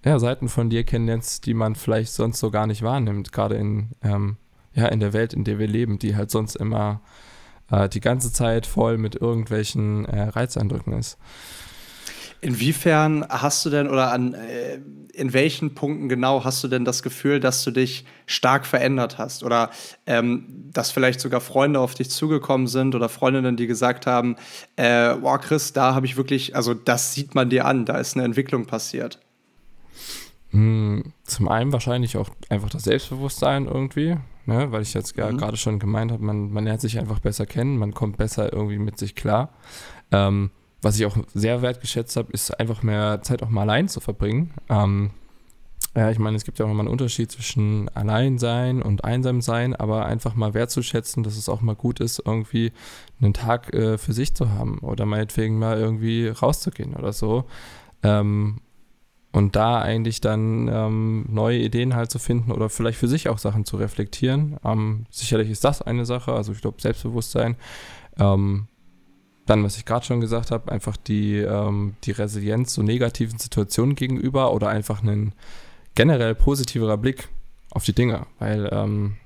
ja, 0.05 0.21
Seiten 0.21 0.49
von 0.49 0.71
dir 0.71 0.85
kennenlernst, 0.85 1.47
die 1.47 1.55
man 1.55 1.75
vielleicht 1.75 2.13
sonst 2.13 2.39
so 2.39 2.53
gar 2.53 2.69
nicht 2.69 2.83
wahrnimmt, 2.83 3.33
gerade 3.33 3.57
in, 3.57 3.89
ähm, 4.05 4.37
ja, 4.73 4.87
in 4.87 5.01
der 5.01 5.13
Welt, 5.13 5.33
in 5.33 5.43
der 5.43 5.59
wir 5.59 5.67
leben, 5.67 5.99
die 5.99 6.15
halt 6.15 6.31
sonst 6.31 6.55
immer 6.55 7.01
äh, 7.71 7.89
die 7.89 8.01
ganze 8.01 8.33
Zeit 8.33 8.67
voll 8.67 8.99
mit 8.99 9.17
irgendwelchen 9.17 10.05
äh, 10.05 10.23
Reizeindrücken 10.23 10.93
ist. 10.95 11.19
Inwiefern 12.41 13.25
hast 13.29 13.65
du 13.65 13.71
denn 13.71 13.89
oder 13.89 14.13
an 14.13 14.35
äh, 14.35 14.79
in 15.15 15.33
welchen 15.33 15.75
Punkten 15.75 16.09
genau 16.09 16.45
hast 16.45 16.63
du 16.63 16.69
denn 16.69 16.85
das 16.85 17.03
Gefühl, 17.03 17.41
dass 17.41 17.65
du 17.65 17.71
dich 17.71 18.05
stark 18.27 18.67
verändert 18.67 19.17
hast 19.17 19.45
oder 19.45 19.71
ähm, 20.07 20.47
dass 20.73 20.91
vielleicht 20.91 21.21
sogar 21.21 21.41
Freunde 21.41 21.81
auf 21.81 21.95
dich 21.95 22.11
zugekommen 22.11 22.67
sind 22.67 22.95
oder 22.95 23.09
Freundinnen, 23.09 23.57
die 23.57 23.67
gesagt 23.67 24.07
haben, 24.07 24.37
äh, 24.77 25.15
boah 25.15 25.39
Chris, 25.39 25.73
da 25.73 25.95
habe 25.95 26.07
ich 26.07 26.17
wirklich, 26.17 26.57
also 26.57 26.75
das 26.75 27.15
sieht 27.15 27.35
man 27.35 27.49
dir 27.49 27.65
an, 27.65 27.87
da 27.87 27.97
ist 27.99 28.17
eine 28.17 28.25
Entwicklung 28.25 28.67
passiert. 28.67 29.21
Hm, 30.55 31.03
zum 31.25 31.49
einen 31.49 31.73
wahrscheinlich 31.73 32.17
auch 32.17 32.31
einfach 32.49 32.71
das 32.71 32.85
Selbstbewusstsein 32.85 33.67
irgendwie, 33.67 34.17
ne? 34.47 34.71
weil 34.71 34.83
ich 34.83 34.95
jetzt 34.95 35.17
ja 35.17 35.31
mhm. 35.31 35.39
gerade 35.39 35.57
schon 35.57 35.81
gemeint 35.81 36.13
habe, 36.13 36.23
man, 36.23 36.53
man 36.53 36.63
lernt 36.63 36.81
sich 36.81 37.01
einfach 37.01 37.19
besser 37.19 37.45
kennen, 37.45 37.77
man 37.77 37.93
kommt 37.93 38.19
besser 38.19 38.53
irgendwie 38.53 38.79
mit 38.79 38.97
sich 38.97 39.17
klar. 39.17 39.51
Ähm, 40.13 40.51
was 40.81 40.97
ich 40.97 41.07
auch 41.07 41.17
sehr 41.35 41.61
wertgeschätzt 41.61 42.17
habe, 42.17 42.33
ist 42.33 42.61
einfach 42.61 42.85
mehr 42.85 43.21
Zeit 43.23 43.43
auch 43.43 43.49
mal 43.49 43.63
allein 43.63 43.89
zu 43.89 43.99
verbringen. 43.99 44.55
Ähm, 44.69 45.11
ja, 45.97 46.11
ich 46.11 46.21
meine, 46.21 46.37
es 46.37 46.45
gibt 46.45 46.61
ja 46.61 46.67
auch 46.67 46.69
nochmal 46.69 46.87
einen 46.87 46.93
Unterschied 46.93 47.33
zwischen 47.33 47.89
Alleinsein 47.89 48.81
und 48.81 49.03
Einsamsein, 49.03 49.75
aber 49.75 50.07
einfach 50.07 50.37
mal 50.37 50.55
wertzuschätzen, 50.55 51.25
dass 51.25 51.37
es 51.37 51.49
auch 51.49 51.63
mal 51.63 51.75
gut 51.75 51.99
ist, 51.99 52.23
irgendwie 52.25 52.71
einen 53.21 53.35
Tag 53.35 53.75
äh, 53.75 53.99
für 53.99 54.13
sich 54.13 54.37
zu 54.37 54.51
haben 54.51 54.79
oder 54.79 55.05
meinetwegen 55.05 55.59
mal 55.59 55.79
irgendwie 55.79 56.29
rauszugehen 56.29 56.95
oder 56.95 57.13
so. 57.13 57.45
Ähm, 58.05 58.61
und 59.35 59.57
da 59.57 59.83
eigentlich 59.83 60.21
dann 60.21 60.69
ähm, 60.69 61.25
neue 61.29 61.59
Ideen 61.59 61.97
halt 61.97 62.09
zu 62.09 62.21
finden 62.21 62.53
oder 62.53 62.71
vielleicht 62.71 62.99
für 62.99 63.09
sich 63.09 63.29
auch 63.29 63.39
Sachen 63.39 63.65
zu 63.65 63.77
reflektieren. 63.77 64.59
Ähm, 64.65 65.07
sicherlich 65.11 65.51
ist 65.51 65.65
das 65.65 65.83
eine 65.83 66.07
Sache, 66.07 66.33
also 66.33 66.53
ich 66.53 66.61
glaube 66.61 66.81
Selbstbewusstsein. 66.81 67.57
Ähm, 68.17 68.69
dann, 69.45 69.65
was 69.65 69.77
ich 69.77 69.87
gerade 69.87 70.07
schon 70.07 70.21
gesagt 70.21 70.53
habe, 70.53 70.71
einfach 70.71 70.97
die, 70.97 71.39
ähm, 71.39 71.97
die 72.05 72.13
Resilienz 72.13 72.75
so 72.75 72.85
negativen 72.85 73.37
Situationen 73.37 73.97
gegenüber 73.97 74.53
oder 74.53 74.69
einfach 74.69 75.03
ein 75.03 75.33
generell 75.97 76.37
positiverer 76.37 76.97
Blick 76.97 77.29
auf 77.73 77.83
die 77.83 77.93
Dinge, 77.93 78.27
weil 78.39 78.69
ähm, 78.71 79.17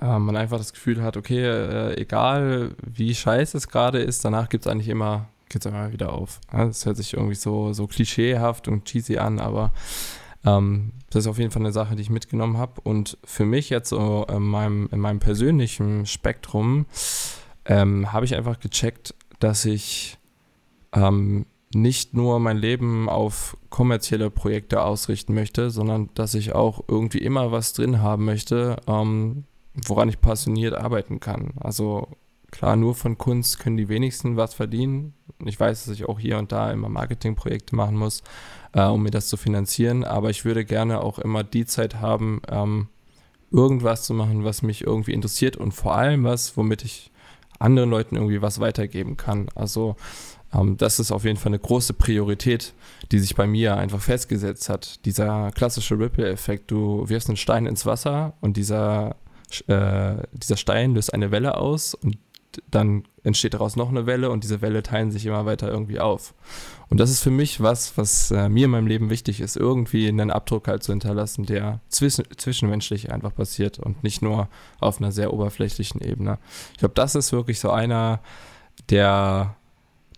äh, 0.00 0.16
man 0.16 0.36
einfach 0.36 0.58
das 0.58 0.72
Gefühl 0.72 1.02
hat, 1.02 1.16
okay, 1.16 1.44
äh, 1.44 2.00
egal 2.00 2.76
wie 2.86 3.16
scheiße 3.16 3.56
es 3.56 3.66
gerade 3.66 3.98
ist, 3.98 4.24
danach 4.24 4.48
gibt 4.48 4.64
es 4.64 4.70
eigentlich 4.70 4.88
immer, 4.88 5.26
geht's 5.52 5.66
immer 5.66 5.92
wieder 5.92 6.12
auf. 6.12 6.40
Das 6.50 6.84
hört 6.86 6.96
sich 6.96 7.14
irgendwie 7.14 7.34
so, 7.34 7.72
so 7.72 7.86
klischeehaft 7.86 8.68
und 8.68 8.84
cheesy 8.84 9.18
an, 9.18 9.38
aber 9.38 9.72
ähm, 10.44 10.92
das 11.10 11.24
ist 11.24 11.30
auf 11.30 11.38
jeden 11.38 11.50
Fall 11.50 11.62
eine 11.62 11.72
Sache, 11.72 11.94
die 11.94 12.02
ich 12.02 12.10
mitgenommen 12.10 12.56
habe. 12.58 12.80
Und 12.82 13.18
für 13.24 13.44
mich 13.44 13.70
jetzt 13.70 13.90
so 13.90 14.26
in 14.28 14.42
meinem, 14.42 14.88
in 14.92 15.00
meinem 15.00 15.20
persönlichen 15.20 16.06
Spektrum 16.06 16.86
ähm, 17.64 18.12
habe 18.12 18.24
ich 18.24 18.34
einfach 18.34 18.58
gecheckt, 18.58 19.14
dass 19.38 19.64
ich 19.64 20.18
ähm, 20.92 21.46
nicht 21.74 22.14
nur 22.14 22.38
mein 22.38 22.58
Leben 22.58 23.08
auf 23.08 23.56
kommerzielle 23.70 24.30
Projekte 24.30 24.82
ausrichten 24.82 25.34
möchte, 25.34 25.70
sondern 25.70 26.10
dass 26.14 26.34
ich 26.34 26.54
auch 26.54 26.84
irgendwie 26.88 27.18
immer 27.18 27.50
was 27.50 27.72
drin 27.72 28.00
haben 28.00 28.24
möchte, 28.24 28.76
ähm, 28.86 29.44
woran 29.74 30.08
ich 30.08 30.20
passioniert 30.20 30.74
arbeiten 30.74 31.20
kann. 31.20 31.52
Also 31.60 32.08
klar, 32.52 32.76
nur 32.76 32.94
von 32.94 33.18
Kunst 33.18 33.58
können 33.58 33.76
die 33.76 33.88
wenigsten 33.88 34.36
was 34.36 34.54
verdienen. 34.54 35.14
Ich 35.44 35.58
weiß, 35.58 35.84
dass 35.84 35.94
ich 35.94 36.08
auch 36.08 36.20
hier 36.20 36.38
und 36.38 36.52
da 36.52 36.70
immer 36.70 36.88
Marketingprojekte 36.88 37.74
machen 37.74 37.96
muss, 37.96 38.22
äh, 38.72 38.84
um 38.84 39.02
mir 39.02 39.10
das 39.10 39.26
zu 39.26 39.36
finanzieren, 39.36 40.04
aber 40.04 40.30
ich 40.30 40.44
würde 40.44 40.64
gerne 40.64 41.00
auch 41.00 41.18
immer 41.18 41.42
die 41.42 41.66
Zeit 41.66 41.96
haben, 41.96 42.40
ähm, 42.48 42.86
irgendwas 43.50 44.04
zu 44.04 44.14
machen, 44.14 44.44
was 44.44 44.62
mich 44.62 44.86
irgendwie 44.86 45.12
interessiert 45.12 45.56
und 45.56 45.72
vor 45.72 45.96
allem 45.96 46.22
was, 46.24 46.56
womit 46.56 46.84
ich 46.84 47.10
anderen 47.58 47.90
Leuten 47.90 48.16
irgendwie 48.16 48.42
was 48.42 48.60
weitergeben 48.60 49.16
kann. 49.16 49.48
Also 49.54 49.96
ähm, 50.54 50.76
das 50.76 50.98
ist 50.98 51.12
auf 51.12 51.24
jeden 51.24 51.38
Fall 51.38 51.50
eine 51.50 51.58
große 51.58 51.94
Priorität, 51.94 52.74
die 53.10 53.18
sich 53.18 53.34
bei 53.34 53.46
mir 53.46 53.76
einfach 53.76 54.00
festgesetzt 54.00 54.68
hat. 54.68 55.04
Dieser 55.04 55.50
klassische 55.52 55.98
Ripple-Effekt, 55.98 56.70
du 56.70 57.08
wirfst 57.08 57.28
einen 57.28 57.36
Stein 57.36 57.66
ins 57.66 57.86
Wasser 57.86 58.34
und 58.40 58.56
dieser, 58.56 59.16
äh, 59.66 60.16
dieser 60.32 60.56
Stein 60.56 60.94
löst 60.94 61.14
eine 61.14 61.30
Welle 61.30 61.56
aus 61.56 61.94
und 61.94 62.18
dann 62.70 63.04
entsteht 63.22 63.54
daraus 63.54 63.76
noch 63.76 63.88
eine 63.88 64.06
Welle 64.06 64.30
und 64.30 64.44
diese 64.44 64.60
Welle 64.62 64.82
teilen 64.82 65.10
sich 65.10 65.26
immer 65.26 65.46
weiter 65.46 65.68
irgendwie 65.68 66.00
auf. 66.00 66.34
Und 66.88 66.98
das 66.98 67.10
ist 67.10 67.22
für 67.22 67.30
mich 67.30 67.60
was, 67.60 67.96
was 67.96 68.30
äh, 68.30 68.48
mir 68.48 68.66
in 68.66 68.70
meinem 68.70 68.86
Leben 68.86 69.10
wichtig 69.10 69.40
ist, 69.40 69.56
irgendwie 69.56 70.08
einen 70.08 70.30
Abdruck 70.30 70.68
halt 70.68 70.82
zu 70.82 70.92
hinterlassen, 70.92 71.46
der 71.46 71.80
zwischen, 71.88 72.24
zwischenmenschlich 72.36 73.12
einfach 73.12 73.34
passiert 73.34 73.78
und 73.78 74.02
nicht 74.02 74.22
nur 74.22 74.48
auf 74.80 74.98
einer 74.98 75.12
sehr 75.12 75.32
oberflächlichen 75.32 76.00
Ebene. 76.00 76.38
Ich 76.72 76.78
glaube, 76.78 76.94
das 76.94 77.14
ist 77.14 77.32
wirklich 77.32 77.60
so 77.60 77.70
einer 77.70 78.20
der, 78.90 79.56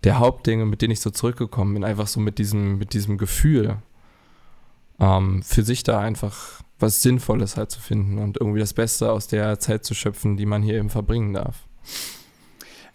der 0.03 0.19
Hauptdinge, 0.19 0.65
mit 0.65 0.81
denen 0.81 0.91
ich 0.91 1.01
so 1.01 1.11
zurückgekommen 1.11 1.75
bin, 1.75 1.83
einfach 1.83 2.07
so 2.07 2.19
mit 2.19 2.39
diesem, 2.39 2.77
mit 2.77 2.93
diesem 2.93 3.17
Gefühl, 3.17 3.77
ähm, 4.99 5.43
für 5.43 5.63
sich 5.63 5.83
da 5.83 5.99
einfach 5.99 6.61
was 6.79 7.01
Sinnvolles 7.01 7.57
halt 7.57 7.71
zu 7.71 7.79
finden 7.79 8.17
und 8.17 8.37
irgendwie 8.37 8.59
das 8.59 8.73
Beste 8.73 9.11
aus 9.11 9.27
der 9.27 9.59
Zeit 9.59 9.85
zu 9.85 9.93
schöpfen, 9.93 10.37
die 10.37 10.45
man 10.45 10.61
hier 10.61 10.75
eben 10.75 10.89
verbringen 10.89 11.33
darf. 11.33 11.67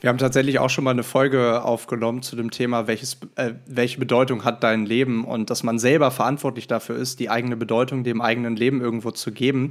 Wir 0.01 0.09
haben 0.09 0.19
tatsächlich 0.19 0.59
auch 0.59 0.71
schon 0.71 0.85
mal 0.85 0.93
eine 0.93 1.03
Folge 1.03 1.63
aufgenommen 1.63 2.23
zu 2.23 2.35
dem 2.35 2.51
Thema, 2.51 2.87
welches, 2.87 3.19
äh, 3.37 3.53
welche 3.67 3.99
Bedeutung 3.99 4.45
hat 4.45 4.63
dein 4.63 4.87
Leben 4.87 5.25
und 5.25 5.51
dass 5.51 5.63
man 5.63 5.79
selber 5.79 6.11
verantwortlich 6.11 6.67
dafür 6.67 6.97
ist, 6.97 7.21
die 7.21 7.29
eigene 7.29 7.57
Bedeutung 7.57 8.03
dem 8.03 8.21
eigenen 8.21 8.57
Leben 8.57 8.81
irgendwo 8.81 9.11
zu 9.11 9.31
geben. 9.31 9.71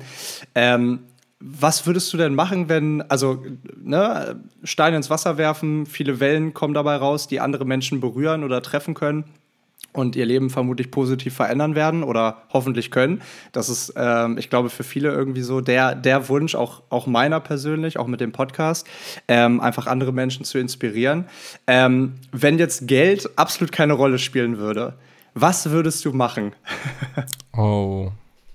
Ähm, 0.53 0.99
was 1.41 1.87
würdest 1.87 2.11
du 2.11 2.17
denn 2.17 2.35
machen, 2.35 2.67
wenn, 2.67 3.01
also, 3.03 3.43
ne, 3.81 4.43
Steine 4.63 4.97
ins 4.97 5.09
Wasser 5.09 5.37
werfen, 5.37 5.85
viele 5.85 6.19
Wellen 6.19 6.53
kommen 6.53 6.73
dabei 6.73 6.97
raus, 6.97 7.27
die 7.27 7.39
andere 7.39 7.65
Menschen 7.65 8.01
berühren 8.01 8.43
oder 8.43 8.61
treffen 8.61 8.93
können? 8.93 9.23
Und 9.99 10.15
ihr 10.15 10.25
Leben 10.25 10.49
vermutlich 10.49 10.91
positiv 10.91 11.35
verändern 11.35 11.75
werden 11.75 12.03
oder 12.03 12.43
hoffentlich 12.51 12.91
können. 12.91 13.21
Das 13.51 13.69
ist, 13.69 13.93
ähm, 13.95 14.37
ich 14.37 14.49
glaube, 14.49 14.69
für 14.69 14.83
viele 14.83 15.09
irgendwie 15.09 15.41
so 15.41 15.61
der, 15.61 15.95
der 15.95 16.29
Wunsch, 16.29 16.55
auch, 16.55 16.83
auch 16.89 17.07
meiner 17.07 17.39
persönlich, 17.39 17.99
auch 17.99 18.07
mit 18.07 18.21
dem 18.21 18.31
Podcast, 18.31 18.87
ähm, 19.27 19.59
einfach 19.59 19.87
andere 19.87 20.13
Menschen 20.13 20.45
zu 20.45 20.57
inspirieren. 20.57 21.25
Ähm, 21.67 22.13
wenn 22.31 22.57
jetzt 22.57 22.87
Geld 22.87 23.29
absolut 23.37 23.71
keine 23.71 23.93
Rolle 23.93 24.19
spielen 24.19 24.57
würde, 24.57 24.93
was 25.33 25.69
würdest 25.69 26.05
du 26.05 26.13
machen? 26.13 26.53
oh. 27.53 28.11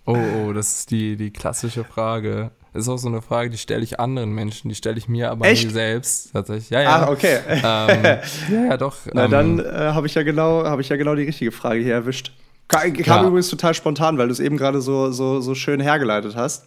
Oh, 0.07 0.18
oh, 0.18 0.52
das 0.52 0.80
ist 0.80 0.90
die, 0.90 1.16
die 1.16 1.30
klassische 1.30 1.83
Frage. 1.83 2.50
Das 2.74 2.82
ist 2.82 2.88
auch 2.88 2.98
so 2.98 3.06
eine 3.06 3.22
Frage, 3.22 3.50
die 3.50 3.56
stelle 3.56 3.84
ich 3.84 4.00
anderen 4.00 4.32
Menschen, 4.32 4.68
die 4.68 4.74
stelle 4.74 4.98
ich 4.98 5.08
mir 5.08 5.30
aber 5.30 5.46
Echt? 5.46 5.66
mir 5.66 5.70
selbst 5.70 6.32
tatsächlich. 6.32 6.70
Ja, 6.70 6.82
ja. 6.82 6.96
Ah, 6.96 7.08
okay. 7.08 7.38
Ähm, 7.48 7.62
ja, 8.50 8.64
ja, 8.70 8.76
doch. 8.76 8.96
Na, 9.14 9.26
ähm, 9.26 9.30
dann 9.30 9.58
äh, 9.60 9.92
habe 9.92 10.08
ich, 10.08 10.14
ja 10.16 10.24
genau, 10.24 10.64
hab 10.64 10.80
ich 10.80 10.88
ja 10.88 10.96
genau 10.96 11.14
die 11.14 11.22
richtige 11.22 11.52
Frage 11.52 11.80
hier 11.80 11.94
erwischt. 11.94 12.32
Kam, 12.66 12.92
kam 12.94 13.26
übrigens 13.26 13.48
total 13.48 13.74
spontan, 13.74 14.18
weil 14.18 14.26
du 14.26 14.32
es 14.32 14.40
eben 14.40 14.56
gerade 14.56 14.80
so, 14.80 15.12
so, 15.12 15.40
so 15.40 15.54
schön 15.54 15.78
hergeleitet 15.78 16.34
hast. 16.34 16.66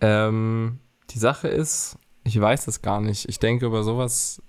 Ähm, 0.00 0.78
die 1.10 1.18
Sache 1.18 1.48
ist, 1.48 1.98
ich 2.24 2.40
weiß 2.40 2.66
es 2.66 2.80
gar 2.80 3.02
nicht. 3.02 3.28
Ich 3.28 3.38
denke 3.38 3.66
über 3.66 3.82
sowas 3.82 4.40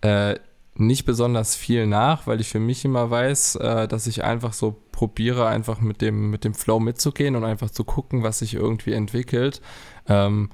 äh, 0.00 0.36
nicht 0.74 1.04
besonders 1.04 1.56
viel 1.56 1.86
nach, 1.86 2.26
weil 2.26 2.40
ich 2.40 2.48
für 2.48 2.60
mich 2.60 2.84
immer 2.84 3.10
weiß, 3.10 3.56
äh, 3.56 3.88
dass 3.88 4.06
ich 4.06 4.24
einfach 4.24 4.52
so 4.52 4.76
probiere, 4.92 5.46
einfach 5.46 5.80
mit 5.80 6.00
dem, 6.00 6.30
mit 6.30 6.44
dem 6.44 6.54
Flow 6.54 6.80
mitzugehen 6.80 7.36
und 7.36 7.44
einfach 7.44 7.70
zu 7.70 7.84
gucken, 7.84 8.22
was 8.22 8.40
sich 8.40 8.54
irgendwie 8.54 8.92
entwickelt. 8.92 9.60
Ähm, 10.08 10.50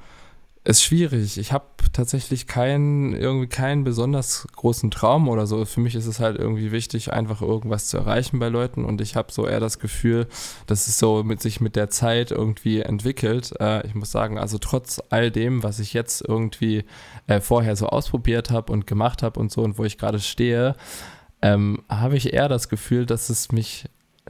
ist 0.67 0.83
schwierig. 0.83 1.39
Ich 1.39 1.53
habe 1.53 1.65
tatsächlich 1.93 2.49
keinen, 2.49 3.15
irgendwie 3.15 3.47
keinen 3.47 3.85
besonders 3.85 4.49
großen 4.57 4.91
Traum 4.91 5.29
oder 5.29 5.47
so. 5.47 5.65
Für 5.65 5.81
mich 5.81 5.95
ist 5.95 6.07
es 6.07 6.19
halt 6.19 6.37
irgendwie 6.39 6.73
wichtig, 6.73 7.13
einfach 7.13 7.41
irgendwas 7.41 7.87
zu 7.87 7.99
erreichen 7.99 8.41
bei 8.41 8.49
Leuten 8.49 8.85
und 8.85 9.01
ich 9.01 9.15
habe 9.15 9.33
so 9.33 9.47
eher 9.47 9.61
das 9.61 9.79
Gefühl, 9.79 10.27
dass 10.67 10.89
es 10.89 10.99
so 10.99 11.23
mit 11.23 11.41
sich 11.41 11.61
mit 11.61 11.77
der 11.77 11.89
Zeit 11.89 12.33
irgendwie 12.33 12.81
entwickelt. 12.81 13.55
Äh, 13.61 13.87
ich 13.87 13.95
muss 13.95 14.11
sagen, 14.11 14.39
also 14.39 14.59
trotz 14.59 15.01
all 15.09 15.31
dem, 15.31 15.63
was 15.63 15.79
ich 15.79 15.95
jetzt 15.95 16.21
irgendwie 16.27 16.85
äh, 17.29 17.41
vorher 17.41 17.77
so 17.77 17.87
ausprobiert 17.87 18.51
habe 18.51 18.73
und 18.73 18.89
gemacht 18.89 19.23
habe 19.23 19.39
und 19.39 19.53
so 19.53 19.63
und 19.63 19.79
wo 19.79 19.85
ich 19.85 19.99
gerade 19.99 20.19
stehe, 20.19 20.75
ähm, 21.43 21.85
habe 21.89 22.17
ich 22.17 22.33
eher 22.33 22.49
das 22.49 22.69
Gefühl, 22.69 23.07
dass 23.07 23.31
es 23.31 23.53
mich 23.53 23.85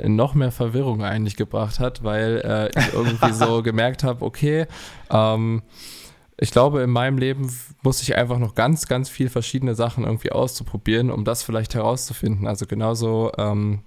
noch 0.04 0.34
mehr 0.34 0.52
Verwirrung 0.52 1.02
eigentlich 1.02 1.36
gebracht 1.36 1.80
hat, 1.80 2.04
weil 2.04 2.42
äh, 2.44 2.78
ich 2.78 2.92
irgendwie 2.92 3.32
so 3.32 3.62
gemerkt 3.62 4.04
habe, 4.04 4.22
okay, 4.22 4.66
ähm, 5.10 5.62
ich 6.38 6.50
glaube, 6.50 6.82
in 6.82 6.90
meinem 6.90 7.18
Leben 7.18 7.50
muss 7.82 8.02
ich 8.02 8.16
einfach 8.16 8.38
noch 8.38 8.54
ganz, 8.54 8.86
ganz 8.86 9.08
viel 9.08 9.30
verschiedene 9.30 9.74
Sachen 9.74 10.04
irgendwie 10.04 10.32
auszuprobieren, 10.32 11.10
um 11.10 11.24
das 11.24 11.42
vielleicht 11.42 11.74
herauszufinden. 11.74 12.46
Also 12.46 12.66
genauso, 12.66 13.32
ähm, 13.38 13.80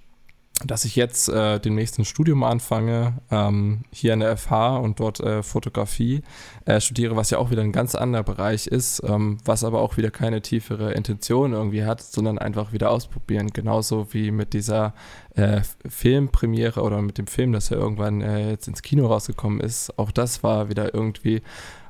dass 0.66 0.84
ich 0.84 0.96
jetzt 0.96 1.30
äh, 1.30 1.60
demnächst 1.60 2.00
ein 2.00 2.06
Studium 2.06 2.44
anfange, 2.44 3.20
ähm, 3.32 3.84
hier 3.92 4.14
an 4.14 4.20
der 4.20 4.36
FH 4.36 4.78
und 4.78 5.00
dort 5.00 5.20
äh, 5.20 5.42
Fotografie 5.42 6.22
äh, 6.66 6.82
studiere, 6.82 7.16
was 7.16 7.30
ja 7.30 7.38
auch 7.38 7.52
wieder 7.52 7.62
ein 7.62 7.72
ganz 7.72 7.96
anderer 7.96 8.24
Bereich 8.24 8.68
ist, 8.68 9.02
ähm, 9.06 9.38
was 9.46 9.64
aber 9.64 9.80
auch 9.80 9.96
wieder 9.98 10.12
keine 10.12 10.42
tiefere 10.42 10.94
Intention 10.94 11.54
irgendwie 11.54 11.86
hat, 11.86 12.02
sondern 12.02 12.40
einfach 12.40 12.74
wieder 12.74 12.90
ausprobieren. 12.90 13.52
Genauso 13.54 14.08
wie 14.12 14.32
mit 14.32 14.54
dieser 14.54 14.94
äh, 15.36 15.62
Filmpremiere 15.88 16.82
oder 16.82 17.02
mit 17.02 17.20
dem 17.20 17.28
Film, 17.28 17.54
das 17.54 17.70
ja 17.70 17.78
irgendwann 17.78 18.22
äh, 18.22 18.50
jetzt 18.50 18.68
ins 18.68 18.82
Kino 18.82 19.08
rausgekommen 19.08 19.62
ist. 19.62 19.98
Auch 19.98 20.12
das 20.12 20.44
war 20.44 20.70
wieder 20.70 20.94
irgendwie 20.94 21.42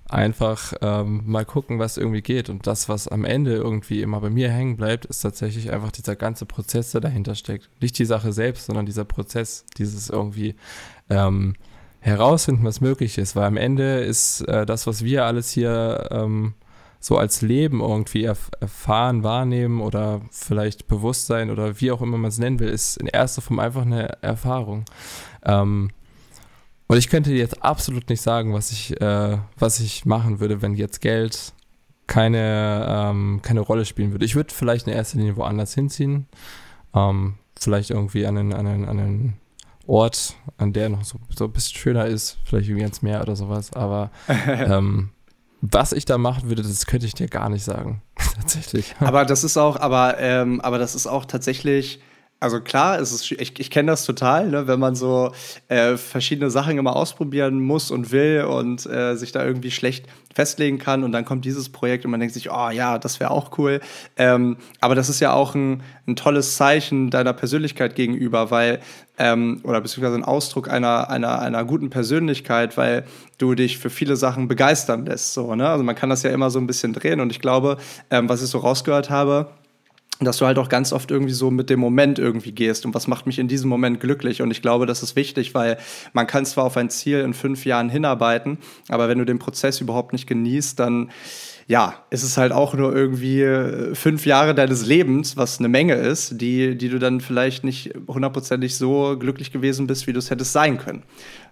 einfach 0.09 0.73
ähm, 0.81 1.21
mal 1.25 1.45
gucken, 1.45 1.79
was 1.79 1.97
irgendwie 1.97 2.21
geht. 2.21 2.49
Und 2.49 2.67
das, 2.67 2.89
was 2.89 3.07
am 3.07 3.25
Ende 3.25 3.55
irgendwie 3.55 4.01
immer 4.01 4.19
bei 4.19 4.29
mir 4.29 4.49
hängen 4.49 4.75
bleibt, 4.75 5.05
ist 5.05 5.21
tatsächlich 5.21 5.71
einfach 5.71 5.91
dieser 5.91 6.15
ganze 6.15 6.45
Prozess, 6.45 6.91
der 6.91 7.01
dahinter 7.01 7.35
steckt. 7.35 7.69
Nicht 7.81 7.97
die 7.99 8.05
Sache 8.05 8.33
selbst, 8.33 8.65
sondern 8.65 8.85
dieser 8.85 9.05
Prozess, 9.05 9.65
dieses 9.77 10.09
irgendwie 10.09 10.55
ähm, 11.09 11.55
herausfinden, 11.99 12.65
was 12.65 12.81
möglich 12.81 13.17
ist. 13.17 13.35
Weil 13.35 13.45
am 13.45 13.57
Ende 13.57 13.99
ist 13.99 14.41
äh, 14.41 14.65
das, 14.65 14.87
was 14.87 15.03
wir 15.03 15.25
alles 15.25 15.51
hier 15.51 16.09
ähm, 16.11 16.55
so 16.99 17.17
als 17.17 17.41
Leben 17.41 17.79
irgendwie 17.79 18.23
erf 18.23 18.49
erfahren, 18.59 19.23
wahrnehmen 19.23 19.79
oder 19.79 20.21
vielleicht 20.31 20.87
Bewusstsein 20.87 21.49
oder 21.49 21.79
wie 21.79 21.91
auch 21.91 22.01
immer 22.01 22.17
man 22.17 22.29
es 22.29 22.39
nennen 22.39 22.59
will, 22.59 22.69
ist 22.69 22.97
in 22.97 23.07
erster 23.07 23.41
Form 23.41 23.59
einfach 23.59 23.83
eine 23.83 24.21
Erfahrung. 24.21 24.85
Ähm, 25.45 25.91
und 26.89 26.97
ich 26.97 27.07
könnte 27.07 27.31
jetzt 27.31 27.63
absolut 27.63 28.09
nicht 28.09 28.21
sagen, 28.21 28.53
was 28.53 28.71
ich, 28.71 28.99
äh, 28.99 29.37
was 29.59 29.79
ich 29.79 30.05
machen 30.05 30.39
würde, 30.39 30.63
wenn 30.63 30.73
jetzt 30.73 31.01
Geld 31.01 31.53
keine, 32.07 32.87
ähm, 32.89 33.41
keine 33.43 33.59
Rolle 33.59 33.85
spielen 33.85 34.11
würde. 34.11 34.25
Ich 34.25 34.35
würde 34.35 34.51
vielleicht 34.51 34.87
in 34.87 34.93
erster 34.93 35.19
Linie 35.19 35.37
woanders 35.37 35.75
hinziehen. 35.75 36.25
Ähm, 36.95 37.35
vielleicht 37.59 37.91
irgendwie 37.91 38.25
an 38.25 38.39
einen, 38.39 38.53
an, 38.53 38.65
einen, 38.65 38.85
an 38.85 38.99
einen 38.99 39.33
Ort, 39.85 40.35
an 40.57 40.73
der 40.73 40.89
noch 40.89 41.03
so, 41.03 41.19
so 41.29 41.45
ein 41.45 41.51
bisschen 41.51 41.77
schöner 41.77 42.07
ist, 42.07 42.39
vielleicht 42.43 42.67
irgendwie 42.67 42.85
ans 42.85 43.03
Meer 43.03 43.21
oder 43.21 43.35
sowas. 43.35 43.71
Aber 43.73 44.09
ähm, 44.47 45.11
was 45.61 45.93
ich 45.93 46.05
da 46.05 46.17
machen 46.17 46.49
würde, 46.49 46.63
das 46.63 46.87
könnte 46.87 47.05
ich 47.05 47.13
dir 47.13 47.27
gar 47.27 47.49
nicht 47.49 47.63
sagen. 47.63 48.01
tatsächlich. 48.35 48.95
Aber 48.99 49.25
das 49.25 49.43
ist 49.43 49.57
auch, 49.57 49.75
aber, 49.75 50.17
ähm, 50.19 50.59
aber 50.61 50.79
das 50.79 50.95
ist 50.95 51.05
auch 51.05 51.25
tatsächlich 51.25 52.01
also 52.39 52.61
klar, 52.61 52.99
es 52.99 53.11
ist, 53.11 53.31
ich, 53.31 53.59
ich 53.59 53.69
kenne 53.69 53.91
das 53.91 54.05
total, 54.05 54.49
ne, 54.49 54.67
wenn 54.67 54.79
man 54.79 54.95
so 54.95 55.31
äh, 55.67 55.97
verschiedene 55.97 56.49
Sachen 56.49 56.77
immer 56.77 56.95
ausprobieren 56.95 57.59
muss 57.59 57.91
und 57.91 58.11
will 58.11 58.45
und 58.45 58.85
äh, 58.85 59.15
sich 59.15 59.33
da 59.33 59.45
irgendwie 59.45 59.71
schlecht 59.71 60.05
festlegen 60.33 60.77
kann 60.77 61.03
und 61.03 61.11
dann 61.11 61.25
kommt 61.25 61.43
dieses 61.43 61.69
Projekt 61.69 62.05
und 62.05 62.11
man 62.11 62.21
denkt 62.21 62.33
sich, 62.33 62.49
oh 62.49 62.69
ja, 62.69 62.97
das 62.97 63.19
wäre 63.19 63.31
auch 63.31 63.57
cool. 63.57 63.81
Ähm, 64.15 64.55
aber 64.79 64.95
das 64.95 65.09
ist 65.09 65.19
ja 65.19 65.33
auch 65.33 65.53
ein, 65.53 65.83
ein 66.07 66.15
tolles 66.15 66.55
Zeichen 66.55 67.09
deiner 67.09 67.33
Persönlichkeit 67.33 67.95
gegenüber, 67.95 68.51
weil, 68.51 68.79
ähm, 69.17 69.59
oder 69.63 69.81
beziehungsweise 69.81 70.15
ein 70.15 70.23
Ausdruck 70.23 70.69
einer, 70.69 71.09
einer, 71.09 71.39
einer 71.39 71.65
guten 71.65 71.89
Persönlichkeit, 71.89 72.77
weil 72.77 73.03
du 73.37 73.53
dich 73.53 73.79
für 73.79 73.89
viele 73.89 74.15
Sachen 74.15 74.47
begeistern 74.47 75.05
lässt. 75.05 75.33
So, 75.33 75.55
ne? 75.55 75.67
Also 75.67 75.83
man 75.83 75.95
kann 75.95 76.09
das 76.09 76.23
ja 76.23 76.29
immer 76.29 76.49
so 76.51 76.59
ein 76.59 76.67
bisschen 76.67 76.93
drehen 76.93 77.19
und 77.19 77.31
ich 77.31 77.41
glaube, 77.41 77.77
ähm, 78.09 78.29
was 78.29 78.41
ich 78.41 78.49
so 78.49 78.59
rausgehört 78.59 79.09
habe, 79.09 79.49
dass 80.19 80.37
du 80.37 80.45
halt 80.45 80.57
auch 80.57 80.67
ganz 80.67 80.91
oft 80.91 81.11
irgendwie 81.11 81.33
so 81.33 81.49
mit 81.49 81.69
dem 81.69 81.79
Moment 81.79 82.19
irgendwie 82.19 82.51
gehst 82.51 82.85
und 82.85 82.93
was 82.93 83.07
macht 83.07 83.25
mich 83.25 83.39
in 83.39 83.47
diesem 83.47 83.69
Moment 83.69 84.01
glücklich. 84.01 84.41
Und 84.41 84.51
ich 84.51 84.61
glaube, 84.61 84.85
das 84.85 85.01
ist 85.01 85.15
wichtig, 85.15 85.53
weil 85.55 85.77
man 86.11 86.27
kann 86.27 86.45
zwar 86.45 86.65
auf 86.65 86.75
ein 86.75 86.89
Ziel 86.89 87.19
in 87.21 87.33
fünf 87.33 87.65
Jahren 87.65 87.89
hinarbeiten, 87.89 88.57
aber 88.89 89.07
wenn 89.07 89.19
du 89.19 89.25
den 89.25 89.39
Prozess 89.39 89.79
überhaupt 89.79 90.11
nicht 90.11 90.27
genießt, 90.27 90.77
dann 90.79 91.09
ja, 91.69 91.93
ist 92.09 92.23
es 92.23 92.35
halt 92.35 92.51
auch 92.51 92.73
nur 92.73 92.95
irgendwie 92.95 93.43
äh, 93.43 93.93
fünf 93.93 94.25
Jahre 94.25 94.55
deines 94.55 94.87
Lebens, 94.87 95.37
was 95.37 95.59
eine 95.59 95.67
Menge 95.67 95.93
ist, 95.93 96.41
die, 96.41 96.75
die 96.75 96.89
du 96.89 96.97
dann 96.97 97.21
vielleicht 97.21 97.63
nicht 97.63 97.93
hundertprozentig 98.07 98.75
so 98.75 99.15
glücklich 99.19 99.51
gewesen 99.51 99.85
bist, 99.85 100.07
wie 100.07 100.13
du 100.13 100.17
es 100.17 100.31
hättest 100.31 100.51
sein 100.51 100.79
können. 100.79 101.03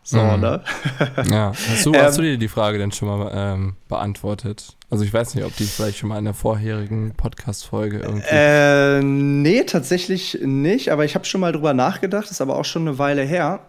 So, 0.01 0.17
mhm. 0.17 0.39
ne? 0.39 0.63
Ja, 1.29 1.51
hast 1.69 1.85
du, 1.85 1.93
ähm, 1.93 2.01
hast 2.01 2.17
du 2.17 2.23
dir 2.23 2.39
die 2.39 2.47
Frage 2.47 2.79
denn 2.79 2.91
schon 2.91 3.09
mal 3.09 3.31
ähm, 3.31 3.75
beantwortet? 3.89 4.75
Also 4.89 5.03
ich 5.03 5.13
weiß 5.13 5.35
nicht, 5.35 5.45
ob 5.45 5.55
die 5.55 5.65
vielleicht 5.65 5.99
schon 5.99 6.09
mal 6.09 6.17
in 6.17 6.25
der 6.25 6.33
vorherigen 6.33 7.13
Podcast-Folge 7.15 7.99
irgendwie. 7.99 8.25
Äh, 8.27 9.03
nee, 9.03 9.65
tatsächlich 9.65 10.39
nicht, 10.41 10.91
aber 10.91 11.05
ich 11.05 11.13
habe 11.13 11.25
schon 11.25 11.41
mal 11.41 11.51
drüber 11.51 11.75
nachgedacht, 11.75 12.31
ist 12.31 12.41
aber 12.41 12.55
auch 12.55 12.65
schon 12.65 12.87
eine 12.87 12.97
Weile 12.97 13.21
her. 13.21 13.67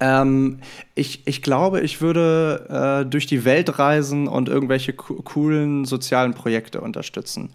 Ähm, 0.00 0.60
ich, 0.94 1.26
ich 1.26 1.42
glaube, 1.42 1.80
ich 1.80 2.00
würde 2.00 3.02
äh, 3.02 3.08
durch 3.08 3.26
die 3.26 3.44
Welt 3.44 3.78
reisen 3.78 4.28
und 4.28 4.48
irgendwelche 4.48 4.92
coolen 4.92 5.84
sozialen 5.84 6.34
Projekte 6.34 6.80
unterstützen. 6.80 7.50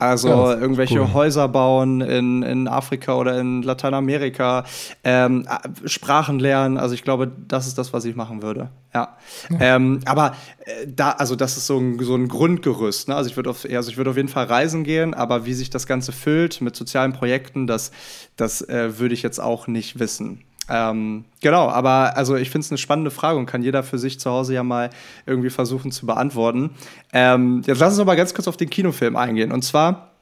Also 0.00 0.28
ja, 0.28 0.54
irgendwelche 0.54 0.98
cool. 0.98 1.12
Häuser 1.12 1.46
bauen 1.46 2.00
in, 2.00 2.42
in 2.42 2.68
Afrika 2.68 3.16
oder 3.16 3.38
in 3.38 3.62
Lateinamerika, 3.62 4.64
ähm, 5.04 5.46
Sprachen 5.84 6.38
lernen. 6.38 6.78
Also 6.78 6.94
ich 6.94 7.04
glaube, 7.04 7.30
das 7.46 7.66
ist 7.66 7.76
das, 7.76 7.92
was 7.92 8.06
ich 8.06 8.16
machen 8.16 8.42
würde. 8.42 8.70
Ja. 8.94 9.18
ja. 9.50 9.56
Ähm, 9.60 10.00
aber 10.06 10.34
äh, 10.64 10.86
da, 10.86 11.10
also 11.10 11.36
das 11.36 11.58
ist 11.58 11.66
so 11.66 11.78
ein, 11.78 11.98
so 12.02 12.14
ein 12.14 12.28
Grundgerüst. 12.28 13.08
Ne? 13.08 13.14
Also 13.14 13.28
ich 13.28 13.36
würde 13.36 13.50
auf, 13.50 13.66
also 13.70 13.90
ich 13.90 13.98
würde 13.98 14.08
auf 14.08 14.16
jeden 14.16 14.28
Fall 14.30 14.46
reisen 14.46 14.84
gehen, 14.84 15.12
aber 15.12 15.44
wie 15.44 15.52
sich 15.52 15.68
das 15.68 15.86
Ganze 15.86 16.12
füllt 16.12 16.62
mit 16.62 16.74
sozialen 16.74 17.12
Projekten, 17.12 17.66
das, 17.66 17.92
das 18.36 18.62
äh, 18.62 18.98
würde 18.98 19.12
ich 19.12 19.22
jetzt 19.22 19.38
auch 19.38 19.66
nicht 19.66 19.98
wissen. 19.98 20.44
Ähm, 20.70 21.24
genau, 21.40 21.68
aber 21.68 22.16
also 22.16 22.36
ich 22.36 22.48
finde 22.48 22.64
es 22.64 22.70
eine 22.70 22.78
spannende 22.78 23.10
Frage 23.10 23.38
und 23.38 23.46
kann 23.46 23.62
jeder 23.62 23.82
für 23.82 23.98
sich 23.98 24.20
zu 24.20 24.30
Hause 24.30 24.54
ja 24.54 24.62
mal 24.62 24.90
irgendwie 25.26 25.50
versuchen 25.50 25.90
zu 25.90 26.06
beantworten. 26.06 26.70
Ähm, 27.12 27.62
jetzt 27.66 27.80
lass 27.80 27.90
uns 27.90 27.98
noch 27.98 28.06
mal 28.06 28.14
ganz 28.14 28.32
kurz 28.34 28.46
auf 28.46 28.56
den 28.56 28.70
Kinofilm 28.70 29.16
eingehen. 29.16 29.50
Und 29.50 29.62
zwar 29.62 30.12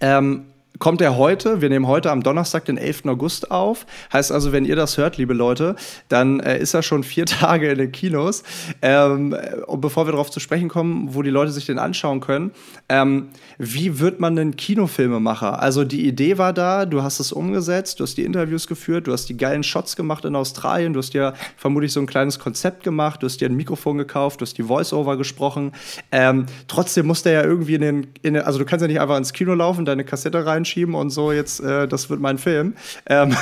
ähm, 0.00 0.44
kommt 0.78 1.00
er 1.00 1.16
heute. 1.16 1.60
Wir 1.60 1.68
nehmen 1.68 1.86
heute 1.86 2.10
am 2.10 2.22
Donnerstag, 2.22 2.64
den 2.64 2.78
11. 2.78 3.06
August 3.06 3.50
auf. 3.50 3.86
Heißt 4.12 4.32
also, 4.32 4.52
wenn 4.52 4.64
ihr 4.64 4.76
das 4.76 4.96
hört, 4.98 5.16
liebe 5.16 5.34
Leute, 5.34 5.76
dann 6.08 6.40
äh, 6.40 6.58
ist 6.58 6.74
er 6.74 6.82
schon 6.82 7.02
vier 7.02 7.26
Tage 7.26 7.70
in 7.70 7.78
den 7.78 7.92
Kinos. 7.92 8.42
Ähm, 8.82 9.36
und 9.66 9.80
bevor 9.80 10.06
wir 10.06 10.12
darauf 10.12 10.30
zu 10.30 10.40
sprechen 10.40 10.68
kommen, 10.68 11.14
wo 11.14 11.22
die 11.22 11.30
Leute 11.30 11.50
sich 11.50 11.66
den 11.66 11.78
anschauen 11.78 12.20
können, 12.20 12.52
ähm, 12.88 13.28
wie 13.58 13.98
wird 14.00 14.20
man 14.20 14.36
denn 14.36 14.56
Kinofilmemacher? 14.56 15.60
Also 15.60 15.84
die 15.84 16.06
Idee 16.06 16.38
war 16.38 16.52
da, 16.52 16.86
du 16.86 17.02
hast 17.02 17.20
es 17.20 17.32
umgesetzt, 17.32 18.00
du 18.00 18.04
hast 18.04 18.16
die 18.16 18.24
Interviews 18.24 18.66
geführt, 18.66 19.06
du 19.06 19.12
hast 19.12 19.28
die 19.28 19.36
geilen 19.36 19.62
Shots 19.62 19.96
gemacht 19.96 20.24
in 20.24 20.36
Australien, 20.36 20.92
du 20.92 21.00
hast 21.00 21.14
dir 21.14 21.34
vermutlich 21.56 21.92
so 21.92 22.00
ein 22.00 22.06
kleines 22.06 22.38
Konzept 22.38 22.84
gemacht, 22.84 23.22
du 23.22 23.26
hast 23.26 23.40
dir 23.40 23.48
ein 23.48 23.56
Mikrofon 23.56 23.98
gekauft, 23.98 24.40
du 24.40 24.46
hast 24.46 24.56
die 24.58 24.62
Voice-Over 24.62 25.16
gesprochen. 25.16 25.72
Ähm, 26.12 26.46
trotzdem 26.68 27.06
muss 27.06 27.22
der 27.22 27.32
ja 27.32 27.42
irgendwie 27.42 27.74
in 27.74 27.80
den, 27.80 28.06
in 28.22 28.34
den, 28.34 28.42
also 28.44 28.58
du 28.58 28.64
kannst 28.64 28.82
ja 28.82 28.88
nicht 28.88 29.00
einfach 29.00 29.16
ins 29.16 29.32
Kino 29.32 29.54
laufen, 29.54 29.84
deine 29.84 30.04
Kassette 30.04 30.46
rein 30.46 30.64
reinschieben 30.68 30.94
und 30.94 31.10
so, 31.10 31.32
jetzt, 31.32 31.60
äh, 31.60 31.88
das 31.88 32.10
wird 32.10 32.20
mein 32.20 32.38
Film. 32.38 32.74
Ähm, 33.06 33.34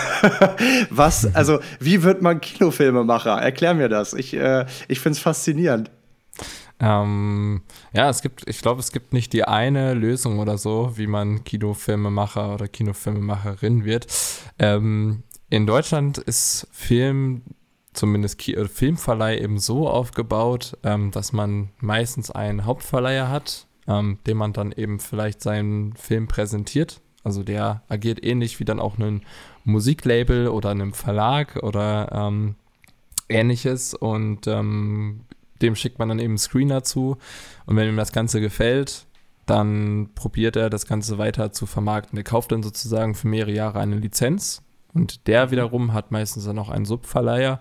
was, 0.91 1.35
also, 1.35 1.61
wie 1.81 2.03
wird 2.03 2.23
man 2.23 2.41
Kinofilmemacher? 2.41 3.41
Erklär 3.41 3.75
mir 3.75 3.89
das. 3.89 4.15
Ich, 4.15 4.35
äh, 4.35 4.67
ich 4.89 5.01
finde 5.01 5.17
es 5.17 5.23
faszinierend. 5.23 5.91
Ähm, 6.79 7.63
ja, 7.95 8.11
es 8.11 8.21
gibt, 8.21 8.49
ich 8.49 8.61
glaube, 8.61 8.81
es 8.81 8.93
gibt 8.93 9.13
nicht 9.13 9.33
die 9.33 9.45
eine 9.45 9.95
Lösung 9.95 10.41
oder 10.41 10.59
so, 10.59 10.93
wie 10.97 11.07
man 11.07 11.43
Kinofilmemacher 11.43 12.55
oder 12.55 12.69
Kinofilmemacherin 12.69 13.85
wird. 13.85 14.07
Ähm, 14.59 15.23
in 15.49 15.67
Deutschland 15.67 16.19
ist 16.19 16.69
Film, 16.73 17.43
zumindest 17.95 18.39
Ki 18.39 18.55
äh, 18.55 18.69
Filmverleih 18.69 19.39
eben 19.39 19.59
so 19.59 19.89
aufgebaut, 19.89 20.77
ähm, 20.83 21.13
dass 21.13 21.33
man 21.33 21.71
meistens 21.79 22.31
einen 22.31 22.67
Hauptverleiher 22.67 23.31
hat, 23.31 23.67
ähm, 23.89 24.19
dem 24.27 24.37
man 24.37 24.53
dann 24.53 24.73
eben 24.73 25.01
vielleicht 25.01 25.41
seinen 25.41 25.95
Film 25.95 26.29
präsentiert. 26.29 27.01
Also 27.27 27.43
der 27.43 27.83
agiert 27.89 28.25
ähnlich 28.25 28.61
wie 28.61 28.65
dann 28.65 28.79
auch 28.79 28.99
ein 28.99 29.23
Musiklabel 29.65 30.47
oder 30.47 30.71
einem 30.71 30.93
Verlag 30.93 31.57
oder 31.61 32.09
ähm, 32.13 32.55
ähnliches 33.29 33.95
und 33.95 34.47
ähm, 34.47 35.23
dem 35.61 35.75
schickt 35.75 35.99
man 35.99 36.09
dann 36.09 36.21
eben 36.21 36.35
einen 36.35 36.39
Screen 36.39 36.69
dazu 36.69 37.17
und 37.67 37.75
wenn 37.75 37.89
ihm 37.89 37.97
das 37.97 38.13
Ganze 38.13 38.41
gefällt, 38.41 39.07
dann 39.45 40.11
probiert 40.15 40.55
er 40.55 40.71
das 40.71 40.87
Ganze 40.87 41.19
weiter 41.19 41.51
zu 41.51 41.67
vermarkten. 41.67 42.17
Er 42.17 42.23
kauft 42.23 42.53
dann 42.53 42.63
sozusagen 42.63 43.17
für 43.17 43.27
mehrere 43.27 43.51
Jahre 43.51 43.81
eine 43.81 43.97
Lizenz 43.97 44.63
und 44.95 45.27
der 45.27 45.51
wiederum 45.51 45.95
hat 45.95 46.13
meistens 46.13 46.45
dann 46.45 46.61
auch 46.61 46.71
einen 46.71 46.85
Subverleiher, 46.85 47.61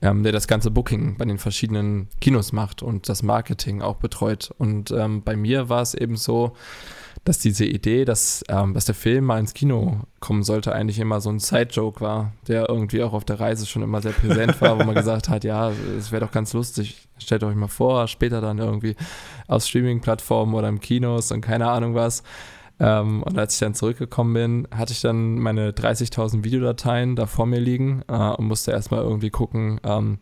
ähm, 0.00 0.22
der 0.22 0.32
das 0.32 0.48
ganze 0.48 0.70
Booking 0.70 1.18
bei 1.18 1.26
den 1.26 1.36
verschiedenen 1.36 2.08
Kinos 2.22 2.52
macht 2.52 2.82
und 2.82 3.10
das 3.10 3.22
Marketing 3.22 3.82
auch 3.82 3.96
betreut. 3.96 4.50
Und 4.56 4.92
ähm, 4.92 5.22
bei 5.22 5.36
mir 5.36 5.68
war 5.68 5.82
es 5.82 5.92
eben 5.92 6.16
so, 6.16 6.54
dass 7.24 7.38
diese 7.38 7.64
Idee, 7.64 8.04
dass, 8.04 8.44
ähm, 8.48 8.74
dass 8.74 8.84
der 8.84 8.94
Film 8.94 9.24
mal 9.24 9.40
ins 9.40 9.54
Kino 9.54 10.02
kommen 10.20 10.42
sollte, 10.42 10.74
eigentlich 10.74 10.98
immer 10.98 11.20
so 11.20 11.30
ein 11.30 11.38
Side-Joke 11.38 12.00
war, 12.00 12.32
der 12.48 12.68
irgendwie 12.68 13.02
auch 13.02 13.14
auf 13.14 13.24
der 13.24 13.40
Reise 13.40 13.66
schon 13.66 13.82
immer 13.82 14.02
sehr 14.02 14.12
präsent 14.12 14.60
war, 14.60 14.78
wo 14.78 14.84
man 14.84 14.94
gesagt 14.94 15.28
hat, 15.28 15.42
ja, 15.44 15.72
es 15.98 16.12
wäre 16.12 16.24
doch 16.24 16.32
ganz 16.32 16.52
lustig, 16.52 17.08
stellt 17.18 17.42
euch 17.42 17.56
mal 17.56 17.68
vor, 17.68 18.08
später 18.08 18.40
dann 18.40 18.58
irgendwie 18.58 18.94
auf 19.48 19.64
Streaming-Plattformen 19.64 20.54
oder 20.54 20.68
im 20.68 20.80
Kinos 20.80 21.32
und 21.32 21.40
keine 21.40 21.68
Ahnung 21.68 21.94
was. 21.94 22.22
Ähm, 22.78 23.22
und 23.22 23.38
als 23.38 23.54
ich 23.54 23.60
dann 23.60 23.74
zurückgekommen 23.74 24.34
bin, 24.34 24.68
hatte 24.70 24.92
ich 24.92 25.00
dann 25.00 25.38
meine 25.38 25.70
30.000 25.70 26.44
Videodateien 26.44 27.16
da 27.16 27.26
vor 27.26 27.46
mir 27.46 27.60
liegen 27.60 28.02
äh, 28.08 28.12
und 28.12 28.46
musste 28.46 28.72
erstmal 28.72 29.00
irgendwie 29.00 29.30
gucken, 29.30 29.80
ähm, 29.84 30.18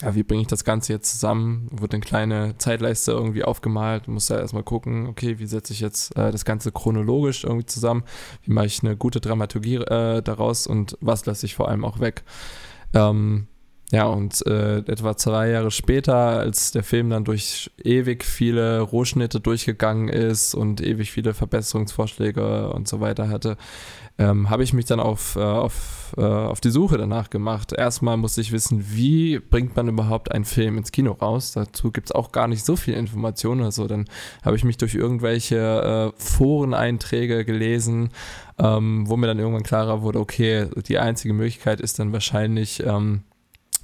ja, 0.00 0.14
wie 0.14 0.22
bringe 0.22 0.42
ich 0.42 0.48
das 0.48 0.64
Ganze 0.64 0.92
jetzt 0.94 1.12
zusammen? 1.12 1.68
Wurde 1.70 1.96
eine 1.96 2.04
kleine 2.04 2.58
Zeitleiste 2.58 3.12
irgendwie 3.12 3.44
aufgemalt, 3.44 4.08
muss 4.08 4.26
da 4.26 4.38
erstmal 4.38 4.62
gucken, 4.62 5.06
okay, 5.06 5.38
wie 5.38 5.46
setze 5.46 5.72
ich 5.72 5.80
jetzt 5.80 6.16
äh, 6.16 6.30
das 6.32 6.44
Ganze 6.44 6.72
chronologisch 6.72 7.44
irgendwie 7.44 7.66
zusammen? 7.66 8.04
Wie 8.42 8.52
mache 8.52 8.66
ich 8.66 8.82
eine 8.82 8.96
gute 8.96 9.20
Dramaturgie 9.20 9.76
äh, 9.76 10.22
daraus 10.22 10.66
und 10.66 10.96
was 11.00 11.26
lasse 11.26 11.46
ich 11.46 11.54
vor 11.54 11.68
allem 11.68 11.84
auch 11.84 12.00
weg? 12.00 12.24
Ähm, 12.94 13.46
ja, 13.92 14.06
und 14.06 14.44
äh, 14.46 14.78
etwa 14.78 15.18
zwei 15.18 15.50
Jahre 15.50 15.70
später, 15.70 16.14
als 16.14 16.70
der 16.70 16.82
Film 16.82 17.10
dann 17.10 17.24
durch 17.24 17.70
ewig 17.84 18.24
viele 18.24 18.80
Rohschnitte 18.80 19.38
durchgegangen 19.38 20.08
ist 20.08 20.54
und 20.54 20.80
ewig 20.80 21.12
viele 21.12 21.34
Verbesserungsvorschläge 21.34 22.70
und 22.70 22.88
so 22.88 23.00
weiter 23.00 23.28
hatte, 23.28 23.58
ähm, 24.18 24.50
habe 24.50 24.62
ich 24.62 24.72
mich 24.72 24.84
dann 24.84 25.00
auf, 25.00 25.36
äh, 25.36 25.40
auf, 25.40 26.14
äh, 26.16 26.22
auf 26.22 26.60
die 26.60 26.70
Suche 26.70 26.98
danach 26.98 27.30
gemacht. 27.30 27.72
Erstmal 27.72 28.16
musste 28.16 28.40
ich 28.40 28.52
wissen, 28.52 28.84
wie 28.90 29.38
bringt 29.38 29.74
man 29.74 29.88
überhaupt 29.88 30.32
einen 30.32 30.44
Film 30.44 30.76
ins 30.76 30.92
Kino 30.92 31.12
raus. 31.12 31.52
Dazu 31.52 31.90
gibt 31.90 32.08
es 32.08 32.12
auch 32.12 32.32
gar 32.32 32.48
nicht 32.48 32.64
so 32.64 32.76
viel 32.76 32.94
Informationen. 32.94 33.62
Also 33.62 33.86
dann 33.86 34.06
habe 34.44 34.56
ich 34.56 34.64
mich 34.64 34.76
durch 34.76 34.94
irgendwelche 34.94 36.12
äh, 36.14 36.22
Foreneinträge 36.22 37.44
gelesen, 37.44 38.10
ähm, 38.58 39.08
wo 39.08 39.16
mir 39.16 39.26
dann 39.26 39.38
irgendwann 39.38 39.62
klarer 39.62 40.02
wurde, 40.02 40.20
okay, 40.20 40.68
die 40.86 40.98
einzige 40.98 41.32
Möglichkeit 41.32 41.80
ist 41.80 41.98
dann 41.98 42.12
wahrscheinlich 42.12 42.84
ähm, 42.84 43.22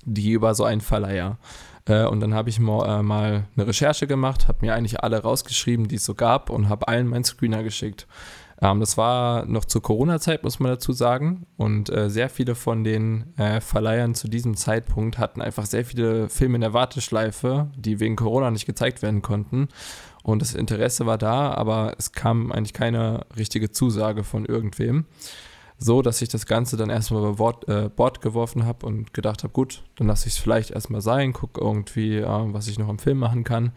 die 0.05 0.33
über 0.33 0.55
so 0.55 0.65
einen 0.65 0.81
Verleiher. 0.81 1.39
Äh, 1.87 2.05
und 2.05 2.21
dann 2.21 2.35
habe 2.35 2.51
ich 2.51 2.59
mal, 2.59 3.01
äh, 3.01 3.03
mal 3.03 3.45
eine 3.57 3.67
Recherche 3.67 4.07
gemacht, 4.07 4.49
habe 4.49 4.59
mir 4.61 4.75
eigentlich 4.75 5.03
alle 5.03 5.23
rausgeschrieben, 5.23 5.89
die 5.89 5.97
es 5.97 6.05
so 6.05 6.15
gab 6.15 6.51
und 6.51 6.69
habe 6.69 6.87
allen 6.89 7.09
meinen 7.09 7.25
Screener 7.25 7.63
geschickt. 7.63 8.07
Ähm, 8.61 8.81
das 8.81 8.97
war 8.97 9.47
noch 9.47 9.65
zur 9.65 9.83
Corona-Zeit, 9.83 10.43
muss 10.43 10.61
man 10.61 10.73
dazu 10.73 10.93
sagen. 10.93 11.47
Und 11.57 11.91
äh, 11.91 12.11
sehr 12.11 12.29
viele 12.29 12.55
von 12.55 12.85
den 12.85 13.37
äh, 13.37 13.61
Verleihern 13.61 14.15
zu 14.15 14.29
diesem 14.29 14.57
Zeitpunkt 14.57 15.19
hatten 15.19 15.41
einfach 15.41 15.67
sehr 15.67 15.85
viele 15.85 16.29
Filme 16.29 16.57
in 16.57 16.63
der 16.63 16.73
Warteschleife, 16.73 17.71
die 17.77 18.01
wegen 18.01 18.17
Corona 18.17 18.51
nicht 18.51 18.67
gezeigt 18.67 19.03
werden 19.03 19.23
konnten. 19.23 19.69
Und 20.23 20.43
das 20.43 20.55
Interesse 20.55 21.07
war 21.07 21.19
da, 21.19 21.55
aber 21.55 21.95
es 21.99 22.13
kam 22.13 22.53
eigentlich 22.53 22.75
keine 22.75 23.27
richtige 23.37 23.71
Zusage 23.71 24.25
von 24.25 24.45
irgendwem. 24.45 25.07
So, 25.81 26.03
dass 26.03 26.21
ich 26.21 26.29
das 26.29 26.47
Ganze 26.47 26.77
dann 26.77 26.91
erstmal 26.91 27.23
über 27.23 27.35
Bord, 27.35 27.69
äh, 27.69 27.89
Bord 27.89 28.21
geworfen 28.21 28.67
habe 28.67 28.85
und 28.85 29.15
gedacht 29.15 29.45
habe, 29.45 29.53
gut, 29.53 29.85
dann 29.95 30.09
lasse 30.09 30.27
ich 30.27 30.35
es 30.35 30.41
vielleicht 30.41 30.73
erstmal 30.73 31.01
sein, 31.01 31.33
gucke 31.33 31.61
irgendwie, 31.61 32.17
äh, 32.17 32.27
was 32.27 32.67
ich 32.67 32.81
noch 32.81 32.89
im 32.89 32.99
Film 32.99 33.19
machen 33.19 33.45
kann. 33.45 33.71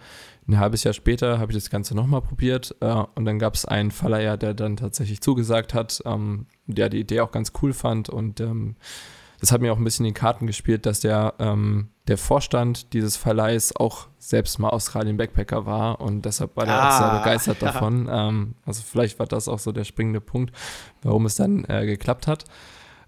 Ein 0.51 0.59
halbes 0.59 0.83
Jahr 0.83 0.93
später 0.93 1.39
habe 1.39 1.53
ich 1.53 1.57
das 1.57 1.69
Ganze 1.69 1.95
nochmal 1.95 2.21
probiert 2.21 2.75
äh, 2.81 3.03
und 3.15 3.23
dann 3.23 3.39
gab 3.39 3.55
es 3.55 3.63
einen 3.63 3.89
Verleiher, 3.89 4.35
der 4.35 4.53
dann 4.53 4.75
tatsächlich 4.75 5.21
zugesagt 5.21 5.73
hat, 5.73 6.03
ähm, 6.05 6.45
der 6.67 6.89
die 6.89 6.99
Idee 6.99 7.21
auch 7.21 7.31
ganz 7.31 7.53
cool 7.61 7.71
fand 7.71 8.09
und 8.09 8.41
ähm, 8.41 8.75
das 9.39 9.53
hat 9.53 9.61
mir 9.61 9.71
auch 9.71 9.77
ein 9.77 9.83
bisschen 9.85 10.05
in 10.05 10.13
die 10.13 10.19
Karten 10.19 10.47
gespielt, 10.47 10.85
dass 10.85 10.99
der, 10.99 11.35
ähm, 11.39 11.87
der 12.09 12.17
Vorstand 12.17 12.91
dieses 12.91 13.15
Verleihs 13.15 13.73
auch 13.73 14.09
selbst 14.17 14.59
mal 14.59 14.71
Australien-Backpacker 14.71 15.65
war 15.65 16.01
und 16.01 16.25
deshalb 16.25 16.57
war 16.57 16.65
der 16.65 16.75
ah, 16.75 16.89
auch 16.89 16.97
sehr 16.97 17.11
ah, 17.11 17.17
begeistert 17.19 17.57
ja. 17.61 17.71
davon. 17.71 18.09
Ähm, 18.11 18.55
also 18.65 18.83
vielleicht 18.83 19.19
war 19.19 19.27
das 19.27 19.47
auch 19.47 19.59
so 19.59 19.71
der 19.71 19.85
springende 19.85 20.19
Punkt, 20.19 20.53
warum 21.01 21.25
es 21.25 21.35
dann 21.35 21.63
äh, 21.69 21.85
geklappt 21.85 22.27
hat. 22.27 22.43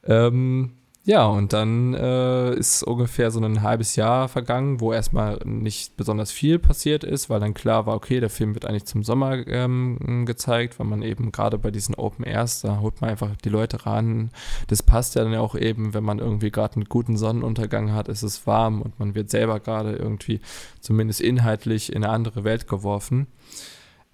Ähm, 0.05 0.77
ja, 1.05 1.25
und 1.25 1.51
dann 1.51 1.93
äh, 1.93 2.55
ist 2.55 2.81
ungefähr 2.81 3.29
so 3.29 3.41
ein 3.41 3.61
halbes 3.61 3.97
Jahr 3.97 4.29
vergangen, 4.29 4.79
wo 4.79 4.93
erstmal 4.93 5.37
nicht 5.43 5.97
besonders 5.97 6.31
viel 6.31 6.59
passiert 6.59 7.03
ist, 7.03 7.29
weil 7.29 7.41
dann 7.41 7.53
klar 7.53 7.85
war, 7.85 7.95
okay, 7.95 8.21
der 8.21 8.29
Film 8.29 8.53
wird 8.53 8.65
eigentlich 8.65 8.85
zum 8.85 9.03
Sommer 9.03 9.45
ähm, 9.47 10.25
gezeigt, 10.25 10.79
weil 10.79 10.87
man 10.87 11.01
eben 11.01 11.33
gerade 11.33 11.57
bei 11.57 11.71
diesen 11.71 11.95
Open 11.95 12.23
Airs, 12.23 12.61
da 12.61 12.79
holt 12.79 13.01
man 13.01 13.09
einfach 13.09 13.35
die 13.35 13.49
Leute 13.49 13.85
ran. 13.85 14.31
Das 14.67 14.81
passt 14.81 15.15
ja 15.15 15.25
dann 15.25 15.35
auch 15.35 15.55
eben, 15.55 15.93
wenn 15.93 16.05
man 16.05 16.19
irgendwie 16.19 16.51
gerade 16.51 16.75
einen 16.75 16.85
guten 16.85 17.17
Sonnenuntergang 17.17 17.91
hat, 17.91 18.07
ist 18.07 18.23
es 18.23 18.47
warm 18.47 18.81
und 18.81 18.97
man 18.97 19.13
wird 19.13 19.29
selber 19.29 19.59
gerade 19.59 19.97
irgendwie 19.97 20.39
zumindest 20.79 21.19
inhaltlich 21.19 21.91
in 21.91 22.05
eine 22.05 22.13
andere 22.13 22.45
Welt 22.45 22.69
geworfen. 22.69 23.27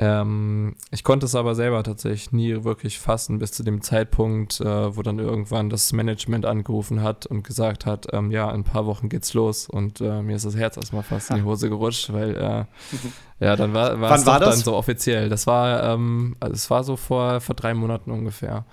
Ähm, 0.02 0.76
ich 0.92 1.04
konnte 1.04 1.26
es 1.26 1.36
aber 1.36 1.56
selber 1.56 1.84
tatsächlich 1.84 2.32
nie 2.32 2.64
wirklich 2.64 3.00
fassen, 3.00 3.38
bis 3.38 3.52
zu 3.52 3.64
dem 3.64 3.82
Zeitpunkt, 3.82 4.62
äh, 4.62 4.96
wo 4.96 5.02
dann 5.02 5.20
irgendwann 5.20 5.70
das 5.70 5.92
Management 5.92 6.46
angerufen 6.46 7.04
hat 7.04 7.26
und 7.26 7.44
gesagt 7.44 7.86
hat, 7.86 8.08
ähm, 8.14 8.32
ja, 8.32 8.50
in 8.50 8.62
ein 8.62 8.64
paar 8.64 8.86
Wochen 8.86 9.10
geht's 9.10 9.34
los 9.34 9.68
und 9.68 10.00
äh, 10.00 10.22
mir 10.22 10.38
ist 10.38 10.46
das 10.46 10.56
Herz 10.56 10.78
erstmal 10.78 11.04
fast 11.04 11.32
in 11.32 11.38
die 11.38 11.44
Hose 11.44 11.70
gerutscht, 11.70 12.14
weil 12.14 12.36
äh, 12.38 12.66
ja, 13.46 13.56
dann 13.58 13.74
war, 13.74 14.00
war 14.00 14.16
es 14.16 14.26
war 14.26 14.40
dann 14.40 14.58
so 14.58 14.74
offiziell. 14.76 15.28
Das 15.28 15.48
war, 15.48 15.84
ähm, 15.84 16.38
also 16.40 16.54
es 16.54 16.70
war 16.70 16.86
so 16.86 16.96
vor, 16.96 17.42
vor 17.42 17.56
drei 17.56 17.74
Monaten 17.74 18.12
ungefähr. 18.12 18.66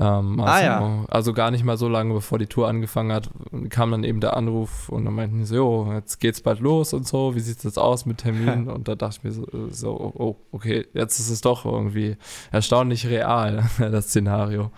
Ähm, 0.00 0.40
also, 0.40 0.50
ah, 0.50 0.62
ja. 0.62 1.04
also 1.08 1.34
gar 1.34 1.50
nicht 1.50 1.62
mal 1.62 1.76
so 1.76 1.86
lange, 1.86 2.14
bevor 2.14 2.38
die 2.38 2.46
Tour 2.46 2.68
angefangen 2.68 3.12
hat, 3.12 3.28
kam 3.68 3.90
dann 3.90 4.02
eben 4.02 4.20
der 4.20 4.34
Anruf 4.34 4.88
und 4.88 5.04
dann 5.04 5.12
meinten 5.12 5.38
die 5.38 5.44
so, 5.44 5.54
jo, 5.56 5.92
jetzt 5.92 6.20
geht's 6.20 6.40
bald 6.40 6.60
los 6.60 6.94
und 6.94 7.06
so, 7.06 7.34
wie 7.34 7.40
sieht 7.40 7.62
das 7.64 7.76
aus 7.76 8.06
mit 8.06 8.18
Terminen? 8.18 8.68
und 8.70 8.88
da 8.88 8.94
dachte 8.94 9.18
ich 9.18 9.24
mir 9.24 9.32
so, 9.32 9.46
so, 9.70 9.90
oh, 9.90 10.36
okay, 10.52 10.86
jetzt 10.94 11.20
ist 11.20 11.28
es 11.28 11.42
doch 11.42 11.66
irgendwie 11.66 12.16
erstaunlich 12.50 13.08
real, 13.08 13.68
das 13.78 14.06
Szenario. 14.06 14.70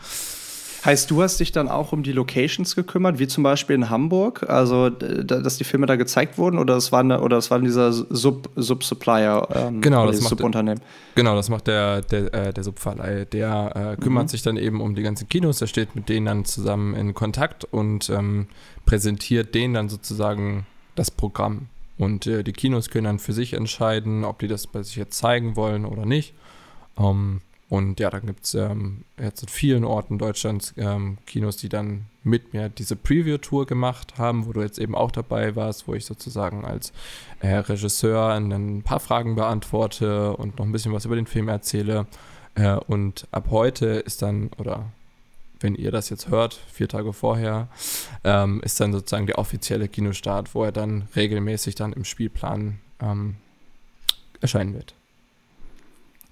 Heißt, 0.84 1.10
du 1.12 1.22
hast 1.22 1.38
dich 1.38 1.52
dann 1.52 1.68
auch 1.68 1.92
um 1.92 2.02
die 2.02 2.10
Locations 2.10 2.74
gekümmert, 2.74 3.20
wie 3.20 3.28
zum 3.28 3.44
Beispiel 3.44 3.76
in 3.76 3.88
Hamburg, 3.88 4.48
also 4.48 4.90
dass 4.90 5.56
die 5.56 5.64
Filme 5.64 5.86
da 5.86 5.94
gezeigt 5.94 6.38
wurden 6.38 6.58
oder 6.58 6.76
es 6.76 6.90
waren 6.90 7.12
oder 7.12 7.36
es 7.36 7.52
waren 7.52 7.62
dieser 7.62 7.92
Sub 7.92 8.50
Sub-Supplier 8.56 9.46
ähm, 9.54 9.80
genau, 9.80 10.06
das 10.06 10.20
macht 10.20 10.30
Subunternehmen. 10.30 10.82
Genau, 11.14 11.36
das 11.36 11.48
macht 11.48 11.68
der 11.68 12.00
der, 12.02 12.34
äh, 12.34 12.52
der 12.52 12.64
Subverleih. 12.64 13.26
Der 13.26 13.96
äh, 13.96 14.02
kümmert 14.02 14.24
mhm. 14.24 14.28
sich 14.28 14.42
dann 14.42 14.56
eben 14.56 14.80
um 14.80 14.96
die 14.96 15.02
ganzen 15.02 15.28
Kinos. 15.28 15.58
Der 15.58 15.68
steht 15.68 15.94
mit 15.94 16.08
denen 16.08 16.26
dann 16.26 16.44
zusammen 16.44 16.94
in 16.94 17.14
Kontakt 17.14 17.64
und 17.64 18.10
ähm, 18.10 18.48
präsentiert 18.84 19.54
denen 19.54 19.74
dann 19.74 19.88
sozusagen 19.88 20.66
das 20.96 21.12
Programm. 21.12 21.68
Und 21.96 22.26
äh, 22.26 22.42
die 22.42 22.52
Kinos 22.52 22.90
können 22.90 23.04
dann 23.04 23.18
für 23.20 23.32
sich 23.32 23.52
entscheiden, 23.52 24.24
ob 24.24 24.40
die 24.40 24.48
das 24.48 24.66
bei 24.66 24.82
sich 24.82 24.96
jetzt 24.96 25.16
zeigen 25.16 25.54
wollen 25.54 25.84
oder 25.84 26.06
nicht. 26.06 26.34
Ähm, 26.98 27.40
und 27.72 28.00
ja, 28.00 28.10
dann 28.10 28.26
gibt 28.26 28.44
es 28.44 28.52
ähm, 28.52 29.06
jetzt 29.18 29.40
in 29.40 29.48
vielen 29.48 29.84
Orten 29.84 30.18
Deutschlands 30.18 30.74
ähm, 30.76 31.16
Kinos, 31.24 31.56
die 31.56 31.70
dann 31.70 32.04
mit 32.22 32.52
mir 32.52 32.68
diese 32.68 32.96
Preview-Tour 32.96 33.64
gemacht 33.64 34.18
haben, 34.18 34.44
wo 34.44 34.52
du 34.52 34.60
jetzt 34.60 34.78
eben 34.78 34.94
auch 34.94 35.10
dabei 35.10 35.56
warst, 35.56 35.88
wo 35.88 35.94
ich 35.94 36.04
sozusagen 36.04 36.66
als 36.66 36.92
äh, 37.40 37.54
Regisseur 37.54 38.28
ein 38.34 38.82
paar 38.82 39.00
Fragen 39.00 39.36
beantworte 39.36 40.36
und 40.36 40.58
noch 40.58 40.66
ein 40.66 40.72
bisschen 40.72 40.92
was 40.92 41.06
über 41.06 41.16
den 41.16 41.24
Film 41.24 41.48
erzähle. 41.48 42.06
Äh, 42.56 42.74
und 42.74 43.26
ab 43.30 43.46
heute 43.48 43.86
ist 43.86 44.20
dann, 44.20 44.50
oder 44.58 44.92
wenn 45.60 45.74
ihr 45.74 45.92
das 45.92 46.10
jetzt 46.10 46.28
hört, 46.28 46.60
vier 46.70 46.88
Tage 46.88 47.14
vorher, 47.14 47.68
ähm, 48.22 48.60
ist 48.62 48.78
dann 48.80 48.92
sozusagen 48.92 49.26
der 49.26 49.38
offizielle 49.38 49.88
Kinostart, 49.88 50.54
wo 50.54 50.62
er 50.62 50.72
dann 50.72 51.08
regelmäßig 51.16 51.74
dann 51.74 51.94
im 51.94 52.04
Spielplan 52.04 52.80
ähm, 53.00 53.36
erscheinen 54.42 54.74
wird. 54.74 54.92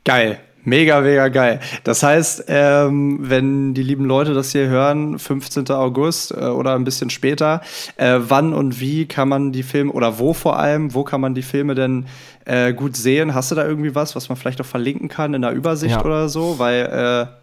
Geil. 0.05 0.39
Mega, 0.65 1.01
mega 1.01 1.29
geil. 1.29 1.61
Das 1.85 2.03
heißt, 2.03 2.45
ähm, 2.49 3.19
wenn 3.23 3.75
die 3.75 3.83
lieben 3.83 4.05
Leute 4.05 4.35
das 4.35 4.53
hier 4.53 4.69
hören, 4.69 5.19
15. 5.19 5.71
August 5.71 6.33
äh, 6.33 6.47
oder 6.47 6.75
ein 6.75 6.85
bisschen 6.85 7.11
später, 7.11 7.63
äh, 7.97 8.19
wann 8.19 8.53
und 8.53 8.81
wie 8.81 9.07
kann 9.07 9.29
man 9.29 9.53
die 9.53 9.63
Filme 9.63 9.93
oder 9.93 10.19
wo 10.19 10.35
vor 10.35 10.59
allem, 10.59 10.93
wo 10.95 11.05
kann 11.05 11.21
man 11.21 11.35
die 11.35 11.43
Filme 11.43 11.75
denn 11.75 12.07
äh, 12.45 12.73
gut 12.75 12.97
sehen? 12.97 13.35
Hast 13.35 13.51
du 13.51 13.55
da 13.55 13.67
irgendwie 13.67 13.95
was, 13.95 14.15
was 14.17 14.29
man 14.29 14.37
vielleicht 14.37 14.61
auch 14.61 14.67
verlinken 14.67 15.09
kann 15.09 15.35
in 15.35 15.43
der 15.43 15.53
Übersicht 15.53 15.95
ja. 15.95 16.05
oder 16.05 16.29
so? 16.29 16.59
Weil 16.59 17.29
äh, 17.31 17.41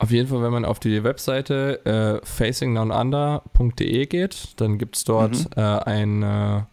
auf 0.00 0.10
jeden 0.10 0.28
Fall, 0.28 0.42
wenn 0.42 0.52
man 0.52 0.64
auf 0.64 0.80
die 0.80 1.04
Webseite 1.04 1.84
äh, 1.84 2.26
facingdownunder.de 2.26 4.06
geht, 4.06 4.48
dann 4.56 4.78
gibt 4.78 4.96
es 4.96 5.04
dort 5.04 5.34
mhm. 5.34 5.46
äh, 5.56 5.60
eine, 5.60 6.66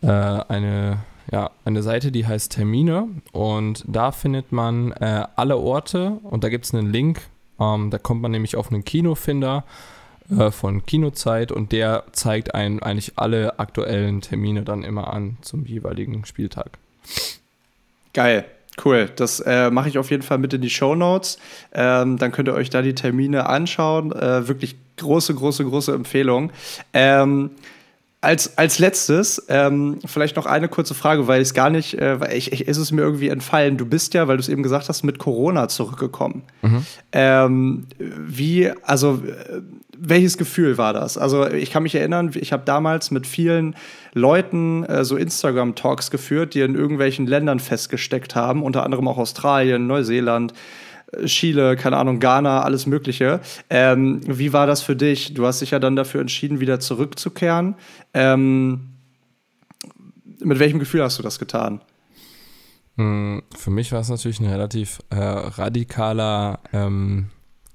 äh, 0.00 0.06
eine 0.06 0.98
ja, 1.30 1.50
eine 1.64 1.82
Seite, 1.82 2.10
die 2.10 2.26
heißt 2.26 2.52
Termine 2.52 3.08
und 3.32 3.84
da 3.86 4.12
findet 4.12 4.52
man 4.52 4.92
äh, 4.92 5.24
alle 5.36 5.56
Orte 5.56 6.18
und 6.22 6.44
da 6.44 6.48
gibt 6.48 6.64
es 6.64 6.74
einen 6.74 6.92
Link. 6.92 7.20
Ähm, 7.60 7.90
da 7.90 7.98
kommt 7.98 8.22
man 8.22 8.30
nämlich 8.30 8.56
auf 8.56 8.72
einen 8.72 8.84
Kinofinder 8.84 9.64
äh, 10.30 10.50
von 10.50 10.84
Kinozeit 10.84 11.52
und 11.52 11.72
der 11.72 12.04
zeigt 12.12 12.54
einem 12.54 12.82
eigentlich 12.82 13.12
alle 13.16 13.58
aktuellen 13.58 14.20
Termine 14.20 14.62
dann 14.62 14.82
immer 14.82 15.12
an 15.12 15.36
zum 15.42 15.64
jeweiligen 15.66 16.24
Spieltag. 16.24 16.78
Geil. 18.12 18.44
Cool, 18.82 19.10
das 19.16 19.40
äh, 19.40 19.70
mache 19.70 19.90
ich 19.90 19.98
auf 19.98 20.10
jeden 20.10 20.22
Fall 20.22 20.38
mit 20.38 20.54
in 20.54 20.62
die 20.62 20.70
Show 20.70 20.94
Notes. 20.94 21.38
Ähm, 21.74 22.16
dann 22.16 22.32
könnt 22.32 22.48
ihr 22.48 22.54
euch 22.54 22.70
da 22.70 22.80
die 22.80 22.94
Termine 22.94 23.46
anschauen. 23.46 24.12
Äh, 24.12 24.48
wirklich 24.48 24.76
große, 24.96 25.34
große, 25.34 25.64
große 25.64 25.92
Empfehlung. 25.92 26.50
Ähm, 26.94 27.50
als, 28.22 28.56
als 28.56 28.78
letztes, 28.78 29.44
ähm, 29.48 29.98
vielleicht 30.06 30.36
noch 30.36 30.46
eine 30.46 30.68
kurze 30.68 30.94
Frage, 30.94 31.26
weil 31.26 31.42
ich 31.42 31.48
es 31.48 31.54
gar 31.54 31.70
nicht, 31.70 31.94
äh, 31.94 32.20
weil 32.20 32.34
ich, 32.34 32.52
ich, 32.52 32.68
ist 32.68 32.76
es 32.78 32.92
mir 32.92 33.02
irgendwie 33.02 33.28
entfallen. 33.28 33.76
Du 33.76 33.84
bist 33.84 34.14
ja, 34.14 34.28
weil 34.28 34.36
du 34.36 34.40
es 34.40 34.48
eben 34.48 34.62
gesagt 34.62 34.88
hast, 34.88 35.02
mit 35.02 35.18
Corona 35.18 35.66
zurückgekommen. 35.66 36.44
Mhm. 36.62 36.86
Ähm, 37.10 37.86
wie, 37.98 38.70
also, 38.84 39.20
äh, 39.26 39.60
welches 39.98 40.38
Gefühl 40.38 40.78
war 40.78 40.92
das? 40.92 41.18
Also, 41.18 41.48
ich 41.48 41.72
kann 41.72 41.82
mich 41.82 41.96
erinnern, 41.96 42.30
ich 42.34 42.52
habe 42.52 42.62
damals 42.64 43.10
mit 43.10 43.26
vielen 43.26 43.74
Leuten 44.14 44.84
äh, 44.84 45.04
so 45.04 45.16
Instagram-Talks 45.16 46.12
geführt, 46.12 46.54
die 46.54 46.60
in 46.60 46.76
irgendwelchen 46.76 47.26
Ländern 47.26 47.58
festgesteckt 47.58 48.36
haben, 48.36 48.62
unter 48.62 48.84
anderem 48.84 49.08
auch 49.08 49.18
Australien, 49.18 49.88
Neuseeland. 49.88 50.54
Chile, 51.26 51.76
keine 51.76 51.96
Ahnung, 51.96 52.20
Ghana, 52.20 52.62
alles 52.62 52.86
Mögliche. 52.86 53.40
Ähm, 53.68 54.20
wie 54.26 54.52
war 54.52 54.66
das 54.66 54.82
für 54.82 54.96
dich? 54.96 55.34
Du 55.34 55.46
hast 55.46 55.60
dich 55.60 55.72
ja 55.72 55.78
dann 55.78 55.96
dafür 55.96 56.20
entschieden, 56.20 56.60
wieder 56.60 56.80
zurückzukehren. 56.80 57.74
Ähm, 58.14 58.92
mit 60.40 60.58
welchem 60.58 60.78
Gefühl 60.78 61.02
hast 61.02 61.18
du 61.18 61.22
das 61.22 61.38
getan? 61.38 61.80
Hm, 62.96 63.42
für 63.56 63.70
mich 63.70 63.92
war 63.92 64.00
es 64.00 64.08
natürlich 64.08 64.40
ein 64.40 64.48
relativ 64.48 65.00
äh, 65.10 65.16
radikaler 65.16 66.60
ähm, 66.72 67.30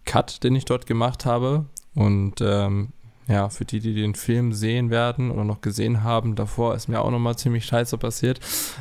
Cut, 0.05 0.43
den 0.43 0.55
ich 0.55 0.65
dort 0.65 0.85
gemacht 0.85 1.25
habe. 1.25 1.65
Und 1.95 2.41
ähm, 2.41 2.89
ja, 3.27 3.49
für 3.49 3.65
die, 3.65 3.79
die 3.79 3.93
den 3.93 4.15
Film 4.15 4.53
sehen 4.53 4.89
werden 4.89 5.31
oder 5.31 5.43
noch 5.43 5.61
gesehen 5.61 6.03
haben, 6.03 6.35
davor 6.35 6.75
ist 6.75 6.87
mir 6.87 7.01
auch 7.01 7.11
nochmal 7.11 7.35
ziemlich 7.35 7.65
scheiße 7.65 7.97
passiert. 7.97 8.39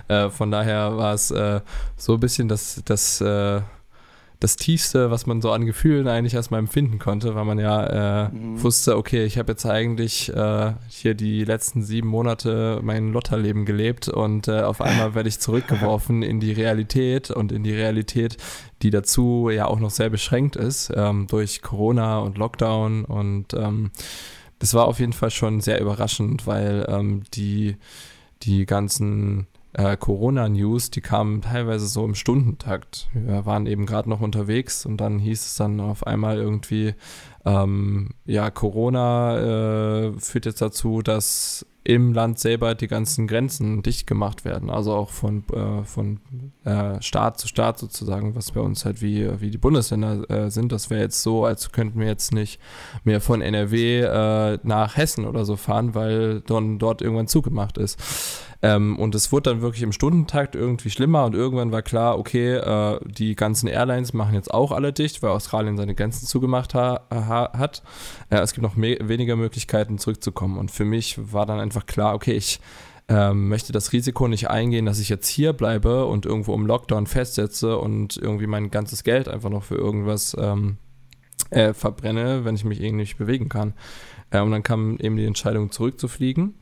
Äh, 0.09 0.31
von 0.31 0.51
daher 0.51 0.97
war 0.97 1.15
es 1.15 1.31
äh, 1.31 1.61
so 1.97 2.15
ein 2.15 2.21
bisschen 2.21 2.49
das, 2.49 2.81
das 2.85 3.21
äh, 3.21 3.61
das 4.41 4.57
Tiefste, 4.57 5.11
was 5.11 5.27
man 5.27 5.41
so 5.41 5.51
an 5.51 5.65
Gefühlen 5.65 6.09
eigentlich 6.09 6.35
erstmal 6.35 6.61
empfinden 6.61 6.99
konnte, 6.99 7.35
weil 7.35 7.45
man 7.45 7.59
ja 7.59 8.27
äh, 8.27 8.29
mhm. 8.29 8.63
wusste, 8.63 8.97
okay, 8.97 9.25
ich 9.25 9.39
habe 9.39 9.53
jetzt 9.53 9.65
eigentlich 9.65 10.33
äh, 10.35 10.75
hier 10.89 11.15
die 11.15 11.45
letzten 11.45 11.83
sieben 11.83 12.09
Monate 12.09 12.81
mein 12.83 13.13
Lotterleben 13.13 13.65
gelebt 13.65 14.09
und 14.09 14.49
äh, 14.49 14.61
auf 14.61 14.81
einmal 14.83 15.15
werde 15.15 15.29
ich 15.31 15.41
zurückgeworfen 15.41 16.23
in 16.23 16.41
die 16.41 16.53
Realität 16.53 17.31
und 17.31 17.51
in 17.51 17.65
die 17.65 17.73
Realität, 17.73 18.37
die 18.83 18.91
dazu 18.91 19.49
ja 19.51 19.67
auch 19.67 19.81
noch 19.81 19.91
sehr 19.91 20.11
beschränkt 20.11 20.57
ist 20.57 20.93
ähm, 20.95 21.27
durch 21.29 21.63
Corona 21.63 22.19
und 22.19 22.37
Lockdown 22.37 23.07
und 23.07 23.55
ähm, 23.55 23.91
das 24.59 24.75
war 24.75 24.87
auf 24.87 25.01
jeden 25.01 25.13
Fall 25.13 25.31
schon 25.31 25.61
sehr 25.61 25.81
überraschend, 25.81 26.47
weil 26.47 26.87
ähm, 26.89 27.23
die, 27.35 27.77
die 28.43 28.67
ganzen 28.67 29.47
äh, 29.77 29.97
Corona-News, 29.97 30.91
die 30.91 31.03
kamen 31.03 31.43
teilweise 31.43 31.87
so 31.87 32.05
im 32.05 32.15
Stundentakt. 32.15 33.09
Wir 33.13 33.45
waren 33.45 33.67
eben 33.67 33.85
gerade 33.85 34.09
noch 34.09 34.23
unterwegs 34.23 34.87
und 34.87 34.97
dann 34.99 35.19
hieß 35.19 35.45
es 35.45 35.57
dann 35.57 35.81
auf 35.81 36.07
einmal 36.07 36.39
irgendwie, 36.39 36.95
ähm, 37.45 38.11
ja, 38.25 38.51
Corona 38.51 40.09
äh, 40.09 40.13
führt 40.19 40.47
jetzt 40.47 40.63
dazu, 40.63 41.03
dass 41.03 41.67
im 41.85 42.13
Land 42.15 42.41
selber 42.41 42.75
die 42.75 42.89
ganzen 42.89 43.29
Grenzen 43.29 43.83
dicht 43.83 44.07
gemacht 44.09 44.45
werden. 44.45 44.71
Also 44.71 44.93
auch 44.93 45.11
von, 45.11 45.45
äh, 45.53 45.85
von 45.85 46.21
äh, 46.65 47.01
Staat 47.01 47.39
zu 47.39 47.47
Staat 47.47 47.79
sozusagen, 47.79 48.35
was 48.35 48.53
bei 48.53 48.61
uns 48.61 48.85
halt 48.85 49.03
wie, 49.03 49.41
wie 49.41 49.51
die 49.51 49.59
Bundesländer 49.59 50.29
äh, 50.29 50.51
sind. 50.51 50.73
Das 50.73 50.91
wäre 50.91 51.03
jetzt 51.03 51.23
so, 51.23 51.45
als 51.45 51.71
könnten 51.71 52.01
wir 52.01 52.09
jetzt 52.09 52.33
nicht 52.33 52.61
mehr 53.05 53.21
von 53.21 53.41
NRW 53.41 54.01
äh, 54.01 54.59
nach 54.65 54.97
Hessen 54.97 55.27
oder 55.27 55.45
so 55.45 55.55
fahren, 55.55 55.95
weil 55.95 56.41
dann 56.41 56.81
dort 56.81 57.03
irgendwann 57.03 57.29
zugemacht 57.29 57.79
ist. 57.79 58.01
Ähm, 58.63 58.99
und 58.99 59.15
es 59.15 59.33
wurde 59.33 59.51
dann 59.51 59.63
wirklich 59.63 59.83
im 59.83 59.93
Stundentakt 59.93 60.55
irgendwie 60.55 60.91
schlimmer 60.91 61.25
und 61.25 61.35
irgendwann 61.35 61.73
war 61.73 61.83
klar, 61.83 62.19
okay, 62.19 62.55
äh, 62.55 62.99
die 63.05 63.35
ganzen 63.35 63.67
Airlines 63.67 64.13
machen 64.13 64.35
jetzt 64.35 64.53
auch 64.53 64.73
alle 64.73 64.93
dicht, 64.93 65.23
weil 65.23 65.31
Australien 65.31 65.77
seine 65.77 65.95
Grenzen 65.95 66.27
zugemacht 66.27 66.75
ha 66.75 67.03
ha 67.11 67.53
hat. 67.57 67.83
Äh, 68.31 68.39
es 68.39 68.53
gibt 68.53 68.63
noch 68.63 68.77
weniger 68.77 69.37
Möglichkeiten 69.37 69.99
zurückzukommen. 69.99 70.59
Und 70.59 70.71
für 70.71 70.85
mich 70.85 71.33
war 71.33 71.47
dann 71.47 71.61
einfach 71.61 71.87
klar, 71.87 72.15
okay, 72.15 72.33
ich 72.33 72.61
ähm, 73.09 73.49
möchte 73.49 73.73
das 73.73 73.93
Risiko 73.93 74.27
nicht 74.27 74.51
eingehen, 74.51 74.87
dass 74.87 74.99
ich 74.99 75.09
jetzt 75.09 75.29
hier 75.29 75.53
bleibe 75.53 76.07
und 76.07 76.27
irgendwo 76.27 76.55
im 76.55 76.67
Lockdown 76.67 77.07
festsetze 77.07 77.79
und 77.79 78.17
irgendwie 78.17 78.49
mein 78.49 78.71
ganzes 78.71 79.05
Geld 79.05 79.29
einfach 79.29 79.51
noch 79.51 79.63
für 79.63 79.77
irgendwas 79.77 80.37
ähm, 80.39 80.79
äh, 81.51 81.73
verbrenne, 81.73 82.45
wenn 82.45 82.57
ich 82.57 82.65
mich 82.65 82.81
irgendwie 82.81 83.03
nicht 83.03 83.19
bewegen 83.19 83.49
kann. 83.49 83.75
Äh, 84.31 84.41
und 84.41 84.51
dann 84.51 84.63
kam 84.63 84.99
eben 84.99 85.17
die 85.17 85.25
Entscheidung 85.25 85.71
zurückzufliegen. 85.71 86.55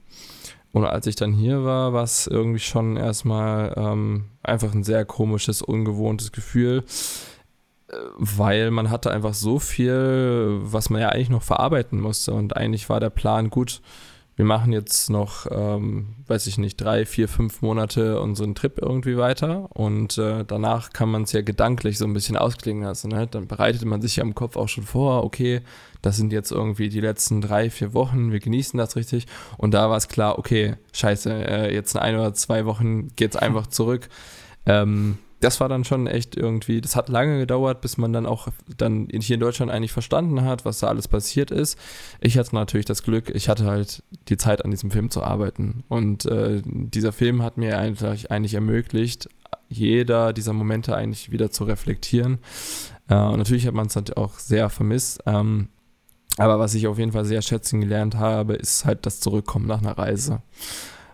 Und 0.75 0.85
als 0.87 1.07
ich 1.07 1.15
dann 1.15 1.33
hier 1.33 1.65
war, 1.65 1.93
war 1.93 2.03
es 2.03 2.27
irgendwie 2.27 2.59
schon 2.59 2.97
erstmal 2.97 3.73
ähm, 3.77 4.25
einfach 4.43 4.75
ein 4.75 4.83
sehr 4.83 5.05
komisches, 5.05 5.63
ungewohntes 5.63 6.33
Gefühl, 6.33 6.83
äh, 7.87 7.95
weil 8.17 8.73
man 8.73 8.91
hatte 8.91 9.13
einfach 9.13 9.35
so 9.35 9.61
viel, 9.61 10.59
was 10.63 10.91
man 10.91 11.01
ja 11.01 11.11
eigentlich 11.11 11.31
noch 11.31 11.45
verarbeiten 11.45 12.01
musste. 12.01 12.35
Und 12.35 12.57
eigentlich 12.57 12.89
war 12.89 12.99
der 12.99 13.11
Plan 13.11 13.51
gut, 13.51 13.83
wir 14.35 14.45
machen 14.45 14.73
jetzt 14.73 15.11
noch, 15.11 15.47
ähm, 15.49 16.17
weiß 16.27 16.49
ich 16.49 16.59
nicht, 16.59 16.81
drei, 16.81 17.07
vier, 17.07 17.29
fünf 17.29 17.63
Monate 17.63 18.21
unseren 18.21 18.57
Trip 18.57 18.77
irgendwie 18.83 19.17
weiter 19.17 19.69
und 19.75 20.19
äh, 20.19 20.45
danach 20.45 20.93
kann 20.93 21.09
man 21.09 21.23
es 21.23 21.31
ja 21.31 21.43
gedanklich 21.43 21.99
so 21.99 22.05
ein 22.05 22.15
bisschen 22.15 22.37
ausklingen 22.37 22.83
lassen. 22.83 23.11
Ne? 23.13 23.29
Dann 23.29 23.47
bereitet 23.47 23.85
man 23.85 24.03
sich 24.03 24.17
ja 24.17 24.25
im 24.25 24.35
Kopf 24.35 24.57
auch 24.57 24.69
schon 24.69 24.83
vor, 24.83 25.23
okay, 25.23 25.61
das 26.05 26.17
sind 26.17 26.33
jetzt 26.33 26.53
irgendwie 26.53 26.91
die 26.91 27.01
letzten 27.01 27.41
drei, 27.41 27.71
vier 27.71 27.95
Wochen, 27.95 28.31
wir 28.31 28.41
genießen 28.41 28.77
das 28.77 28.95
richtig 28.95 29.27
und 29.57 29.73
da 29.73 29.89
war 29.89 29.97
es 29.97 30.09
klar, 30.09 30.39
okay, 30.39 30.75
scheiße, 30.93 31.33
äh, 31.33 31.75
jetzt 31.75 31.95
in 31.95 32.01
ein 32.01 32.15
oder 32.15 32.35
zwei 32.35 32.67
Wochen 32.67 33.09
geht 33.17 33.35
es 33.35 33.37
einfach 33.41 33.67
zurück. 33.69 34.09
Ähm, 34.67 35.19
das 35.41 35.61
war 35.61 35.69
dann 35.69 35.85
schon 35.85 36.07
echt 36.07 36.37
irgendwie, 36.37 36.81
das 36.81 36.97
hat 36.97 37.09
lange 37.09 37.39
gedauert, 37.39 37.81
bis 37.81 37.99
man 37.99 38.13
dann 38.13 38.25
auch 38.25 38.49
dann 38.79 39.09
hier 39.13 39.35
in 39.35 39.41
Deutschland 39.41 39.71
eigentlich 39.71 39.93
verstanden 39.93 40.43
hat, 40.43 40.65
was 40.65 40.79
da 40.79 40.89
alles 40.89 41.07
passiert 41.07 41.51
ist. 41.51 41.79
Ich 42.21 42.39
hatte 42.39 42.55
natürlich 42.55 42.87
das 42.87 43.03
Glück, 43.03 43.31
ich 43.35 43.49
hatte 43.49 43.67
halt 43.67 44.03
die 44.29 44.39
Zeit 44.39 44.65
an 44.65 44.71
diesem 44.71 44.91
Film 44.91 45.11
zu 45.11 45.23
arbeiten 45.23 45.85
und 45.89 46.25
äh, 46.27 46.63
dieser 46.65 47.13
Film 47.13 47.43
hat 47.43 47.59
mir 47.59 47.79
eigentlich, 47.79 48.31
eigentlich 48.31 48.55
ermöglicht, 48.55 49.29
jeder 49.69 50.33
dieser 50.33 50.53
Momente 50.53 50.97
eigentlich 50.97 51.31
wieder 51.31 51.51
zu 51.51 51.65
reflektieren. 51.65 52.39
Äh, 53.09 53.17
und 53.17 53.39
natürlich 53.39 53.67
hat 53.67 53.75
man 53.75 53.87
es 53.87 53.97
halt 53.97 54.17
auch 54.17 54.39
sehr 54.39 54.71
vermisst. 54.71 55.23
Ähm, 55.27 55.69
aber 56.37 56.59
was 56.59 56.75
ich 56.75 56.87
auf 56.87 56.99
jeden 56.99 57.13
Fall 57.13 57.25
sehr 57.25 57.43
schätzen 57.43 57.81
gelernt 57.81 58.17
habe, 58.17 58.55
ist 58.55 58.85
halt 58.85 59.07
das 59.07 59.21
Zurückkommen 59.21 59.67
nach 59.67 59.81
einer 59.81 59.97
Reise. 59.97 60.43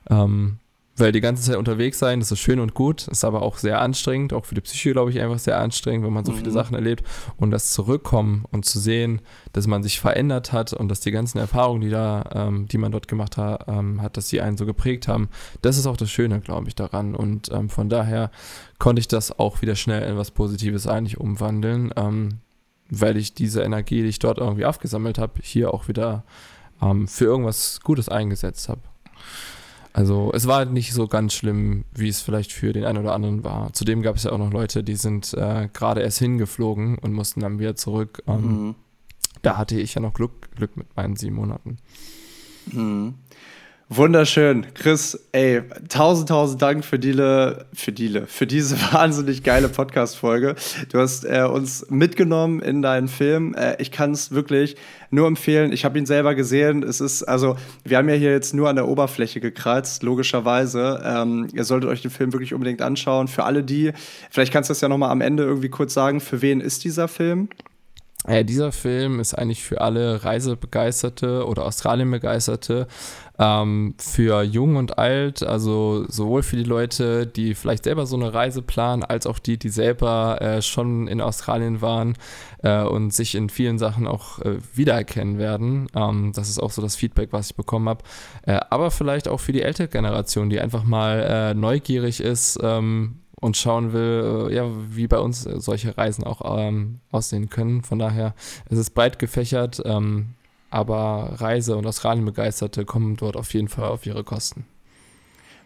Ähm, 0.09 0.59
weil 1.01 1.13
die 1.13 1.21
ganze 1.21 1.43
Zeit 1.43 1.57
unterwegs 1.57 1.99
sein, 1.99 2.21
das 2.21 2.31
ist 2.31 2.41
schön 2.41 2.61
und 2.61 2.75
gut, 2.75 3.09
ist 3.09 3.25
aber 3.25 3.43
auch 3.43 3.57
sehr 3.57 3.81
anstrengend, 3.81 4.33
auch 4.33 4.45
für 4.45 4.55
die 4.55 4.61
Psyche, 4.61 4.93
glaube 4.93 5.11
ich, 5.11 5.21
einfach 5.21 5.39
sehr 5.39 5.59
anstrengend, 5.59 6.05
wenn 6.07 6.13
man 6.13 6.25
so 6.25 6.33
mhm. 6.33 6.37
viele 6.37 6.51
Sachen 6.51 6.75
erlebt. 6.75 7.05
Und 7.39 7.51
das 7.51 7.71
Zurückkommen 7.71 8.45
und 8.51 8.67
zu 8.67 8.79
sehen, 8.79 9.21
dass 9.53 9.67
man 9.67 9.83
sich 9.83 9.99
verändert 9.99 10.53
hat 10.53 10.73
und 10.73 10.89
dass 10.89 11.01
die 11.01 11.11
ganzen 11.11 11.39
Erfahrungen, 11.39 11.81
die 11.81 11.91
da, 11.91 12.25
ähm, 12.35 12.67
die 12.69 12.79
man 12.79 12.93
dort 12.93 13.09
gemacht 13.09 13.37
ha 13.39 13.65
ähm, 13.67 14.03
hat, 14.03 14.17
dass 14.17 14.29
die 14.29 14.41
einen 14.41 14.57
so 14.57 14.67
geprägt 14.67 15.09
haben, 15.09 15.29
das 15.63 15.79
ist 15.79 15.87
auch 15.87 15.97
das 15.97 16.11
Schöne, 16.11 16.41
glaube 16.41 16.69
ich, 16.69 16.75
daran. 16.75 17.15
Und 17.15 17.51
ähm, 17.51 17.71
von 17.71 17.89
daher 17.89 18.31
konnte 18.79 19.01
ich 19.01 19.09
das 19.09 19.39
auch 19.39 19.63
wieder 19.63 19.77
schnell 19.77 20.03
in 20.03 20.17
was 20.17 20.31
Positives 20.31 20.87
eigentlich 20.87 21.19
umwandeln, 21.19 21.93
ähm, 21.97 22.41
weil 22.91 23.17
ich 23.17 23.35
diese 23.35 23.63
Energie, 23.63 24.03
die 24.03 24.09
ich 24.09 24.19
dort 24.19 24.39
irgendwie 24.39 24.65
aufgesammelt 24.65 25.19
habe, 25.19 25.41
hier 25.43 25.73
auch 25.73 25.89
wieder 25.89 26.25
ähm, 26.83 27.09
für 27.09 27.25
irgendwas 27.25 27.81
Gutes 27.83 28.09
eingesetzt 28.09 28.69
habe. 28.69 28.83
Also 29.93 30.31
es 30.35 30.47
war 30.47 30.59
halt 30.59 30.73
nicht 30.73 30.93
so 30.93 31.09
ganz 31.09 31.35
schlimm, 31.35 31.85
wie 31.93 32.09
es 32.09 32.21
vielleicht 32.21 32.53
für 32.53 32.73
den 32.73 32.85
einen 32.85 32.99
oder 32.99 33.13
anderen 33.13 33.43
war. 33.43 33.73
Zudem 33.73 34.03
gab 34.03 34.17
es 34.17 34.25
ja 34.25 34.33
auch 34.33 34.39
noch 34.39 34.53
Leute, 34.53 34.85
die 34.85 34.95
sind 34.95 35.35
äh, 35.35 35.69
gerade 35.73 36.03
erst 36.03 36.19
hingeflogen 36.19 36.97
und 36.99 37.13
mussten 37.13 37.41
dann 37.41 37.59
wieder 37.59 37.75
zurück. 37.75 38.23
Ähm, 38.27 38.67
mhm. 38.67 38.75
Da 39.43 39.57
hatte 39.57 39.81
ich 39.81 39.95
ja 39.95 40.01
noch 40.01 40.15
Glück, 40.15 40.55
Glück 40.55 40.77
mit 40.77 40.95
meinen 40.97 41.17
sieben 41.17 41.37
Monaten. 41.37 41.79
Mhm. 42.71 43.15
Wunderschön. 43.93 44.67
Chris, 44.75 45.19
ey, 45.33 45.63
tausend, 45.89 46.29
tausend 46.29 46.63
Dank 46.63 46.85
für, 46.85 47.01
diese, 47.01 47.67
für, 47.73 47.91
diese, 47.91 48.29
für 48.29 48.47
diese 48.47 48.77
wahnsinnig 48.93 49.43
geile 49.43 49.69
Podcast-Folge. 49.69 50.55
Du 50.93 51.01
hast 51.01 51.25
äh, 51.25 51.43
uns 51.43 51.85
mitgenommen 51.91 52.61
in 52.61 52.83
deinen 52.83 53.09
Film. 53.09 53.53
Äh, 53.55 53.83
ich 53.83 53.91
kann 53.91 54.13
es 54.13 54.31
wirklich 54.31 54.77
nur 55.11 55.27
empfehlen. 55.27 55.73
Ich 55.73 55.85
habe 55.85 55.99
ihn 55.99 56.07
selber 56.07 56.37
gesehen. 56.37 56.85
Es 56.85 57.01
ist, 57.01 57.25
also, 57.25 57.57
wir 57.83 57.99
haben 57.99 58.09
ja 58.09 58.15
hier 58.15 58.31
jetzt 58.31 58.55
nur 58.55 58.69
an 58.69 58.77
der 58.77 58.87
Oberfläche 58.87 59.41
gekratzt, 59.41 60.05
logischerweise. 60.05 61.03
Ähm, 61.05 61.49
ihr 61.53 61.65
solltet 61.65 61.91
euch 61.91 62.01
den 62.01 62.13
Film 62.13 62.33
wirklich 62.33 62.55
unbedingt 62.55 62.83
anschauen. 62.83 63.27
Für 63.27 63.43
alle 63.43 63.65
die, 63.65 63.91
vielleicht 64.31 64.53
kannst 64.53 64.71
du 64.71 64.73
das 64.73 64.83
ja 64.83 64.89
nochmal 64.89 65.11
am 65.11 65.21
Ende 65.21 65.43
irgendwie 65.43 65.69
kurz 65.69 65.95
sagen, 65.95 66.21
für 66.21 66.43
wen 66.43 66.61
ist 66.61 66.85
dieser 66.85 67.09
Film? 67.09 67.49
Äh, 68.27 68.45
dieser 68.45 68.71
Film 68.71 69.19
ist 69.19 69.35
eigentlich 69.35 69.63
für 69.63 69.81
alle 69.81 70.25
Reisebegeisterte 70.25 71.47
oder 71.47 71.65
Australien-Begeisterte, 71.65 72.87
ähm, 73.41 73.95
für 73.99 74.43
jung 74.43 74.77
und 74.77 74.99
alt, 74.99 75.43
also 75.43 76.05
sowohl 76.09 76.43
für 76.43 76.57
die 76.57 76.65
Leute, 76.65 77.27
die 77.27 77.55
vielleicht 77.55 77.85
selber 77.85 78.05
so 78.05 78.17
eine 78.17 78.35
Reise 78.35 78.61
planen, 78.61 79.03
als 79.03 79.27
auch 79.27 79.39
die, 79.39 79.59
die 79.59 79.71
selber 79.71 80.41
äh, 80.43 80.63
schon 80.63 81.09
in 81.09 81.23
Australien 81.23 81.81
waren 81.81 82.17
äh, 82.63 82.83
und 82.83 83.15
sich 83.15 83.35
in 83.35 83.49
vielen 83.49 83.79
Sachen 83.79 84.07
auch 84.07 84.41
äh, 84.41 84.59
wiedererkennen 84.75 85.39
werden. 85.39 85.87
Ähm, 85.97 86.33
das 86.35 86.51
ist 86.51 86.63
auch 86.63 86.71
so 86.71 86.83
das 86.83 86.97
Feedback, 86.97 87.33
was 87.33 87.51
ich 87.51 87.57
bekommen 87.57 87.89
habe. 87.89 88.05
Äh, 88.43 88.61
aber 88.69 88.91
vielleicht 88.91 89.27
auch 89.27 89.41
für 89.41 89.53
die 89.53 89.63
ältere 89.63 89.89
Generation, 89.89 90.51
die 90.51 90.61
einfach 90.61 90.85
mal 90.85 91.21
äh, 91.21 91.55
neugierig 91.55 92.21
ist, 92.21 92.59
ähm, 92.63 93.17
und 93.41 93.57
schauen 93.57 93.95
will, 93.95 94.49
äh, 94.51 94.55
ja, 94.55 94.67
wie 94.91 95.07
bei 95.07 95.19
uns 95.19 95.45
solche 95.45 95.97
Reisen 95.97 96.25
auch 96.25 96.43
ähm, 96.59 97.01
aussehen 97.11 97.49
können. 97.49 97.83
Von 97.83 97.99
daher 97.99 98.35
es 98.67 98.73
ist 98.73 98.79
es 98.79 98.91
breit 98.91 99.19
gefächert, 99.19 99.81
ähm, 99.87 100.35
aber 100.71 101.35
Reise- 101.37 101.77
und 101.77 101.87
Australien-Begeisterte 101.87 102.85
kommen 102.85 103.17
dort 103.17 103.37
auf 103.37 103.53
jeden 103.53 103.69
Fall 103.69 103.89
auf 103.89 104.07
ihre 104.07 104.25
Kosten. 104.25 104.65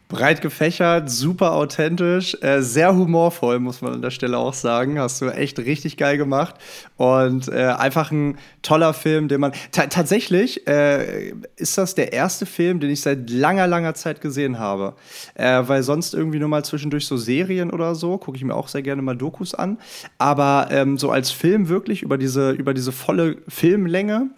Breit 0.08 0.42
gefächert, 0.42 1.10
super 1.10 1.52
authentisch, 1.52 2.36
äh, 2.42 2.60
sehr 2.60 2.94
humorvoll, 2.94 3.58
muss 3.58 3.80
man 3.80 3.94
an 3.94 4.02
der 4.02 4.10
Stelle 4.10 4.36
auch 4.36 4.52
sagen. 4.52 4.98
Hast 4.98 5.22
du 5.22 5.28
echt 5.28 5.58
richtig 5.58 5.96
geil 5.96 6.18
gemacht. 6.18 6.56
Und 6.96 7.48
äh, 7.48 7.74
einfach 7.78 8.10
ein 8.10 8.36
toller 8.60 8.92
Film, 8.92 9.28
den 9.28 9.40
man. 9.40 9.52
tatsächlich 9.72 10.66
äh, 10.66 11.32
ist 11.56 11.78
das 11.78 11.94
der 11.94 12.12
erste 12.12 12.44
Film, 12.44 12.80
den 12.80 12.90
ich 12.90 13.00
seit 13.00 13.30
langer, 13.30 13.66
langer 13.66 13.94
Zeit 13.94 14.20
gesehen 14.20 14.58
habe. 14.58 14.94
Äh, 15.34 15.62
weil 15.66 15.82
sonst 15.82 16.12
irgendwie 16.12 16.38
nur 16.38 16.48
mal 16.48 16.64
zwischendurch 16.64 17.06
so 17.06 17.16
Serien 17.16 17.70
oder 17.70 17.94
so, 17.94 18.18
gucke 18.18 18.36
ich 18.36 18.44
mir 18.44 18.54
auch 18.54 18.68
sehr 18.68 18.82
gerne 18.82 19.00
mal 19.00 19.16
Dokus 19.16 19.54
an. 19.54 19.78
Aber 20.18 20.68
ähm, 20.70 20.98
so 20.98 21.10
als 21.10 21.30
Film 21.30 21.68
wirklich 21.68 22.02
über 22.02 22.18
diese, 22.18 22.50
über 22.50 22.74
diese 22.74 22.92
volle 22.92 23.38
Filmlänge 23.48 24.28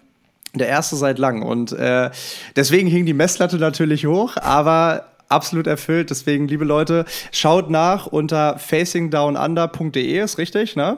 der 0.57 0.67
erste 0.67 0.95
seit 0.95 1.19
lang. 1.19 1.41
Und 1.41 1.71
äh, 1.71 2.09
deswegen 2.55 2.87
hing 2.87 3.05
die 3.05 3.13
Messlatte 3.13 3.57
natürlich 3.57 4.05
hoch, 4.05 4.37
aber 4.37 5.05
absolut 5.29 5.67
erfüllt. 5.67 6.09
Deswegen, 6.09 6.47
liebe 6.47 6.65
Leute, 6.65 7.05
schaut 7.31 7.69
nach 7.69 8.07
unter 8.07 8.57
facingdownunder.de, 8.57 10.19
ist 10.19 10.37
richtig, 10.37 10.75
ne? 10.75 10.97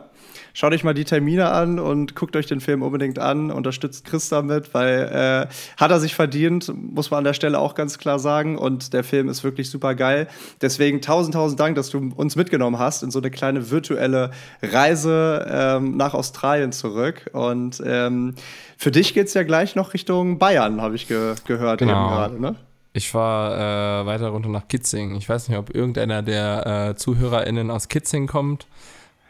Schaut 0.54 0.74
euch 0.74 0.84
mal 0.84 0.94
die 0.94 1.06
Termine 1.06 1.50
an 1.50 1.80
und 1.80 2.16
guckt 2.16 2.36
euch 2.36 2.46
den 2.46 2.62
Film 2.62 2.82
unbedingt 2.82 3.20
an. 3.20 3.52
Unterstützt 3.52 4.06
Chris 4.06 4.30
damit, 4.30 4.74
weil 4.74 5.48
äh, 5.50 5.54
hat 5.78 5.92
er 5.92 6.00
sich 6.00 6.16
verdient, 6.16 6.72
muss 6.76 7.12
man 7.12 7.20
an 7.20 7.24
der 7.24 7.34
Stelle 7.34 7.60
auch 7.60 7.76
ganz 7.76 7.98
klar 7.98 8.20
sagen. 8.20 8.58
Und 8.58 8.94
der 8.94 9.04
Film 9.04 9.30
ist 9.30 9.44
wirklich 9.44 9.70
super 9.70 9.96
geil. 9.96 10.28
Deswegen 10.62 11.02
tausend, 11.02 11.34
tausend 11.36 11.60
Dank, 11.60 11.76
dass 11.76 11.90
du 11.90 12.12
uns 12.16 12.36
mitgenommen 12.36 12.80
hast 12.80 13.04
in 13.04 13.12
so 13.12 13.20
eine 13.20 13.32
kleine 13.32 13.72
virtuelle 13.72 14.32
Reise 14.62 15.48
ähm, 15.50 15.98
nach 15.98 16.14
Australien 16.14 16.72
zurück. 16.72 17.30
Und 17.34 17.82
ähm, 17.86 18.36
für 18.78 18.92
dich 18.92 19.14
geht 19.14 19.28
es 19.28 19.34
ja 19.34 19.44
gleich 19.44 19.76
noch 19.76 19.94
Richtung 19.94 20.40
Bayern, 20.40 20.82
habe 20.82 20.96
ich 20.96 21.08
ge 21.08 21.36
gehört 21.46 21.80
genau. 21.80 22.06
eben 22.06 22.16
gerade, 22.16 22.42
ne? 22.42 22.56
Ich 22.94 23.14
war 23.14 24.02
äh, 24.02 24.06
weiter 24.06 24.30
runter 24.30 24.50
nach 24.50 24.68
Kitzing. 24.68 25.16
Ich 25.16 25.30
weiß 25.30 25.48
nicht, 25.48 25.58
ob 25.58 25.74
irgendeiner 25.74 26.24
der 26.24 26.90
äh, 26.90 26.96
ZuhörerInnen 26.96 27.70
aus 27.70 27.88
Kitzing 27.88 28.26
kommt. 28.26 28.68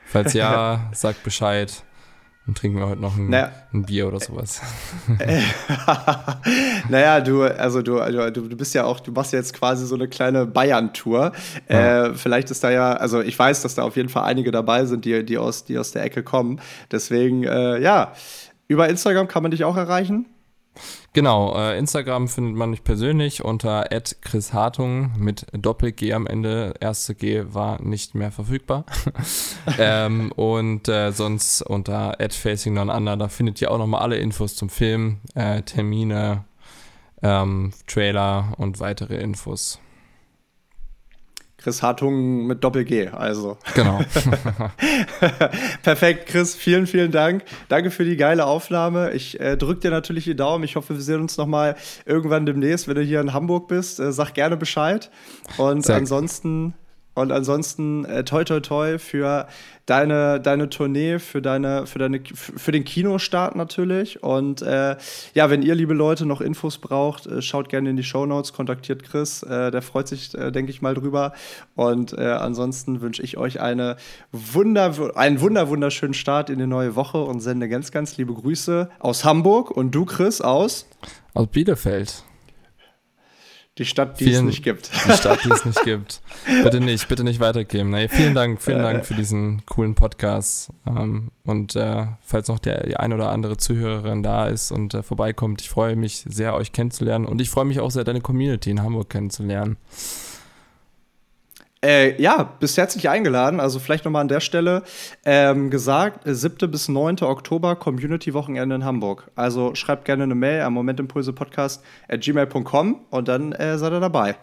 Falls 0.09 0.33
ja, 0.33 0.89
sagt 0.93 1.23
Bescheid. 1.23 1.83
Dann 2.45 2.55
trinken 2.55 2.79
wir 2.79 2.87
heute 2.87 3.01
noch 3.01 3.15
ein, 3.15 3.29
naja. 3.29 3.51
ein 3.71 3.85
Bier 3.85 4.07
oder 4.07 4.19
sowas. 4.19 4.59
naja, 6.89 7.21
du, 7.21 7.43
also 7.43 7.83
du, 7.83 7.99
du, 8.31 8.41
du 8.47 8.57
bist 8.57 8.73
ja 8.73 8.85
auch, 8.85 8.99
du 9.01 9.11
machst 9.11 9.33
jetzt 9.33 9.53
quasi 9.53 9.85
so 9.85 9.93
eine 9.93 10.07
kleine 10.07 10.47
Bayern-Tour. 10.47 11.31
Ja. 11.69 12.05
Äh, 12.07 12.13
vielleicht 12.15 12.49
ist 12.49 12.63
da 12.63 12.71
ja, 12.71 12.93
also 12.93 13.21
ich 13.21 13.37
weiß, 13.37 13.61
dass 13.61 13.75
da 13.75 13.83
auf 13.83 13.97
jeden 13.97 14.09
Fall 14.09 14.23
einige 14.23 14.49
dabei 14.49 14.85
sind, 14.85 15.05
die, 15.05 15.23
die, 15.23 15.37
aus, 15.37 15.65
die 15.65 15.77
aus 15.77 15.91
der 15.91 16.03
Ecke 16.03 16.23
kommen. 16.23 16.59
Deswegen, 16.91 17.43
äh, 17.43 17.79
ja, 17.79 18.13
über 18.67 18.89
Instagram 18.89 19.27
kann 19.27 19.43
man 19.43 19.51
dich 19.51 19.63
auch 19.63 19.77
erreichen. 19.77 20.25
Genau, 21.13 21.55
äh, 21.57 21.77
Instagram 21.77 22.27
findet 22.27 22.55
man 22.55 22.69
mich 22.69 22.83
persönlich 22.83 23.43
unter 23.43 23.89
Chris 24.21 24.53
Hartung 24.53 25.11
mit 25.17 25.47
Doppel-G 25.51 26.13
am 26.13 26.27
Ende. 26.27 26.73
Erste 26.79 27.15
G 27.15 27.45
war 27.49 27.81
nicht 27.81 28.15
mehr 28.15 28.31
verfügbar. 28.31 28.85
ähm, 29.79 30.31
und 30.33 30.87
äh, 30.87 31.11
sonst 31.11 31.61
unter 31.63 32.15
Facing 32.29 32.75
None 32.75 32.93
Under, 32.93 33.17
da 33.17 33.27
findet 33.27 33.59
ihr 33.61 33.71
auch 33.71 33.79
nochmal 33.79 34.01
alle 34.01 34.17
Infos 34.17 34.55
zum 34.55 34.69
Film, 34.69 35.19
äh, 35.33 35.63
Termine, 35.63 36.45
ähm, 37.23 37.73
Trailer 37.87 38.53
und 38.57 38.79
weitere 38.79 39.17
Infos. 39.17 39.79
Chris 41.61 41.83
Hartung 41.83 42.47
mit 42.47 42.63
Doppel-G, 42.63 43.09
also. 43.09 43.57
Genau. 43.75 43.99
Perfekt, 45.83 46.27
Chris, 46.27 46.55
vielen, 46.55 46.87
vielen 46.87 47.11
Dank. 47.11 47.43
Danke 47.67 47.91
für 47.91 48.05
die 48.05 48.15
geile 48.15 48.45
Aufnahme. 48.45 49.11
Ich 49.11 49.39
äh, 49.39 49.57
drücke 49.57 49.81
dir 49.81 49.91
natürlich 49.91 50.23
die 50.23 50.35
Daumen. 50.35 50.63
Ich 50.63 50.75
hoffe, 50.77 50.95
wir 50.95 51.01
sehen 51.01 51.21
uns 51.21 51.37
nochmal 51.37 51.75
irgendwann 52.05 52.45
demnächst, 52.45 52.87
wenn 52.87 52.95
du 52.95 53.01
hier 53.01 53.19
in 53.19 53.33
Hamburg 53.33 53.67
bist. 53.67 53.99
Äh, 53.99 54.13
sag 54.13 54.33
gerne 54.33 54.55
Bescheid. 54.55 55.11
Und 55.57 55.85
Sehr 55.85 55.97
ansonsten 55.97 56.73
und 57.19 57.31
ansonsten 57.31 58.05
äh, 58.05 58.23
toi 58.23 58.43
toi 58.43 58.59
toi 58.59 58.97
für 58.97 59.47
deine, 59.89 60.39
deine 60.39 60.69
Tournee, 60.69 61.19
für, 61.19 61.41
deine, 61.41 61.87
für, 61.87 61.99
deine, 61.99 62.21
für 62.33 62.71
den 62.71 62.85
Kinostart 62.85 63.55
natürlich. 63.55 64.23
Und 64.23 64.61
äh, 64.61 64.95
ja, 65.33 65.49
wenn 65.49 65.63
ihr, 65.63 65.75
liebe 65.75 65.93
Leute, 65.93 66.25
noch 66.25 66.41
Infos 66.41 66.77
braucht, 66.77 67.25
äh, 67.25 67.41
schaut 67.41 67.69
gerne 67.69 67.89
in 67.89 67.97
die 67.97 68.03
Show 68.03 68.25
Notes, 68.25 68.53
kontaktiert 68.53 69.03
Chris. 69.03 69.41
Äh, 69.43 69.71
der 69.71 69.81
freut 69.81 70.07
sich, 70.07 70.35
äh, 70.35 70.51
denke 70.51 70.71
ich 70.71 70.81
mal, 70.81 70.93
drüber. 70.93 71.33
Und 71.75 72.13
äh, 72.13 72.21
ansonsten 72.21 73.01
wünsche 73.01 73.23
ich 73.23 73.37
euch 73.37 73.59
eine 73.61 73.97
wunder, 74.31 74.93
einen 75.15 75.41
wunder, 75.41 75.69
wunderschönen 75.69 76.13
Start 76.13 76.49
in 76.49 76.59
die 76.59 76.67
neue 76.67 76.95
Woche 76.95 77.21
und 77.23 77.39
sende 77.39 77.67
ganz, 77.67 77.91
ganz 77.91 78.17
liebe 78.17 78.33
Grüße 78.33 78.89
aus 78.99 79.25
Hamburg. 79.25 79.71
Und 79.71 79.91
du, 79.91 80.05
Chris, 80.05 80.41
aus? 80.41 80.87
Aus 81.33 81.47
Bielefeld. 81.47 82.23
Die 83.79 83.85
Stadt, 83.85 84.19
die 84.19 84.25
vielen, 84.25 84.39
es 84.39 84.43
nicht 84.43 84.63
gibt. 84.63 84.91
Die 85.07 85.11
Stadt, 85.13 85.39
die 85.45 85.49
es 85.49 85.63
nicht 85.63 85.81
gibt. 85.85 86.21
Bitte 86.63 86.81
nicht, 86.81 87.07
bitte 87.07 87.23
nicht 87.23 87.39
weitergeben. 87.39 87.91
Nee, 87.91 88.09
vielen 88.09 88.35
Dank, 88.35 88.61
vielen 88.61 88.79
Dank 88.79 89.05
für 89.05 89.13
diesen 89.13 89.65
coolen 89.65 89.95
Podcast. 89.95 90.69
Ähm, 90.85 91.31
und 91.45 91.77
äh, 91.77 92.07
falls 92.21 92.49
noch 92.49 92.59
der, 92.59 92.85
die 92.85 92.97
ein 92.97 93.13
oder 93.13 93.31
andere 93.31 93.55
Zuhörerin 93.55 94.21
da 94.21 94.47
ist 94.47 94.73
und 94.73 94.93
äh, 94.95 95.01
vorbeikommt, 95.01 95.61
ich 95.61 95.69
freue 95.69 95.95
mich 95.95 96.25
sehr, 96.27 96.55
euch 96.55 96.73
kennenzulernen. 96.73 97.25
Und 97.25 97.39
ich 97.39 97.49
freue 97.49 97.63
mich 97.63 97.79
auch 97.79 97.89
sehr, 97.89 98.03
deine 98.03 98.19
Community 98.19 98.69
in 98.69 98.81
Hamburg 98.81 99.09
kennenzulernen. 99.09 99.77
Äh, 101.81 102.21
ja, 102.21 102.43
bist 102.59 102.77
herzlich 102.77 103.07
eingeladen. 103.07 103.59
Also 103.59 103.79
vielleicht 103.79 104.03
nochmal 104.03 104.21
an 104.21 104.27
der 104.27 104.41
Stelle 104.41 104.83
ähm, 105.25 105.69
gesagt, 105.69 106.21
7. 106.25 106.69
bis 106.69 106.89
9. 106.89 107.21
Oktober 107.21 107.75
Community-Wochenende 107.77 108.75
in 108.75 108.85
Hamburg. 108.85 109.31
Also 109.35 109.75
schreibt 109.75 110.05
gerne 110.05 110.23
eine 110.23 110.35
Mail 110.35 110.61
am 110.61 110.73
Momentimpulse-Podcast 110.73 111.83
at 112.09 112.21
gmail.com 112.21 113.05
und 113.09 113.27
dann 113.27 113.53
äh, 113.53 113.77
seid 113.77 113.93
ihr 113.93 114.01
dabei. 114.01 114.35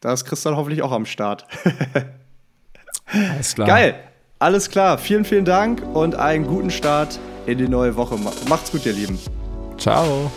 Da 0.00 0.12
ist 0.12 0.24
Christian 0.24 0.56
hoffentlich 0.56 0.82
auch 0.82 0.92
am 0.92 1.04
Start. 1.04 1.44
Alles 3.34 3.54
klar. 3.54 3.68
Geil. 3.68 3.94
Alles 4.38 4.70
klar. 4.70 4.98
Vielen, 4.98 5.24
vielen 5.24 5.44
Dank 5.44 5.82
und 5.94 6.14
einen 6.14 6.46
guten 6.46 6.70
Start 6.70 7.18
in 7.46 7.58
die 7.58 7.68
neue 7.68 7.96
Woche. 7.96 8.16
Macht's 8.48 8.70
gut, 8.70 8.86
ihr 8.86 8.92
Lieben. 8.92 9.18
Ciao. 9.76 10.30